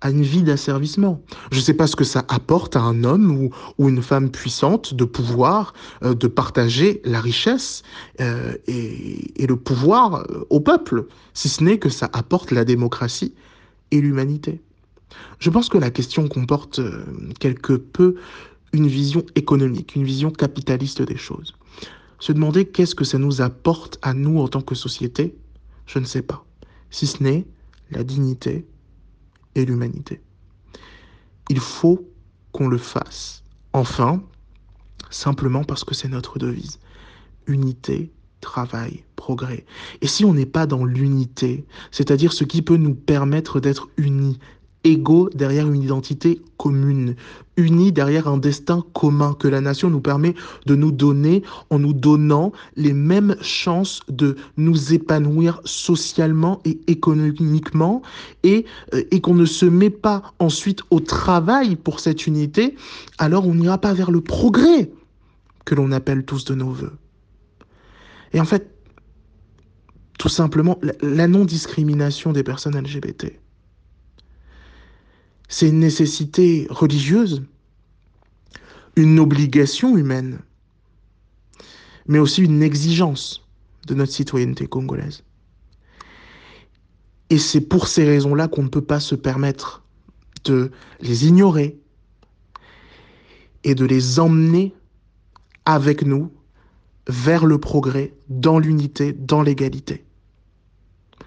à 0.00 0.10
une 0.10 0.22
vie 0.22 0.42
d'asservissement. 0.42 1.22
Je 1.50 1.58
ne 1.58 1.62
sais 1.62 1.74
pas 1.74 1.86
ce 1.86 1.96
que 1.96 2.04
ça 2.04 2.24
apporte 2.28 2.76
à 2.76 2.80
un 2.80 3.04
homme 3.04 3.50
ou, 3.78 3.88
une 3.88 4.02
femme 4.02 4.30
puissante 4.30 4.94
de 4.94 5.04
pouvoir, 5.04 5.72
euh, 6.04 6.14
de 6.14 6.26
partager 6.26 7.00
la 7.04 7.20
richesse 7.20 7.82
euh, 8.20 8.54
et, 8.66 9.42
et, 9.42 9.46
le 9.46 9.56
pouvoir 9.56 10.16
euh, 10.16 10.46
au 10.50 10.60
peuple, 10.60 11.06
si 11.34 11.48
ce 11.48 11.64
n'est 11.64 11.78
que 11.78 11.88
ça 11.88 12.10
apporte 12.12 12.50
la 12.50 12.64
démocratie 12.64 13.34
et 13.90 14.00
l'humanité. 14.00 14.60
Je 15.38 15.50
pense 15.50 15.68
que 15.68 15.78
la 15.78 15.90
question 15.90 16.28
comporte 16.28 16.80
quelque 17.38 17.72
peu 17.72 18.16
une 18.72 18.88
vision 18.88 19.24
économique, 19.34 19.94
une 19.94 20.04
vision 20.04 20.30
capitaliste 20.30 21.00
des 21.02 21.16
choses. 21.16 21.54
Se 22.18 22.32
demander 22.32 22.66
qu'est-ce 22.66 22.94
que 22.94 23.04
ça 23.04 23.18
nous 23.18 23.40
apporte 23.40 23.98
à 24.02 24.14
nous 24.14 24.38
en 24.40 24.48
tant 24.48 24.62
que 24.62 24.74
société, 24.74 25.36
je 25.86 25.98
ne 25.98 26.04
sais 26.04 26.22
pas. 26.22 26.44
Si 26.90 27.06
ce 27.06 27.22
n'est 27.22 27.46
la 27.90 28.02
dignité, 28.02 28.66
et 29.56 29.64
l'humanité. 29.64 30.20
Il 31.48 31.58
faut 31.58 32.08
qu'on 32.52 32.68
le 32.68 32.78
fasse. 32.78 33.42
Enfin, 33.72 34.22
simplement 35.10 35.64
parce 35.64 35.82
que 35.82 35.94
c'est 35.94 36.08
notre 36.08 36.38
devise. 36.38 36.78
Unité, 37.46 38.12
travail, 38.40 39.04
progrès. 39.16 39.64
Et 40.02 40.06
si 40.06 40.24
on 40.24 40.34
n'est 40.34 40.46
pas 40.46 40.66
dans 40.66 40.84
l'unité, 40.84 41.66
c'est-à-dire 41.90 42.32
ce 42.32 42.44
qui 42.44 42.62
peut 42.62 42.76
nous 42.76 42.94
permettre 42.94 43.60
d'être 43.60 43.88
unis, 43.96 44.38
égaux 44.84 45.30
derrière 45.34 45.66
une 45.70 45.82
identité 45.82 46.40
commune, 46.56 47.16
unis 47.56 47.92
derrière 47.92 48.28
un 48.28 48.38
destin 48.38 48.84
commun 48.92 49.34
que 49.34 49.48
la 49.48 49.60
nation 49.60 49.90
nous 49.90 50.00
permet 50.00 50.34
de 50.66 50.74
nous 50.74 50.92
donner 50.92 51.42
en 51.70 51.78
nous 51.78 51.92
donnant 51.92 52.52
les 52.76 52.92
mêmes 52.92 53.36
chances 53.40 54.00
de 54.08 54.36
nous 54.56 54.92
épanouir 54.92 55.60
socialement 55.64 56.60
et 56.64 56.78
économiquement 56.86 58.02
et, 58.42 58.64
euh, 58.94 59.02
et 59.10 59.20
qu'on 59.20 59.34
ne 59.34 59.46
se 59.46 59.66
met 59.66 59.90
pas 59.90 60.22
ensuite 60.38 60.82
au 60.90 61.00
travail 61.00 61.76
pour 61.76 62.00
cette 62.00 62.26
unité, 62.26 62.76
alors 63.18 63.46
on 63.46 63.54
n'ira 63.54 63.78
pas 63.78 63.94
vers 63.94 64.10
le 64.10 64.20
progrès 64.20 64.90
que 65.64 65.74
l'on 65.74 65.92
appelle 65.92 66.24
tous 66.24 66.44
de 66.44 66.54
nos 66.54 66.70
voeux. 66.70 66.92
Et 68.32 68.40
en 68.40 68.44
fait, 68.44 68.70
tout 70.18 70.28
simplement, 70.28 70.78
la 71.02 71.28
non-discrimination 71.28 72.32
des 72.32 72.42
personnes 72.42 72.78
LGBT 72.78 73.38
c'est 75.48 75.68
une 75.68 75.80
nécessité 75.80 76.66
religieuse, 76.70 77.42
une 78.96 79.18
obligation 79.18 79.96
humaine, 79.96 80.40
mais 82.06 82.18
aussi 82.18 82.42
une 82.42 82.62
exigence 82.62 83.46
de 83.86 83.94
notre 83.94 84.12
citoyenneté 84.12 84.66
congolaise. 84.66 85.22
Et 87.30 87.38
c'est 87.38 87.60
pour 87.60 87.88
ces 87.88 88.04
raisons-là 88.04 88.48
qu'on 88.48 88.62
ne 88.62 88.68
peut 88.68 88.84
pas 88.84 89.00
se 89.00 89.14
permettre 89.14 89.82
de 90.44 90.70
les 91.00 91.26
ignorer 91.26 91.78
et 93.64 93.74
de 93.74 93.84
les 93.84 94.20
emmener 94.20 94.74
avec 95.64 96.02
nous 96.02 96.30
vers 97.08 97.46
le 97.46 97.58
progrès, 97.58 98.14
dans 98.28 98.58
l'unité, 98.58 99.12
dans 99.12 99.42
l'égalité. 99.42 100.04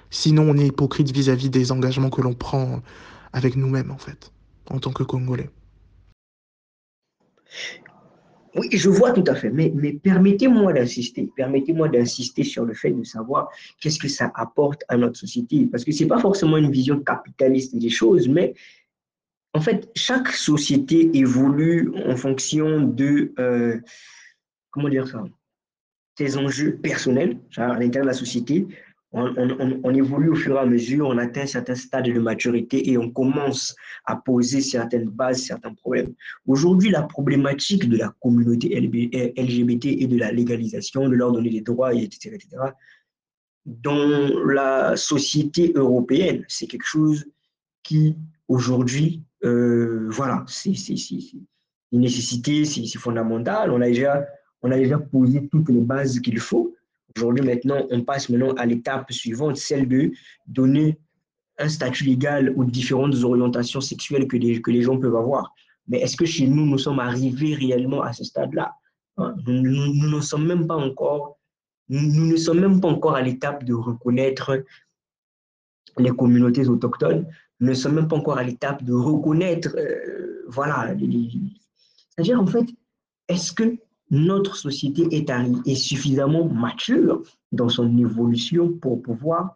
Sinon, 0.09 0.49
on 0.49 0.57
est 0.57 0.67
hypocrite 0.67 1.11
vis-à-vis 1.11 1.49
des 1.49 1.71
engagements 1.71 2.09
que 2.09 2.21
l'on 2.21 2.33
prend 2.33 2.81
avec 3.33 3.55
nous-mêmes, 3.55 3.91
en 3.91 3.97
fait, 3.97 4.31
en 4.69 4.79
tant 4.79 4.91
que 4.91 5.03
Congolais. 5.03 5.49
Oui, 8.55 8.67
je 8.71 8.89
vois 8.89 9.11
tout 9.11 9.23
à 9.27 9.35
fait, 9.35 9.51
mais, 9.51 9.71
permettez-moi 10.03 10.73
d'insister, 10.73 11.29
permettez-moi 11.35 11.87
d'insister 11.87 12.43
sur 12.43 12.65
le 12.65 12.73
fait 12.73 12.91
de 12.91 13.03
savoir 13.03 13.49
qu'est-ce 13.79 13.99
que 13.99 14.07
ça 14.07 14.31
apporte 14.35 14.83
à 14.87 14.97
notre 14.97 15.17
société, 15.19 15.67
parce 15.67 15.83
que 15.85 15.91
ce 15.91 16.03
n'est 16.03 16.09
pas 16.09 16.19
forcément 16.19 16.57
une 16.57 16.71
vision 16.71 16.99
capitaliste 16.99 17.75
des 17.75 17.89
choses, 17.89 18.27
mais 18.27 18.55
en 19.53 19.61
fait, 19.61 19.89
chaque 19.95 20.29
société 20.29 21.09
évolue 21.15 21.91
en 22.05 22.15
fonction 22.15 22.81
de, 22.81 23.33
euh, 23.39 23.79
comment 24.71 24.89
dire 24.89 25.07
ça, 25.07 25.23
ses 26.17 26.37
enjeux 26.37 26.75
personnels 26.75 27.39
à 27.55 27.67
l'intérieur 27.79 28.03
de 28.03 28.09
la 28.09 28.13
société, 28.13 28.67
on, 29.11 29.93
évolue 29.93 30.29
au 30.29 30.35
fur 30.35 30.55
et 30.55 30.59
à 30.59 30.65
mesure, 30.65 31.07
on 31.07 31.17
atteint 31.17 31.45
certains 31.47 31.75
stades 31.75 32.05
de 32.05 32.19
maturité 32.19 32.91
et 32.91 32.97
on 32.97 33.09
commence 33.09 33.75
à 34.05 34.15
poser 34.15 34.61
certaines 34.61 35.09
bases, 35.09 35.43
certains 35.43 35.73
problèmes. 35.73 36.13
Aujourd'hui, 36.45 36.91
la 36.91 37.03
problématique 37.03 37.89
de 37.89 37.97
la 37.97 38.13
communauté 38.21 38.69
LGBT 38.79 39.85
et 39.85 40.07
de 40.07 40.17
la 40.17 40.31
légalisation, 40.31 41.09
de 41.09 41.15
leur 41.15 41.31
donner 41.31 41.49
des 41.49 41.61
droits, 41.61 41.93
etc., 41.93 42.35
etc., 42.35 42.57
dans 43.65 44.29
la 44.47 44.95
société 44.95 45.73
européenne, 45.75 46.45
c'est 46.47 46.67
quelque 46.67 46.85
chose 46.87 47.25
qui, 47.83 48.15
aujourd'hui, 48.47 49.23
euh, 49.43 50.07
voilà, 50.09 50.43
c'est 50.47 50.73
une 51.91 52.01
nécessité, 52.01 52.65
c'est 52.65 52.97
fondamental. 52.97 53.71
On 53.71 53.81
a, 53.81 53.87
déjà, 53.87 54.25
on 54.61 54.71
a 54.71 54.77
déjà 54.77 54.97
posé 54.97 55.47
toutes 55.49 55.69
les 55.69 55.81
bases 55.81 56.19
qu'il 56.19 56.39
faut. 56.39 56.75
Aujourd'hui, 57.19 57.43
maintenant, 57.43 57.85
on 57.91 58.01
passe 58.01 58.29
maintenant 58.29 58.53
à 58.53 58.65
l'étape 58.65 59.11
suivante, 59.11 59.57
celle 59.57 59.89
de 59.89 60.13
donner 60.47 60.97
un 61.57 61.67
statut 61.67 62.05
légal 62.05 62.53
aux 62.55 62.63
différentes 62.63 63.13
orientations 63.15 63.81
sexuelles 63.81 64.25
que 64.25 64.37
les, 64.37 64.61
que 64.61 64.71
les 64.71 64.81
gens 64.81 64.97
peuvent 64.97 65.17
avoir. 65.17 65.53
Mais 65.89 65.99
est-ce 65.99 66.15
que 66.15 66.25
chez 66.25 66.47
nous, 66.47 66.65
nous 66.65 66.77
sommes 66.77 66.99
arrivés 66.99 67.55
réellement 67.55 68.03
à 68.03 68.13
ce 68.13 68.23
stade-là? 68.23 68.73
Hein? 69.17 69.35
nous, 69.47 70.09
ne 70.09 70.21
sommes 70.21 70.47
même 70.47 70.65
pas 70.65 70.77
encore, 70.77 71.37
ne 71.89 72.37
sommes 72.37 72.61
même 72.61 72.79
pas 72.79 72.87
encore 72.87 73.15
à 73.17 73.21
l'étape 73.21 73.65
de 73.65 73.73
reconnaître 73.73 74.63
les 75.97 76.11
communautés 76.11 76.69
autochtones. 76.69 77.27
Nous 77.59 77.67
ne 77.67 77.73
sommes 77.73 77.95
même 77.95 78.07
pas 78.07 78.15
encore 78.15 78.37
à 78.37 78.43
l'étape 78.43 78.81
de 78.83 78.93
reconnaître, 78.93 79.75
euh, 79.77 80.45
voilà, 80.47 80.95
c'est-à-dire 82.15 82.39
en 82.39 82.47
fait, 82.47 82.65
est-ce 83.27 83.51
que 83.51 83.77
notre 84.11 84.55
société 84.55 85.07
est, 85.11 85.75
suffisamment 85.75 86.47
mature 86.47 87.21
dans 87.51 87.69
son 87.69 87.97
évolution 87.97 88.71
pour 88.71 89.01
pouvoir 89.01 89.55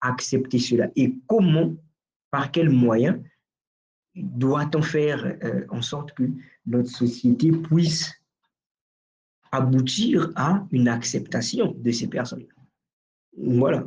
accepter 0.00 0.58
cela 0.58 0.88
Et 0.94 1.14
comment, 1.26 1.74
par 2.30 2.52
quels 2.52 2.70
moyens 2.70 3.18
doit-on 4.14 4.82
faire 4.82 5.24
euh, 5.42 5.64
en 5.70 5.82
sorte 5.82 6.12
que 6.12 6.24
notre 6.66 6.90
société 6.90 7.50
puisse 7.50 8.12
aboutir 9.50 10.30
à 10.36 10.66
une 10.70 10.88
acceptation 10.88 11.74
de 11.78 11.90
ces 11.90 12.08
personnes? 12.08 12.46
Voilà. 13.36 13.84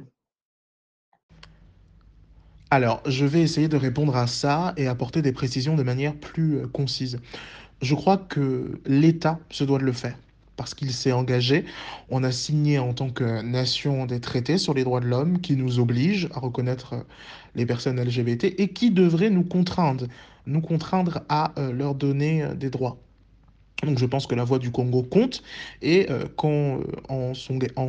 Alors, 2.74 3.04
je 3.06 3.26
vais 3.26 3.42
essayer 3.42 3.68
de 3.68 3.76
répondre 3.76 4.16
à 4.16 4.28
ça 4.28 4.74
et 4.78 4.88
apporter 4.88 5.22
des 5.22 5.34
précisions 5.34 5.76
de 5.76 5.84
manière 5.84 6.16
plus 6.18 6.60
euh, 6.60 6.68
concise. 6.68 7.20
Je 7.82 7.96
crois 7.96 8.18
que 8.18 8.80
l'État 8.86 9.40
se 9.50 9.64
doit 9.64 9.80
de 9.80 9.84
le 9.84 9.92
faire 9.92 10.16
parce 10.56 10.76
qu'il 10.76 10.92
s'est 10.92 11.12
engagé. 11.12 11.66
On 12.10 12.24
a 12.24 12.32
signé 12.32 12.78
en 12.78 12.94
tant 12.94 13.10
que 13.10 13.42
nation 13.42 14.06
des 14.06 14.20
traités 14.20 14.60
sur 14.60 14.76
les 14.76 14.84
droits 14.84 15.00
de 15.00 15.08
l'homme 15.08 15.42
qui 15.42 15.56
nous 15.56 15.80
obligent 15.80 16.30
à 16.34 16.40
reconnaître 16.40 17.06
les 17.56 17.66
personnes 17.66 18.00
LGBT 18.00 18.54
et 18.60 18.68
qui 18.68 18.92
devraient 18.92 19.32
nous 19.32 19.44
contraindre, 19.44 20.06
nous 20.46 20.62
contraindre 20.62 21.22
à 21.30 21.54
euh, 21.58 21.72
leur 21.72 21.96
donner 21.96 22.44
euh, 22.44 22.54
des 22.54 22.70
droits. 22.70 22.98
Donc 23.84 23.98
je 23.98 24.06
pense 24.06 24.28
que 24.28 24.36
la 24.36 24.44
voix 24.44 24.60
du 24.60 24.72
Congo 24.72 25.04
compte 25.04 25.44
et 25.82 26.08
euh, 26.10 26.26
quand 26.36 26.80
on, 27.10 27.34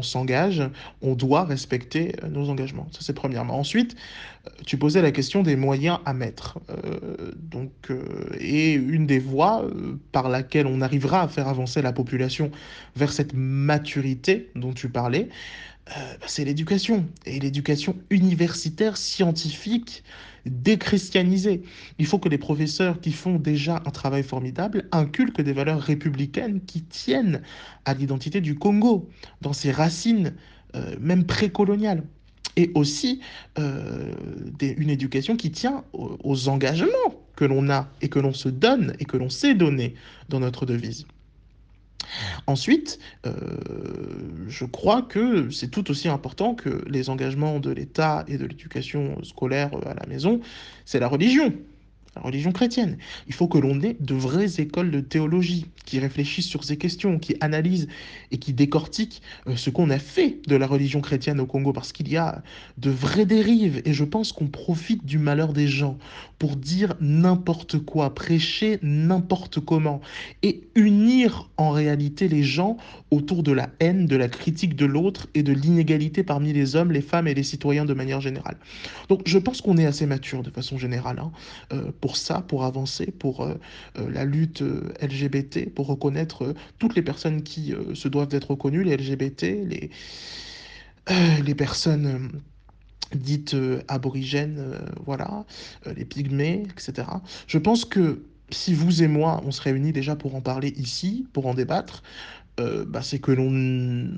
s'engage, 0.02 0.62
on 1.02 1.14
doit 1.14 1.44
respecter 1.44 2.14
nos 2.28 2.48
engagements. 2.48 2.88
Ça 2.92 3.00
c'est 3.02 3.12
premièrement. 3.12 3.58
Ensuite, 3.58 3.96
tu 4.66 4.76
posais 4.76 5.02
la 5.02 5.12
question 5.12 5.42
des 5.42 5.56
moyens 5.56 5.98
à 6.04 6.14
mettre. 6.14 6.58
donc, 7.36 7.70
et 8.40 8.72
une 8.72 9.06
des 9.06 9.18
voies 9.18 9.64
par 10.10 10.28
laquelle 10.28 10.66
on 10.66 10.80
arrivera 10.80 11.22
à 11.22 11.28
faire 11.28 11.48
avancer 11.48 11.80
la 11.82 11.92
population 11.92 12.50
vers 12.96 13.12
cette 13.12 13.34
maturité 13.34 14.50
dont 14.56 14.72
tu 14.72 14.88
parlais, 14.88 15.28
bah, 15.86 15.94
c'est 16.26 16.44
l'éducation. 16.44 17.06
Et 17.24 17.38
l'éducation 17.38 17.96
universitaire, 18.10 18.96
scientifique, 18.96 20.02
déchristianisée. 20.46 21.62
Il 21.98 22.06
faut 22.06 22.18
que 22.18 22.28
les 22.28 22.38
professeurs 22.38 23.00
qui 23.00 23.12
font 23.12 23.36
déjà 23.36 23.82
un 23.86 23.90
travail 23.90 24.22
formidable 24.22 24.88
inculquent 24.92 25.40
des 25.40 25.52
valeurs 25.52 25.80
républicaines 25.80 26.60
qui 26.60 26.82
tiennent 26.82 27.42
à 27.84 27.94
l'identité 27.94 28.40
du 28.40 28.54
Congo, 28.54 29.08
dans 29.40 29.52
ses 29.52 29.70
racines, 29.70 30.34
euh, 30.74 30.96
même 31.00 31.24
précoloniales. 31.24 32.04
Et 32.56 32.70
aussi 32.74 33.20
euh, 33.58 34.12
une 34.60 34.90
éducation 34.90 35.36
qui 35.36 35.50
tient 35.50 35.84
aux 35.94 36.48
engagements 36.48 36.90
que 37.34 37.46
l'on 37.46 37.70
a 37.70 37.88
et 38.02 38.10
que 38.10 38.18
l'on 38.18 38.34
se 38.34 38.50
donne 38.50 38.94
et 39.00 39.06
que 39.06 39.16
l'on 39.16 39.30
sait 39.30 39.54
donner 39.54 39.94
dans 40.28 40.40
notre 40.40 40.66
devise. 40.66 41.06
Ensuite, 42.46 42.98
euh, 43.26 43.32
je 44.48 44.64
crois 44.64 45.02
que 45.02 45.50
c'est 45.50 45.68
tout 45.68 45.90
aussi 45.90 46.08
important 46.08 46.54
que 46.54 46.84
les 46.88 47.08
engagements 47.10 47.60
de 47.60 47.70
l'État 47.70 48.24
et 48.28 48.36
de 48.36 48.46
l'éducation 48.46 49.22
scolaire 49.22 49.70
à 49.86 49.94
la 49.94 50.06
maison, 50.06 50.40
c'est 50.84 50.98
la 50.98 51.08
religion 51.08 51.52
la 52.16 52.22
religion 52.22 52.52
chrétienne. 52.52 52.98
Il 53.26 53.34
faut 53.34 53.48
que 53.48 53.58
l'on 53.58 53.80
ait 53.80 53.96
de 54.00 54.14
vraies 54.14 54.60
écoles 54.60 54.90
de 54.90 55.00
théologie 55.00 55.66
qui 55.84 55.98
réfléchissent 55.98 56.46
sur 56.46 56.64
ces 56.64 56.76
questions, 56.76 57.18
qui 57.18 57.36
analysent 57.40 57.88
et 58.30 58.38
qui 58.38 58.52
décortiquent 58.52 59.22
euh, 59.46 59.56
ce 59.56 59.70
qu'on 59.70 59.90
a 59.90 59.98
fait 59.98 60.38
de 60.46 60.56
la 60.56 60.66
religion 60.66 61.00
chrétienne 61.00 61.40
au 61.40 61.46
Congo, 61.46 61.72
parce 61.72 61.92
qu'il 61.92 62.10
y 62.10 62.16
a 62.16 62.42
de 62.78 62.90
vraies 62.90 63.26
dérives, 63.26 63.82
et 63.84 63.92
je 63.92 64.04
pense 64.04 64.32
qu'on 64.32 64.46
profite 64.46 65.04
du 65.04 65.18
malheur 65.18 65.52
des 65.52 65.66
gens 65.66 65.98
pour 66.38 66.56
dire 66.56 66.94
n'importe 67.00 67.78
quoi, 67.78 68.14
prêcher 68.14 68.78
n'importe 68.82 69.60
comment, 69.60 70.00
et 70.42 70.62
unir 70.74 71.50
en 71.56 71.70
réalité 71.70 72.28
les 72.28 72.42
gens 72.42 72.76
autour 73.10 73.42
de 73.42 73.52
la 73.52 73.70
haine, 73.80 74.06
de 74.06 74.16
la 74.16 74.28
critique 74.28 74.74
de 74.74 74.86
l'autre 74.86 75.28
et 75.34 75.42
de 75.42 75.52
l'inégalité 75.52 76.22
parmi 76.22 76.52
les 76.52 76.76
hommes, 76.76 76.92
les 76.92 77.02
femmes 77.02 77.28
et 77.28 77.34
les 77.34 77.42
citoyens 77.42 77.84
de 77.84 77.94
manière 77.94 78.20
générale. 78.20 78.56
Donc 79.08 79.22
je 79.26 79.38
pense 79.38 79.60
qu'on 79.60 79.76
est 79.76 79.86
assez 79.86 80.06
mature 80.06 80.42
de 80.42 80.50
façon 80.50 80.78
générale. 80.78 81.18
Hein, 81.18 81.32
euh, 81.72 81.92
pour 82.02 82.16
ça, 82.16 82.42
pour 82.42 82.64
avancer, 82.64 83.06
pour 83.06 83.42
euh, 83.42 83.54
euh, 83.96 84.10
la 84.10 84.24
lutte 84.24 84.60
euh, 84.60 84.92
LGBT, 85.00 85.70
pour 85.72 85.86
reconnaître 85.86 86.52
toutes 86.78 86.96
les 86.96 87.02
personnes 87.02 87.42
qui 87.42 87.72
se 87.94 88.08
doivent 88.08 88.28
d'être 88.28 88.50
reconnues, 88.50 88.82
les 88.82 88.96
LGBT, 88.96 89.42
les, 89.42 89.90
les 91.46 91.54
personnes 91.54 92.42
dites 93.14 93.56
aborigènes, 93.88 94.78
voilà, 95.04 95.44
les 95.96 96.04
pygmées, 96.04 96.64
etc. 96.70 97.06
Je 97.46 97.58
pense 97.58 97.84
que 97.84 98.24
si 98.50 98.74
vous 98.74 99.02
et 99.02 99.08
moi, 99.08 99.40
on 99.44 99.50
se 99.50 99.60
réunit 99.60 99.92
déjà 99.92 100.16
pour 100.16 100.34
en 100.34 100.40
parler 100.40 100.74
ici, 100.76 101.26
pour 101.32 101.46
en 101.46 101.54
débattre, 101.54 102.02
euh, 102.60 102.84
bah, 102.86 103.00
c'est 103.02 103.18
que 103.18 103.32
l'on 103.32 104.10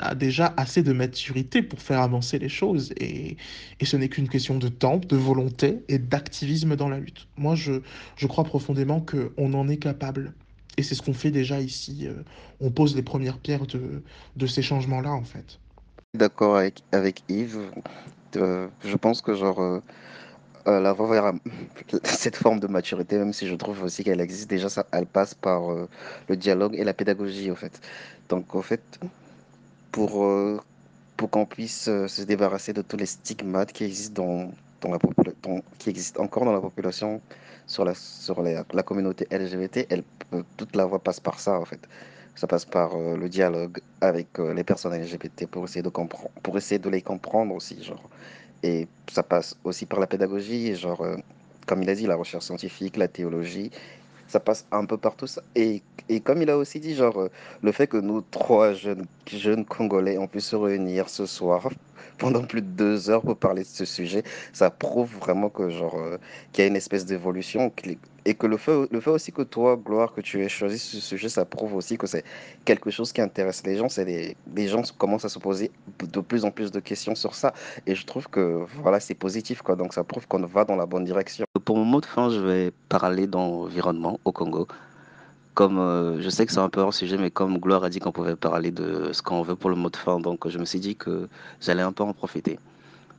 a 0.00 0.14
déjà 0.14 0.54
assez 0.56 0.82
de 0.82 0.92
maturité 0.92 1.60
pour 1.60 1.80
faire 1.80 2.00
avancer 2.00 2.38
les 2.38 2.48
choses. 2.48 2.92
Et, 3.00 3.36
ce 3.82 3.96
n'est 3.96 4.08
qu'une 4.08 4.28
question 4.28 4.58
de 4.58 4.68
temps, 4.68 4.98
de 4.98 5.16
volonté 5.16 5.80
et 5.88 5.98
d'activisme 5.98 6.76
dans 6.76 6.88
la 6.88 6.98
lutte. 6.98 7.26
Moi, 7.36 7.56
je, 7.56 7.80
je 8.16 8.26
crois 8.26 8.44
profondément 8.44 9.00
qu'on 9.00 9.54
en 9.54 9.68
est 9.68 9.78
capable. 9.78 10.34
Et 10.76 10.82
c'est 10.84 10.94
ce 10.94 11.02
qu'on 11.02 11.14
fait 11.14 11.32
déjà 11.32 11.60
ici. 11.60 12.06
Euh, 12.06 12.22
on 12.60 12.70
pose 12.70 12.94
les 12.94 13.02
premières 13.02 13.38
pierres 13.38 13.66
de, 13.66 14.02
de 14.36 14.46
ces 14.46 14.62
changements-là, 14.62 15.10
en 15.10 15.24
fait. 15.24 15.58
D'accord 16.14 16.56
avec, 16.56 16.84
avec 16.92 17.24
Yves. 17.28 17.58
Euh, 18.36 18.68
je 18.84 18.96
pense 18.96 19.20
que 19.20 19.34
genre 19.34 19.82
euh, 20.68 20.80
la 20.80 20.92
voie 20.92 21.08
vers 21.08 21.32
cette 22.04 22.36
forme 22.36 22.60
de 22.60 22.66
maturité, 22.66 23.16
même 23.18 23.32
si 23.32 23.46
je 23.46 23.54
trouve 23.54 23.82
aussi 23.82 24.04
qu'elle 24.04 24.20
existe, 24.20 24.50
déjà, 24.50 24.68
ça, 24.68 24.86
elle 24.92 25.06
passe 25.06 25.34
par 25.34 25.72
euh, 25.72 25.88
le 26.28 26.36
dialogue 26.36 26.74
et 26.76 26.84
la 26.84 26.92
pédagogie, 26.92 27.50
en 27.50 27.54
fait. 27.56 27.80
Donc, 28.28 28.54
en 28.54 28.62
fait, 28.62 28.82
pour, 29.92 30.24
euh, 30.24 30.60
pour 31.16 31.30
qu'on 31.30 31.46
puisse 31.46 31.84
se 31.84 32.22
débarrasser 32.22 32.72
de 32.74 32.82
tous 32.82 32.98
les 32.98 33.06
stigmates 33.06 33.72
qui 33.72 33.84
existent, 33.84 34.22
dans, 34.22 34.52
dans 34.82 34.90
la 34.90 34.98
qui 35.78 35.90
existent 35.90 36.22
encore 36.22 36.44
dans 36.44 36.52
la 36.52 36.60
population 36.60 37.20
sur 37.66 37.84
la, 37.84 37.94
sur 37.94 38.42
la, 38.42 38.82
communauté 38.82 39.26
LGBT, 39.30 39.88
toute 40.56 40.76
la 40.76 40.84
voie 40.84 40.98
passe 40.98 41.20
par 41.20 41.40
ça, 41.40 41.58
en 41.58 41.64
fait. 41.64 41.80
Ça 42.34 42.46
passe 42.46 42.64
par 42.64 42.96
le 42.96 43.28
dialogue 43.28 43.80
avec 44.00 44.38
les 44.38 44.62
personnes 44.62 44.94
LGBT 44.94 45.46
pour 45.46 45.64
essayer 45.64 45.82
de 45.82 45.88
pour 45.88 46.56
essayer 46.56 46.78
de 46.78 46.88
les 46.88 47.02
comprendre 47.02 47.52
aussi, 47.54 47.82
genre 47.82 48.08
et 48.62 48.88
ça 49.10 49.22
passe 49.22 49.56
aussi 49.64 49.86
par 49.86 50.00
la 50.00 50.06
pédagogie, 50.06 50.74
genre, 50.74 51.02
euh, 51.02 51.16
comme 51.66 51.82
il 51.82 51.90
a 51.90 51.94
dit, 51.94 52.06
la 52.06 52.16
recherche 52.16 52.44
scientifique, 52.44 52.96
la 52.96 53.08
théologie, 53.08 53.70
ça 54.28 54.40
passe 54.40 54.66
un 54.70 54.84
peu 54.84 54.96
par 54.96 55.16
tout 55.16 55.26
ça. 55.26 55.42
Et, 55.56 55.82
et 56.08 56.20
comme 56.20 56.42
il 56.42 56.50
a 56.50 56.56
aussi 56.56 56.78
dit, 56.78 56.94
genre, 56.94 57.18
euh, 57.18 57.28
le 57.62 57.72
fait 57.72 57.86
que 57.86 57.96
nous, 57.96 58.20
trois 58.20 58.74
jeunes, 58.74 59.06
jeunes 59.26 59.64
Congolais, 59.64 60.18
on 60.18 60.28
puisse 60.28 60.46
se 60.46 60.56
réunir 60.56 61.08
ce 61.08 61.26
soir 61.26 61.68
pendant 62.18 62.42
plus 62.42 62.62
de 62.62 62.66
deux 62.66 63.10
heures 63.10 63.22
pour 63.22 63.36
parler 63.36 63.62
de 63.62 63.68
ce 63.68 63.84
sujet, 63.84 64.22
ça 64.52 64.70
prouve 64.70 65.14
vraiment 65.18 65.48
que, 65.48 65.70
genre, 65.70 65.98
euh, 65.98 66.18
qu'il 66.52 66.62
y 66.62 66.66
a 66.66 66.68
une 66.68 66.76
espèce 66.76 67.06
d'évolution 67.06 67.72
et 68.24 68.34
que 68.34 68.46
le 68.46 68.58
fait, 68.58 68.86
le 68.90 69.00
fait 69.00 69.10
aussi 69.10 69.32
que 69.32 69.40
toi, 69.40 69.76
Gloire, 69.76 70.12
que 70.12 70.20
tu 70.20 70.44
aies 70.44 70.50
choisi 70.50 70.78
ce 70.78 71.00
sujet, 71.00 71.30
ça 71.30 71.46
prouve 71.46 71.74
aussi 71.74 71.96
que 71.96 72.06
c'est 72.06 72.24
quelque 72.66 72.90
chose 72.90 73.12
qui 73.12 73.22
intéresse 73.22 73.62
les 73.64 73.76
gens. 73.76 73.86
Les, 73.96 74.36
les 74.54 74.68
gens 74.68 74.82
commencent 74.98 75.24
à 75.24 75.30
se 75.30 75.38
poser 75.38 75.70
de 75.98 76.20
plus 76.20 76.44
en 76.44 76.50
plus 76.50 76.70
de 76.70 76.80
questions 76.80 77.14
sur 77.14 77.34
ça. 77.34 77.54
Et 77.86 77.94
je 77.94 78.04
trouve 78.04 78.28
que 78.28 78.66
voilà, 78.82 79.00
c'est 79.00 79.14
positif. 79.14 79.62
Quoi. 79.62 79.76
Donc 79.76 79.94
ça 79.94 80.04
prouve 80.04 80.26
qu'on 80.28 80.44
va 80.44 80.66
dans 80.66 80.76
la 80.76 80.84
bonne 80.84 81.04
direction. 81.04 81.47
Pour 81.68 81.76
mon 81.76 81.84
mot 81.84 82.00
de 82.00 82.06
fin, 82.06 82.30
je 82.30 82.40
vais 82.40 82.72
parler 82.88 83.26
d'environnement 83.26 84.18
au 84.24 84.32
Congo. 84.32 84.66
Comme 85.52 85.78
euh, 85.78 86.18
je 86.18 86.30
sais 86.30 86.46
que 86.46 86.52
c'est 86.52 86.60
un 86.60 86.70
peu 86.70 86.82
un 86.82 86.90
sujet, 86.90 87.18
mais 87.18 87.30
comme 87.30 87.58
Gloire 87.58 87.84
a 87.84 87.90
dit 87.90 88.00
qu'on 88.00 88.10
pouvait 88.10 88.36
parler 88.36 88.70
de 88.70 89.12
ce 89.12 89.20
qu'on 89.20 89.42
veut 89.42 89.54
pour 89.54 89.68
le 89.68 89.76
mot 89.76 89.90
de 89.90 89.96
fin, 89.98 90.18
donc 90.18 90.48
je 90.48 90.58
me 90.58 90.64
suis 90.64 90.80
dit 90.80 90.96
que 90.96 91.28
j'allais 91.60 91.82
un 91.82 91.92
peu 91.92 92.04
en 92.04 92.14
profiter. 92.14 92.58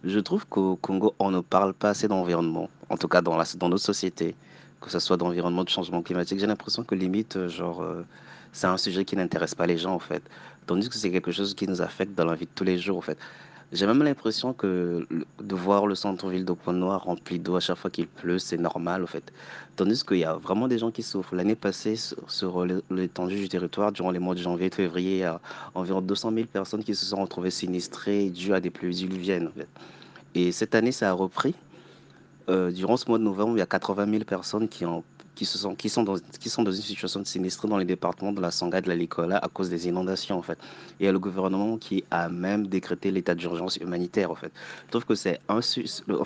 Je 0.03 0.17
trouve 0.17 0.47
qu'au 0.47 0.77
Congo, 0.77 1.13
on 1.19 1.29
ne 1.29 1.41
parle 1.41 1.75
pas 1.75 1.89
assez 1.89 2.07
d'environnement, 2.07 2.71
en 2.89 2.97
tout 2.97 3.07
cas 3.07 3.21
dans 3.21 3.37
notre 3.37 3.77
société 3.77 4.33
que 4.81 4.89
ce 4.89 4.99
soit 4.99 5.17
d'environnement, 5.17 5.63
de 5.63 5.69
changement 5.69 6.01
climatique, 6.01 6.39
j'ai 6.39 6.47
l'impression 6.47 6.83
que 6.83 6.95
limite, 6.95 7.35
euh, 7.35 7.49
genre, 7.49 7.81
euh, 7.81 8.03
c'est 8.51 8.67
un 8.67 8.77
sujet 8.77 9.05
qui 9.05 9.15
n'intéresse 9.15 9.55
pas 9.55 9.67
les 9.67 9.77
gens, 9.77 9.93
en 9.93 9.99
fait. 9.99 10.23
Tandis 10.65 10.89
que 10.89 10.95
c'est 10.95 11.11
quelque 11.11 11.31
chose 11.31 11.53
qui 11.53 11.67
nous 11.67 11.81
affecte 11.81 12.15
dans 12.15 12.25
la 12.25 12.35
vie 12.35 12.45
de 12.45 12.51
tous 12.55 12.63
les 12.63 12.77
jours, 12.77 12.97
en 12.97 13.01
fait. 13.01 13.17
J'ai 13.71 13.85
même 13.85 14.01
l'impression 14.01 14.53
que 14.53 15.07
de 15.39 15.55
voir 15.55 15.85
le 15.85 15.93
centre-ville 15.93 16.43
de 16.43 16.53
Pointe-Noire 16.53 17.03
rempli 17.03 17.37
d'eau 17.37 17.55
à 17.55 17.59
chaque 17.59 17.77
fois 17.77 17.91
qu'il 17.91 18.07
pleut, 18.07 18.39
c'est 18.39 18.57
normal, 18.57 19.03
en 19.03 19.07
fait. 19.07 19.31
Tandis 19.75 20.03
qu'il 20.03 20.17
y 20.17 20.23
a 20.23 20.33
vraiment 20.33 20.67
des 20.67 20.79
gens 20.79 20.89
qui 20.89 21.03
souffrent. 21.03 21.35
L'année 21.35 21.55
passée, 21.55 21.95
sur, 21.95 22.65
l'étendue 22.89 23.35
du 23.35 23.47
territoire, 23.47 23.91
durant 23.91 24.09
les 24.09 24.17
mois 24.17 24.33
de 24.33 24.39
janvier 24.39 24.67
et 24.67 24.75
février, 24.75 25.17
il 25.17 25.19
y 25.19 25.23
a 25.23 25.39
environ 25.75 26.01
200 26.01 26.31
000 26.33 26.47
personnes 26.47 26.83
qui 26.83 26.95
se 26.95 27.05
sont 27.05 27.21
retrouvées 27.21 27.51
sinistrées 27.51 28.31
dues 28.31 28.55
à 28.55 28.59
des 28.59 28.71
pluies 28.71 28.95
diluviennes, 28.95 29.51
Et 30.33 30.51
cette 30.51 30.73
année, 30.73 30.91
ça 30.91 31.11
a 31.11 31.13
repris. 31.13 31.53
Euh, 32.49 32.71
durant 32.71 32.97
ce 32.97 33.07
mois 33.07 33.19
de 33.19 33.23
novembre, 33.23 33.57
il 33.57 33.59
y 33.59 33.61
a 33.61 33.67
80 33.67 34.09
000 34.09 34.23
personnes 34.23 34.67
qui 34.67 34.83
ont 34.83 35.03
qui, 35.39 35.45
se 35.45 35.57
sont, 35.57 35.73
qui, 35.73 35.87
sont 35.87 36.03
dans, 36.03 36.17
qui 36.41 36.49
sont 36.49 36.63
dans 36.63 36.71
une 36.73 36.81
situation 36.81 37.21
de 37.21 37.25
sinistre 37.25 37.65
dans 37.65 37.77
les 37.77 37.85
départements 37.85 38.33
de 38.33 38.41
la 38.41 38.51
Sangha 38.51 38.79
et 38.79 38.81
de 38.81 38.89
la 38.89 38.97
Licola 38.97 39.37
à 39.37 39.47
cause 39.47 39.69
des 39.69 39.87
inondations, 39.87 40.37
en 40.37 40.41
fait. 40.41 40.59
Et 40.99 41.03
il 41.03 41.05
y 41.05 41.07
a 41.07 41.13
le 41.13 41.19
gouvernement 41.19 41.77
qui 41.77 42.03
a 42.11 42.27
même 42.27 42.67
décrété 42.67 43.09
l'état 43.09 43.35
d'urgence 43.35 43.77
humanitaire, 43.77 44.31
en 44.31 44.35
fait. 44.35 44.51
Je 44.87 44.91
trouve 44.91 45.05
que 45.05 45.15
c'est 45.15 45.39
un... 45.47 45.61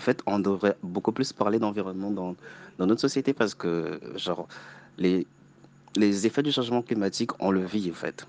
fait, 0.00 0.20
on 0.26 0.40
devrait 0.40 0.76
beaucoup 0.82 1.12
plus 1.12 1.32
parler 1.32 1.60
d'environnement 1.60 2.10
dans, 2.10 2.34
dans 2.78 2.86
notre 2.86 3.02
société 3.02 3.32
parce 3.32 3.54
que, 3.54 4.00
genre, 4.16 4.48
les, 4.98 5.28
les 5.94 6.26
effets 6.26 6.42
du 6.42 6.50
changement 6.50 6.82
climatique, 6.82 7.30
on 7.38 7.52
le 7.52 7.64
vit, 7.64 7.88
en 7.92 7.94
fait. 7.94 8.26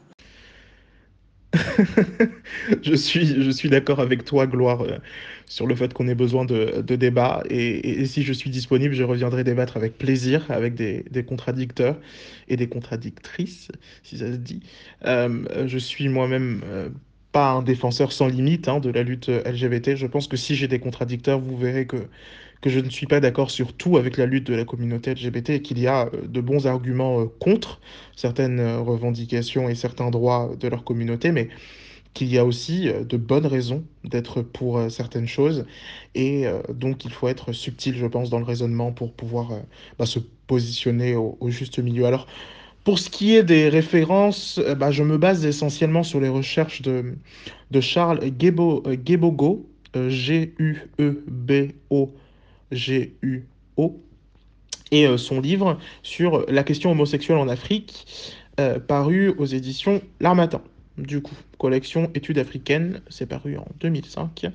je 2.81 2.95
suis, 2.95 3.41
je 3.41 3.49
suis 3.49 3.69
d'accord 3.69 3.99
avec 3.99 4.25
toi, 4.25 4.47
Gloire, 4.47 4.81
euh, 4.81 4.97
sur 5.45 5.67
le 5.67 5.75
fait 5.75 5.93
qu'on 5.93 6.07
ait 6.07 6.15
besoin 6.15 6.45
de, 6.45 6.81
de 6.81 6.95
débats. 6.95 7.43
Et, 7.49 8.05
si 8.05 8.23
je 8.23 8.33
suis 8.33 8.49
disponible, 8.49 8.93
je 8.93 9.03
reviendrai 9.03 9.43
débattre 9.43 9.77
avec 9.77 9.97
plaisir 9.97 10.45
avec 10.49 10.75
des, 10.75 11.03
contradicteurs 11.25 11.97
et 12.47 12.57
des 12.57 12.67
contradictrices, 12.67 13.69
si 14.03 14.17
ça 14.17 14.31
se 14.31 14.37
dit. 14.37 14.61
Euh, 15.05 15.67
je 15.67 15.77
suis 15.77 16.09
moi-même 16.09 16.61
euh, 16.65 16.89
pas 17.31 17.51
un 17.51 17.61
défenseur 17.61 18.11
sans 18.11 18.27
limite 18.27 18.67
hein, 18.67 18.79
de 18.79 18.89
la 18.89 19.03
lutte 19.03 19.29
LGBT. 19.29 19.95
Je 19.95 20.07
pense 20.07 20.27
que 20.27 20.37
si 20.37 20.55
j'ai 20.55 20.67
des 20.67 20.79
contradicteurs, 20.79 21.39
vous 21.39 21.57
verrez 21.57 21.85
que 21.85 22.07
que 22.65 22.71
je 22.71 22.79
ne 22.79 22.89
suis 22.89 23.05
pas 23.05 23.19
d'accord 23.19 23.51
sur 23.51 23.73
tout 23.73 23.95
avec 23.95 24.17
la 24.17 24.25
lutte 24.25 24.47
de 24.47 24.55
la 24.55 24.65
communauté 24.65 25.13
LGBT 25.13 25.51
et 25.51 25.61
qu'il 25.61 25.77
y 25.77 25.85
a 25.85 26.07
euh, 26.07 26.25
de 26.25 26.41
bons 26.41 26.65
arguments 26.65 27.21
euh, 27.21 27.25
contre 27.39 27.79
certaines 28.15 28.59
euh, 28.59 28.79
revendications 28.79 29.69
et 29.69 29.75
certains 29.75 30.09
droits 30.09 30.49
de 30.59 30.67
leur 30.67 30.83
communauté, 30.83 31.31
mais 31.31 31.49
qu'il 32.15 32.27
y 32.27 32.39
a 32.39 32.45
aussi 32.45 32.89
de 33.07 33.17
bonnes 33.17 33.45
raisons 33.45 33.83
d'être 34.03 34.41
pour 34.41 34.89
certaines 34.89 35.27
choses. 35.27 35.65
Et 36.15 36.45
donc, 36.73 37.03
il 37.03 37.11
faut 37.11 37.27
être 37.27 37.51
subtil, 37.51 37.97
je 37.97 38.05
pense, 38.05 38.29
dans 38.29 38.39
le 38.39 38.45
raisonnement 38.45 38.93
pour 38.93 39.11
pouvoir 39.11 39.49
bah, 39.99 40.05
se 40.05 40.19
positionner 40.47 41.17
au, 41.17 41.37
juste 41.47 41.77
milieu. 41.77 42.05
Alors, 42.05 42.25
pour 42.85 42.99
ce 42.99 43.09
qui 43.09 43.35
est 43.35 43.43
des 43.43 43.67
références, 43.67 44.61
bah, 44.77 44.91
je 44.91 45.03
me 45.03 45.17
base 45.17 45.45
essentiellement 45.45 46.03
sur 46.03 46.21
les 46.21 46.29
recherches 46.29 46.81
de, 46.83 47.17
Charles 47.81 48.21
Gebo, 48.39 48.81
Gebogo, 49.05 49.67
G-U-E-B-O. 49.93 50.95
G-U-O, 52.71 53.99
et 54.91 55.07
euh, 55.07 55.17
son 55.17 55.41
livre 55.41 55.79
sur 56.03 56.45
la 56.49 56.63
question 56.63 56.91
homosexuelle 56.91 57.37
en 57.37 57.47
Afrique, 57.47 58.05
euh, 58.59 58.79
paru 58.79 59.29
aux 59.29 59.45
éditions 59.45 60.01
L'Armatan. 60.19 60.61
Du 60.97 61.21
coup, 61.21 61.35
collection 61.57 62.09
études 62.13 62.39
africaines, 62.39 63.01
c'est 63.09 63.25
paru 63.25 63.57
en 63.57 63.67
2005. 63.81 64.45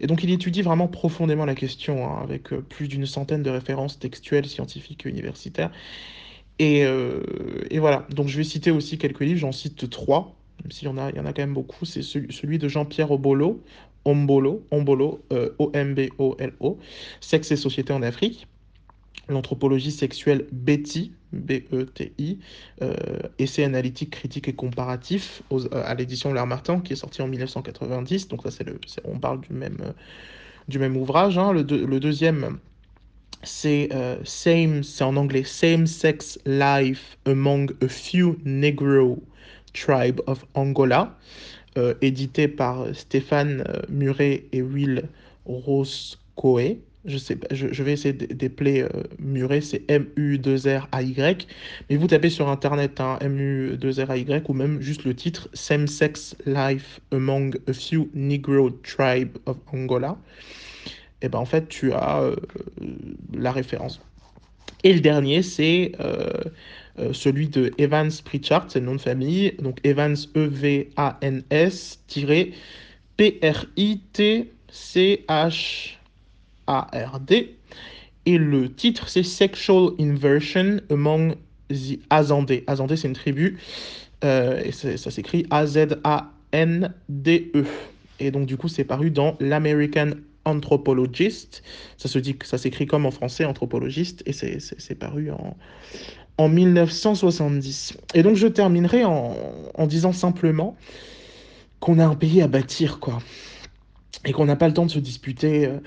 Et 0.00 0.06
donc 0.06 0.22
il 0.22 0.30
étudie 0.30 0.62
vraiment 0.62 0.86
profondément 0.86 1.44
la 1.44 1.56
question, 1.56 2.06
hein, 2.06 2.20
avec 2.22 2.52
euh, 2.52 2.60
plus 2.60 2.86
d'une 2.86 3.06
centaine 3.06 3.42
de 3.42 3.50
références 3.50 3.98
textuelles, 3.98 4.46
scientifiques 4.46 5.06
et 5.06 5.08
universitaires. 5.08 5.72
Et, 6.60 6.80
et, 7.70 7.78
voilà, 7.78 8.06
donc 8.10 8.28
je 8.28 8.36
vais 8.36 8.44
citer 8.44 8.70
aussi 8.70 8.98
quelques 8.98 9.20
livres, 9.20 9.40
j'en 9.40 9.50
cite 9.50 9.88
trois, 9.88 10.36
même 10.62 10.70
s'il 10.70 10.88
y 10.88 10.90
en 10.90 10.98
a, 10.98 11.10
il 11.10 11.16
y 11.16 11.20
en 11.20 11.26
a 11.26 11.32
quand 11.32 11.42
même 11.42 11.54
beaucoup. 11.54 11.84
C'est 11.84 12.02
celui 12.02 12.58
de 12.58 12.68
Jean-Pierre 12.68 13.10
Obolo, 13.10 13.62
Ombolo, 14.04 14.66
Ombolo, 14.70 15.22
euh, 15.32 15.50
O-M-B-O-L-O, 15.58 16.78
Sexe 17.20 17.52
et 17.52 17.56
société 17.56 17.92
en 17.92 18.02
Afrique, 18.02 18.46
l'anthropologie 19.28 19.92
sexuelle 19.92 20.46
Betty, 20.52 21.12
B-E-T-I, 21.32 22.38
euh, 22.82 22.94
essai 23.38 23.64
analytique, 23.64 24.10
critique 24.10 24.48
et 24.48 24.54
comparatif 24.54 25.42
euh, 25.52 25.68
à 25.72 25.94
l'édition 25.94 26.32
L'Art 26.32 26.46
Martin, 26.46 26.80
qui 26.80 26.94
est 26.94 26.96
sorti 26.96 27.22
en 27.22 27.28
1990. 27.28 28.28
Donc 28.28 28.42
ça, 28.42 28.50
c'est 28.50 28.64
le, 28.64 28.80
on 29.04 29.18
parle 29.18 29.40
du 29.40 29.52
même, 29.52 29.78
du 30.68 30.78
même 30.78 30.96
ouvrage. 30.96 31.38
Hein. 31.38 31.52
Le, 31.52 31.62
le, 31.62 32.00
deuxième, 32.00 32.58
c'est 33.42 33.90
same, 34.24 34.82
c'est 34.82 35.04
en 35.04 35.16
anglais, 35.16 35.44
Same 35.44 35.86
Sex 35.86 36.38
Life 36.46 37.18
Among 37.26 37.70
a 37.82 37.88
Few 37.88 38.36
Negro 38.44 39.22
Tribe 39.72 40.20
of 40.26 40.44
Angola. 40.54 41.16
Euh, 41.78 41.94
édité 42.02 42.48
par 42.48 42.92
Stéphane 42.94 43.62
euh, 43.68 43.82
Muret 43.88 44.42
et 44.50 44.60
Will 44.60 45.04
Roscoe. 45.46 46.78
Je, 47.04 47.16
je, 47.52 47.82
vais 47.84 47.92
essayer 47.92 48.12
d'épeler 48.12 48.82
euh, 48.82 48.88
Muret, 49.20 49.60
c'est 49.60 49.88
M-U-2-R-A-Y. 49.88 51.46
Mais 51.88 51.96
vous 51.96 52.08
tapez 52.08 52.28
sur 52.28 52.48
Internet 52.48 53.00
hein, 53.00 53.18
M-U-2-R-A-Y 53.20 54.42
ou 54.48 54.52
même 54.52 54.80
juste 54.80 55.04
le 55.04 55.14
titre 55.14 55.48
Same 55.52 55.86
Sex 55.86 56.34
Life 56.44 57.00
Among 57.12 57.56
a 57.68 57.72
Few 57.72 58.10
Negro 58.14 58.70
Tribe 58.70 59.38
of 59.46 59.56
Angola. 59.72 60.18
Et 61.22 61.28
ben 61.28 61.38
en 61.38 61.44
fait, 61.44 61.68
tu 61.68 61.92
as 61.92 62.32
la 63.32 63.52
référence. 63.52 64.00
Et 64.82 64.92
le 64.92 65.00
dernier, 65.00 65.42
c'est 65.42 65.92
euh, 66.00 66.30
celui 67.12 67.48
de 67.48 67.72
Evans 67.78 68.10
Pritchard, 68.24 68.66
c'est 68.68 68.80
le 68.80 68.86
nom 68.86 68.94
de 68.94 69.00
famille, 69.00 69.52
donc 69.60 69.78
Evans 69.84 70.16
E-V-A-N-S 70.36 71.98
P-R-I-T-C-H-A-R-D. 73.20 74.26
Et 78.26 78.38
le 78.38 78.72
titre, 78.72 79.08
c'est 79.08 79.22
Sexual 79.22 79.90
Inversion 79.98 80.80
Among 80.90 81.34
the 81.68 81.98
Azandé. 82.08 82.64
Azandé, 82.66 82.96
c'est 82.96 83.08
une 83.08 83.14
tribu, 83.14 83.58
euh, 84.24 84.62
et 84.64 84.72
ça 84.72 85.10
s'écrit 85.10 85.46
A-Z-A-N-D-E. 85.50 85.94
Et 88.20 88.30
donc, 88.30 88.46
du 88.46 88.56
coup, 88.56 88.68
c'est 88.68 88.84
paru 88.84 89.10
dans 89.10 89.36
l'American 89.38 90.12
Anthropologist. 90.46 91.62
Ça 91.98 92.08
se 92.08 92.18
dit, 92.18 92.36
ça 92.42 92.56
s'écrit 92.56 92.86
comme 92.86 93.04
en 93.04 93.10
français, 93.10 93.44
anthropologiste, 93.44 94.22
et 94.24 94.32
c'est 94.32 94.94
paru 94.94 95.30
en, 95.30 95.58
en 96.38 96.48
1970. 96.48 97.98
Et 98.14 98.22
donc 98.22 98.36
je 98.36 98.46
terminerai 98.46 99.04
en, 99.04 99.86
disant 99.86 100.12
simplement 100.12 100.76
qu'on 101.80 101.98
a 101.98 102.06
un 102.06 102.14
pays 102.14 102.42
à 102.42 102.48
bâtir, 102.48 103.00
quoi. 103.00 103.18
Et 104.24 104.32
qu'on 104.32 104.44
n'a 104.44 104.56
pas 104.56 104.68
le 104.68 104.74
temps 104.74 104.86
de 104.86 104.90
se 104.90 104.98
disputer, 104.98 105.66
euh, 105.66 105.78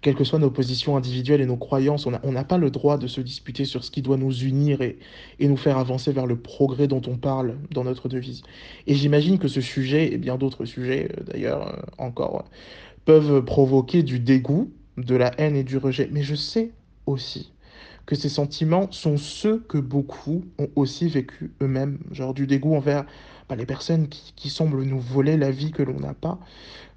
quelles 0.00 0.14
que 0.14 0.24
soient 0.24 0.38
nos 0.38 0.50
positions 0.50 0.96
individuelles 0.96 1.40
et 1.40 1.46
nos 1.46 1.56
croyances. 1.56 2.06
On 2.06 2.32
n'a 2.32 2.44
pas 2.44 2.58
le 2.58 2.70
droit 2.70 2.98
de 2.98 3.06
se 3.06 3.20
disputer 3.20 3.64
sur 3.64 3.84
ce 3.84 3.90
qui 3.90 4.02
doit 4.02 4.16
nous 4.16 4.32
unir 4.32 4.80
et, 4.82 4.98
nous 5.40 5.56
faire 5.56 5.78
avancer 5.78 6.12
vers 6.12 6.26
le 6.26 6.36
progrès 6.36 6.86
dont 6.86 7.02
on 7.06 7.16
parle 7.16 7.56
dans 7.70 7.84
notre 7.84 8.08
devise. 8.08 8.42
Et 8.86 8.94
j'imagine 8.94 9.38
que 9.38 9.48
ce 9.48 9.60
sujet, 9.60 10.12
et 10.12 10.18
bien 10.18 10.36
d'autres 10.36 10.64
sujets 10.64 11.10
euh, 11.18 11.22
d'ailleurs 11.24 11.68
euh, 11.68 11.80
encore, 11.98 12.44
peuvent 13.04 13.44
provoquer 13.44 14.02
du 14.02 14.20
dégoût, 14.20 14.70
de 14.96 15.14
la 15.14 15.32
haine 15.38 15.56
et 15.56 15.64
du 15.64 15.78
rejet. 15.78 16.08
Mais 16.12 16.22
je 16.22 16.34
sais 16.34 16.72
aussi 17.06 17.52
que 18.08 18.16
ces 18.16 18.30
sentiments 18.30 18.90
sont 18.90 19.18
ceux 19.18 19.58
que 19.58 19.76
beaucoup 19.76 20.42
ont 20.58 20.70
aussi 20.76 21.08
vécu 21.08 21.52
eux-mêmes, 21.60 21.98
genre 22.10 22.32
du 22.32 22.46
dégoût 22.46 22.74
envers 22.74 23.04
bah, 23.50 23.54
les 23.54 23.66
personnes 23.66 24.08
qui, 24.08 24.48
semblent 24.48 24.82
nous 24.82 24.98
voler 24.98 25.36
la 25.36 25.50
vie 25.50 25.72
que 25.72 25.82
l'on 25.82 26.00
n'a 26.00 26.14
pas, 26.14 26.38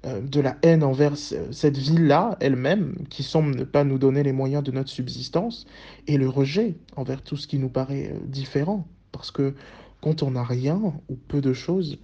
euh, 0.06 0.22
de 0.22 0.40
la 0.40 0.56
haine 0.62 0.82
envers 0.82 1.18
cette 1.18 1.76
vie-là 1.76 2.38
elle-même, 2.40 2.94
qui 3.10 3.24
semble 3.24 3.54
ne 3.54 3.64
pas 3.64 3.84
nous 3.84 3.98
donner 3.98 4.22
les 4.22 4.32
moyens 4.32 4.64
de 4.64 4.72
notre 4.72 4.88
subsistance, 4.88 5.66
et 6.06 6.16
le 6.16 6.30
rejet 6.30 6.76
envers 6.96 7.20
tout 7.20 7.36
ce 7.36 7.46
qui 7.46 7.58
nous 7.58 7.68
paraît 7.68 8.10
euh, 8.10 8.18
différent, 8.24 8.88
parce 9.12 9.30
que 9.30 9.54
quand 10.00 10.22
on 10.22 10.30
n'a 10.30 10.44
rien 10.44 10.80
ou 11.10 11.14
peu 11.28 11.42
de 11.42 11.52
choses, 11.52 11.98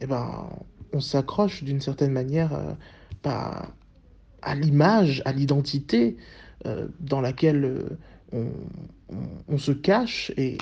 eh 0.00 0.06
ben, 0.06 0.48
on 0.94 1.00
s'accroche 1.00 1.62
d'une 1.62 1.82
certaine 1.82 2.12
manière 2.12 2.54
euh, 2.54 2.72
bah, 3.22 3.68
à 4.40 4.54
l'image, 4.54 5.20
à 5.26 5.32
l'identité 5.32 6.16
dans 7.00 7.22
laquelle 7.22 7.96
on, 8.32 9.58
se 9.58 9.72
cache 9.72 10.32
et, 10.36 10.56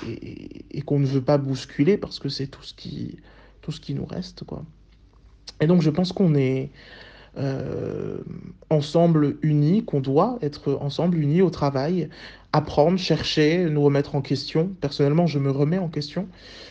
qu'on 0.85 0.99
ne 0.99 1.05
veut 1.05 1.21
pas 1.21 1.37
bousculer 1.37 1.97
parce 1.97 2.19
que 2.19 2.29
c'est 2.29 2.47
tout 2.47 2.63
ce 2.63 2.73
qui 2.73 3.17
tout 3.61 3.71
ce 3.71 3.79
qui 3.79 3.93
nous 3.93 4.05
reste 4.05 4.43
quoi. 4.43 4.63
Et 5.61 5.67
donc 5.67 5.81
je 5.81 5.89
pense 5.89 6.11
qu'on 6.11 6.35
est 6.35 6.71
euh, 7.37 8.17
ensemble 8.69 9.37
unis, 9.41 9.85
qu'on 9.85 9.99
doit 9.99 10.39
être 10.41 10.77
ensemble 10.81 11.17
unis 11.17 11.41
au 11.41 11.49
travail, 11.49 12.09
apprendre, 12.53 12.97
chercher, 12.97 13.65
nous 13.69 13.81
remettre 13.81 14.15
en 14.15 14.21
question. 14.21 14.71
Personnellement, 14.81 15.27
je 15.27 15.37
me 15.37 15.51
remets 15.51 15.77
en 15.77 15.89
question. 15.89 16.27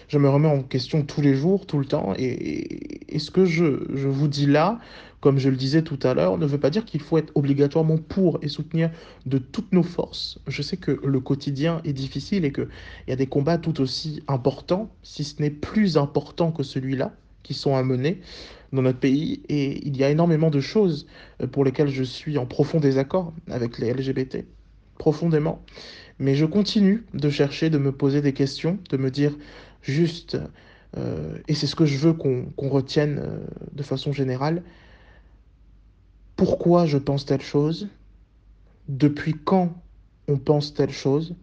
Je 0.09 0.19
me 0.19 0.29
remets 0.29 0.49
en 0.49 0.63
question 0.63 1.03
tous 1.05 1.21
les 1.21 1.35
jours, 1.35 1.67
tout 1.67 1.79
le 1.79 1.85
temps. 1.85 2.13
Et, 2.19 3.15
et 3.15 3.19
ce 3.19 3.31
que 3.31 3.45
je, 3.45 3.85
je 3.95 4.09
vous 4.09 4.27
dis 4.27 4.47
là, 4.47 4.81
comme 5.21 5.39
je 5.39 5.49
le 5.49 5.57
disais 5.57 5.83
tout 5.83 5.99
à 6.03 6.15
l'heure, 6.15 6.39
ne 6.39 6.47
veut 6.47 6.61
pas 6.61 6.71
dire 6.71 6.85
qu'il 6.85 7.01
faut 7.01 7.19
être 7.19 7.33
obligatoirement 7.35 7.97
pour 7.97 8.39
et 8.43 8.49
soutenir 8.49 8.91
de 9.27 9.39
toutes 9.39 9.73
nos 9.73 9.83
forces. 9.83 10.39
Je 10.47 10.63
sais 10.63 10.77
que 10.77 11.01
le 11.05 11.21
quotidien 11.21 11.81
est 11.85 11.93
difficile 11.93 12.45
et 12.45 12.53
qu'il 12.53 12.69
y 13.09 13.13
a 13.13 13.17
des 13.17 13.27
combats 13.27 13.59
tout 13.59 13.81
aussi 13.81 14.23
importants, 14.29 14.91
si 15.03 15.25
ce 15.25 15.43
n'est 15.43 15.51
plus 15.51 15.97
important 15.97 16.53
que 16.53 16.63
celui-là, 16.63 17.13
qui 17.43 17.55
sont 17.55 17.75
à 17.75 17.83
mener. 17.83 18.21
dans 18.73 18.83
notre 18.83 18.99
pays 18.99 19.41
et 19.49 19.87
il 19.87 19.97
y 19.97 20.05
a 20.05 20.11
énormément 20.11 20.51
de 20.51 20.61
choses 20.61 21.07
euh, 21.43 21.47
pour 21.47 21.65
lesquelles 21.65 21.89
je 21.89 22.03
suis 22.03 22.37
en 22.37 22.45
profond 22.45 22.81
désaccord 22.81 23.33
avec 23.51 23.79
les 23.79 23.93
LGBT, 23.95 24.45
profondément. 24.99 25.65
Mais 26.19 26.35
je 26.35 26.45
continue 26.45 27.07
de 27.15 27.31
chercher, 27.31 27.71
de 27.71 27.79
me 27.79 27.93
poser 27.93 28.21
des 28.21 28.35
questions, 28.35 28.79
de 28.91 28.99
me 28.99 29.11
dire 29.11 29.33
juste, 29.81 30.37
euh, 30.97 31.39
et 31.49 31.55
c'est 31.55 31.67
ce 31.67 31.77
que 31.77 31.87
je 31.87 31.97
veux 31.97 32.13
qu'on 32.13 32.53
retienne 32.59 33.21
euh, 33.23 33.39
de 33.73 33.83
façon 33.83 34.13
générale, 34.13 34.63
pourquoi 36.39 36.87
je 36.87 36.99
pense 36.99 37.27
telle 37.27 37.43
chose, 37.43 37.89
depuis 38.87 39.35
quand 39.35 39.75
on 40.29 40.39
pense 40.39 40.73
telle 40.73 40.93
chose, 40.93 41.35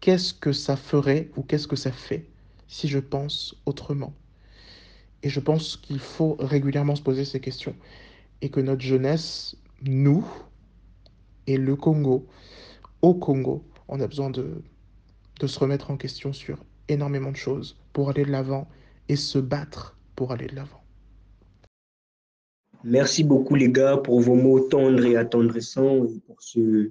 qu'est-ce 0.00 0.34
que 0.34 0.52
ça 0.52 0.74
ferait 0.76 1.30
ou 1.36 1.44
qu'est-ce 1.44 1.68
que 1.68 1.76
ça 1.76 1.92
fait 1.92 2.28
si 2.66 2.88
je 2.88 2.98
pense 2.98 3.54
autrement? 3.66 4.12
Et 5.22 5.28
je 5.28 5.38
pense 5.38 5.76
qu'il 5.76 6.00
faut 6.00 6.36
régulièrement 6.40 6.96
se 6.96 7.02
poser 7.02 7.24
ces 7.24 7.38
questions 7.38 7.76
et 8.42 8.50
que 8.50 8.58
notre 8.58 8.82
jeunesse, 8.82 9.54
nous 9.80 10.26
et 11.46 11.56
le 11.56 11.76
Congo, 11.76 12.26
au 13.00 13.14
Congo, 13.14 13.64
on 13.86 14.00
a 14.00 14.08
besoin 14.08 14.30
de, 14.30 14.60
de 15.38 15.46
se 15.46 15.58
remettre 15.60 15.92
en 15.92 15.96
question 15.96 16.32
sur 16.32 16.58
énormément 16.88 17.30
de 17.30 17.36
choses 17.36 17.76
pour 17.92 18.10
aller 18.10 18.24
de 18.24 18.32
l'avant 18.32 18.68
et 19.08 19.14
se 19.14 19.38
battre 19.38 19.96
pour 20.16 20.32
aller 20.32 20.48
de 20.48 20.56
l'avant. 20.56 20.83
Merci 22.84 23.24
beaucoup 23.24 23.54
les 23.54 23.70
gars 23.70 23.96
pour 23.96 24.20
vos 24.20 24.34
mots 24.34 24.60
tendres 24.60 25.06
et 25.06 25.16
attendrissants 25.16 26.04
et 26.04 26.20
pour 26.26 26.42
ce 26.42 26.90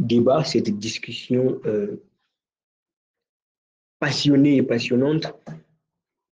débat, 0.00 0.42
cette 0.42 0.70
discussion 0.76 1.60
euh, 1.66 2.02
passionnée 4.00 4.56
et 4.56 4.62
passionnante. 4.64 5.32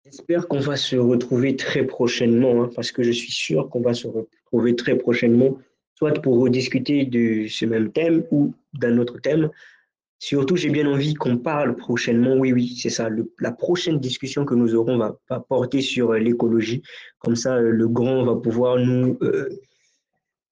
J'espère 0.06 0.48
qu'on 0.48 0.60
va 0.60 0.76
se 0.76 0.96
retrouver 0.96 1.56
très 1.56 1.84
prochainement, 1.84 2.62
hein, 2.62 2.70
parce 2.74 2.90
que 2.90 3.02
je 3.02 3.12
suis 3.12 3.30
sûr 3.30 3.68
qu'on 3.68 3.82
va 3.82 3.92
se 3.92 4.06
retrouver 4.06 4.74
très 4.74 4.96
prochainement, 4.96 5.58
soit 5.94 6.14
pour 6.14 6.40
rediscuter 6.40 7.04
de 7.04 7.46
ce 7.48 7.66
même 7.66 7.92
thème 7.92 8.24
ou 8.30 8.54
d'un 8.72 8.96
autre 8.96 9.18
thème. 9.20 9.50
Surtout, 10.20 10.56
j'ai 10.56 10.70
bien 10.70 10.86
envie 10.86 11.14
qu'on 11.14 11.38
parle 11.38 11.76
prochainement, 11.76 12.34
oui, 12.36 12.52
oui, 12.52 12.76
c'est 12.76 12.90
ça, 12.90 13.08
la 13.38 13.52
prochaine 13.52 14.00
discussion 14.00 14.44
que 14.44 14.54
nous 14.54 14.74
aurons 14.74 14.98
va, 14.98 15.40
porter 15.48 15.80
sur 15.80 16.12
euh, 16.12 16.18
l'écologie. 16.18 16.82
Comme 17.20 17.36
ça, 17.36 17.56
euh, 17.56 17.70
le 17.70 17.88
grand 17.88 18.24
va 18.24 18.34
pouvoir 18.34 18.78
nous, 18.78 19.16
euh, 19.22 19.48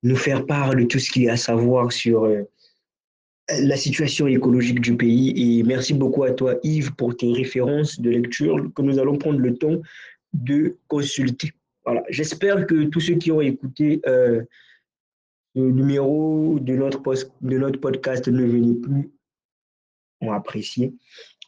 nous 0.05 0.17
faire 0.17 0.47
part 0.47 0.75
de 0.75 0.85
tout 0.85 1.01
ce 1.01 1.11
qu'il 1.11 1.25
y 1.25 1.29
a 1.29 1.33
à 1.33 1.37
savoir 1.37 1.91
sur 1.91 2.29
la 3.49 3.77
situation 3.77 4.27
écologique 4.27 4.81
du 4.81 4.97
pays. 4.97 5.59
Et 5.59 5.63
merci 5.63 5.95
beaucoup 5.95 6.25
à 6.25 6.31
toi, 6.31 6.57
Yves, 6.63 6.95
pour 6.95 7.17
tes 7.17 7.33
références 7.33 8.01
de 8.01 8.11
lecture 8.11 8.71
que 8.75 8.83
nous 8.83 8.99
allons 8.99 9.19
prendre 9.19 9.41
le 9.41 9.57
temps 9.57 9.81
de 10.33 10.77
consulter. 10.89 11.53
Voilà. 11.85 12.03
J'espère 12.09 12.67
que 12.67 12.85
tous 12.85 13.01
ceux 13.01 13.15
qui 13.15 13.31
ont 13.31 13.41
écouté 13.41 14.01
euh, 14.07 14.43
le 15.55 15.71
numéro 15.71 16.59
de 16.61 16.75
notre, 16.75 17.01
de 17.41 17.59
notre 17.59 17.81
podcast 17.81 18.29
Ne 18.29 18.45
venez 18.45 18.75
plus 18.75 19.11
ont 20.21 20.33
apprécié. 20.33 20.95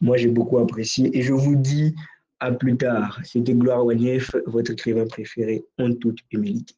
Moi, 0.00 0.16
j'ai 0.16 0.28
beaucoup 0.28 0.58
apprécié. 0.58 1.16
Et 1.16 1.22
je 1.22 1.32
vous 1.32 1.56
dis 1.56 1.94
à 2.40 2.52
plus 2.52 2.76
tard. 2.76 3.20
C'était 3.24 3.54
Gloire 3.54 3.84
Wanief, 3.84 4.34
votre 4.46 4.70
écrivain 4.70 5.06
préféré 5.06 5.64
en 5.78 5.92
toute 5.94 6.18
humilité. 6.30 6.74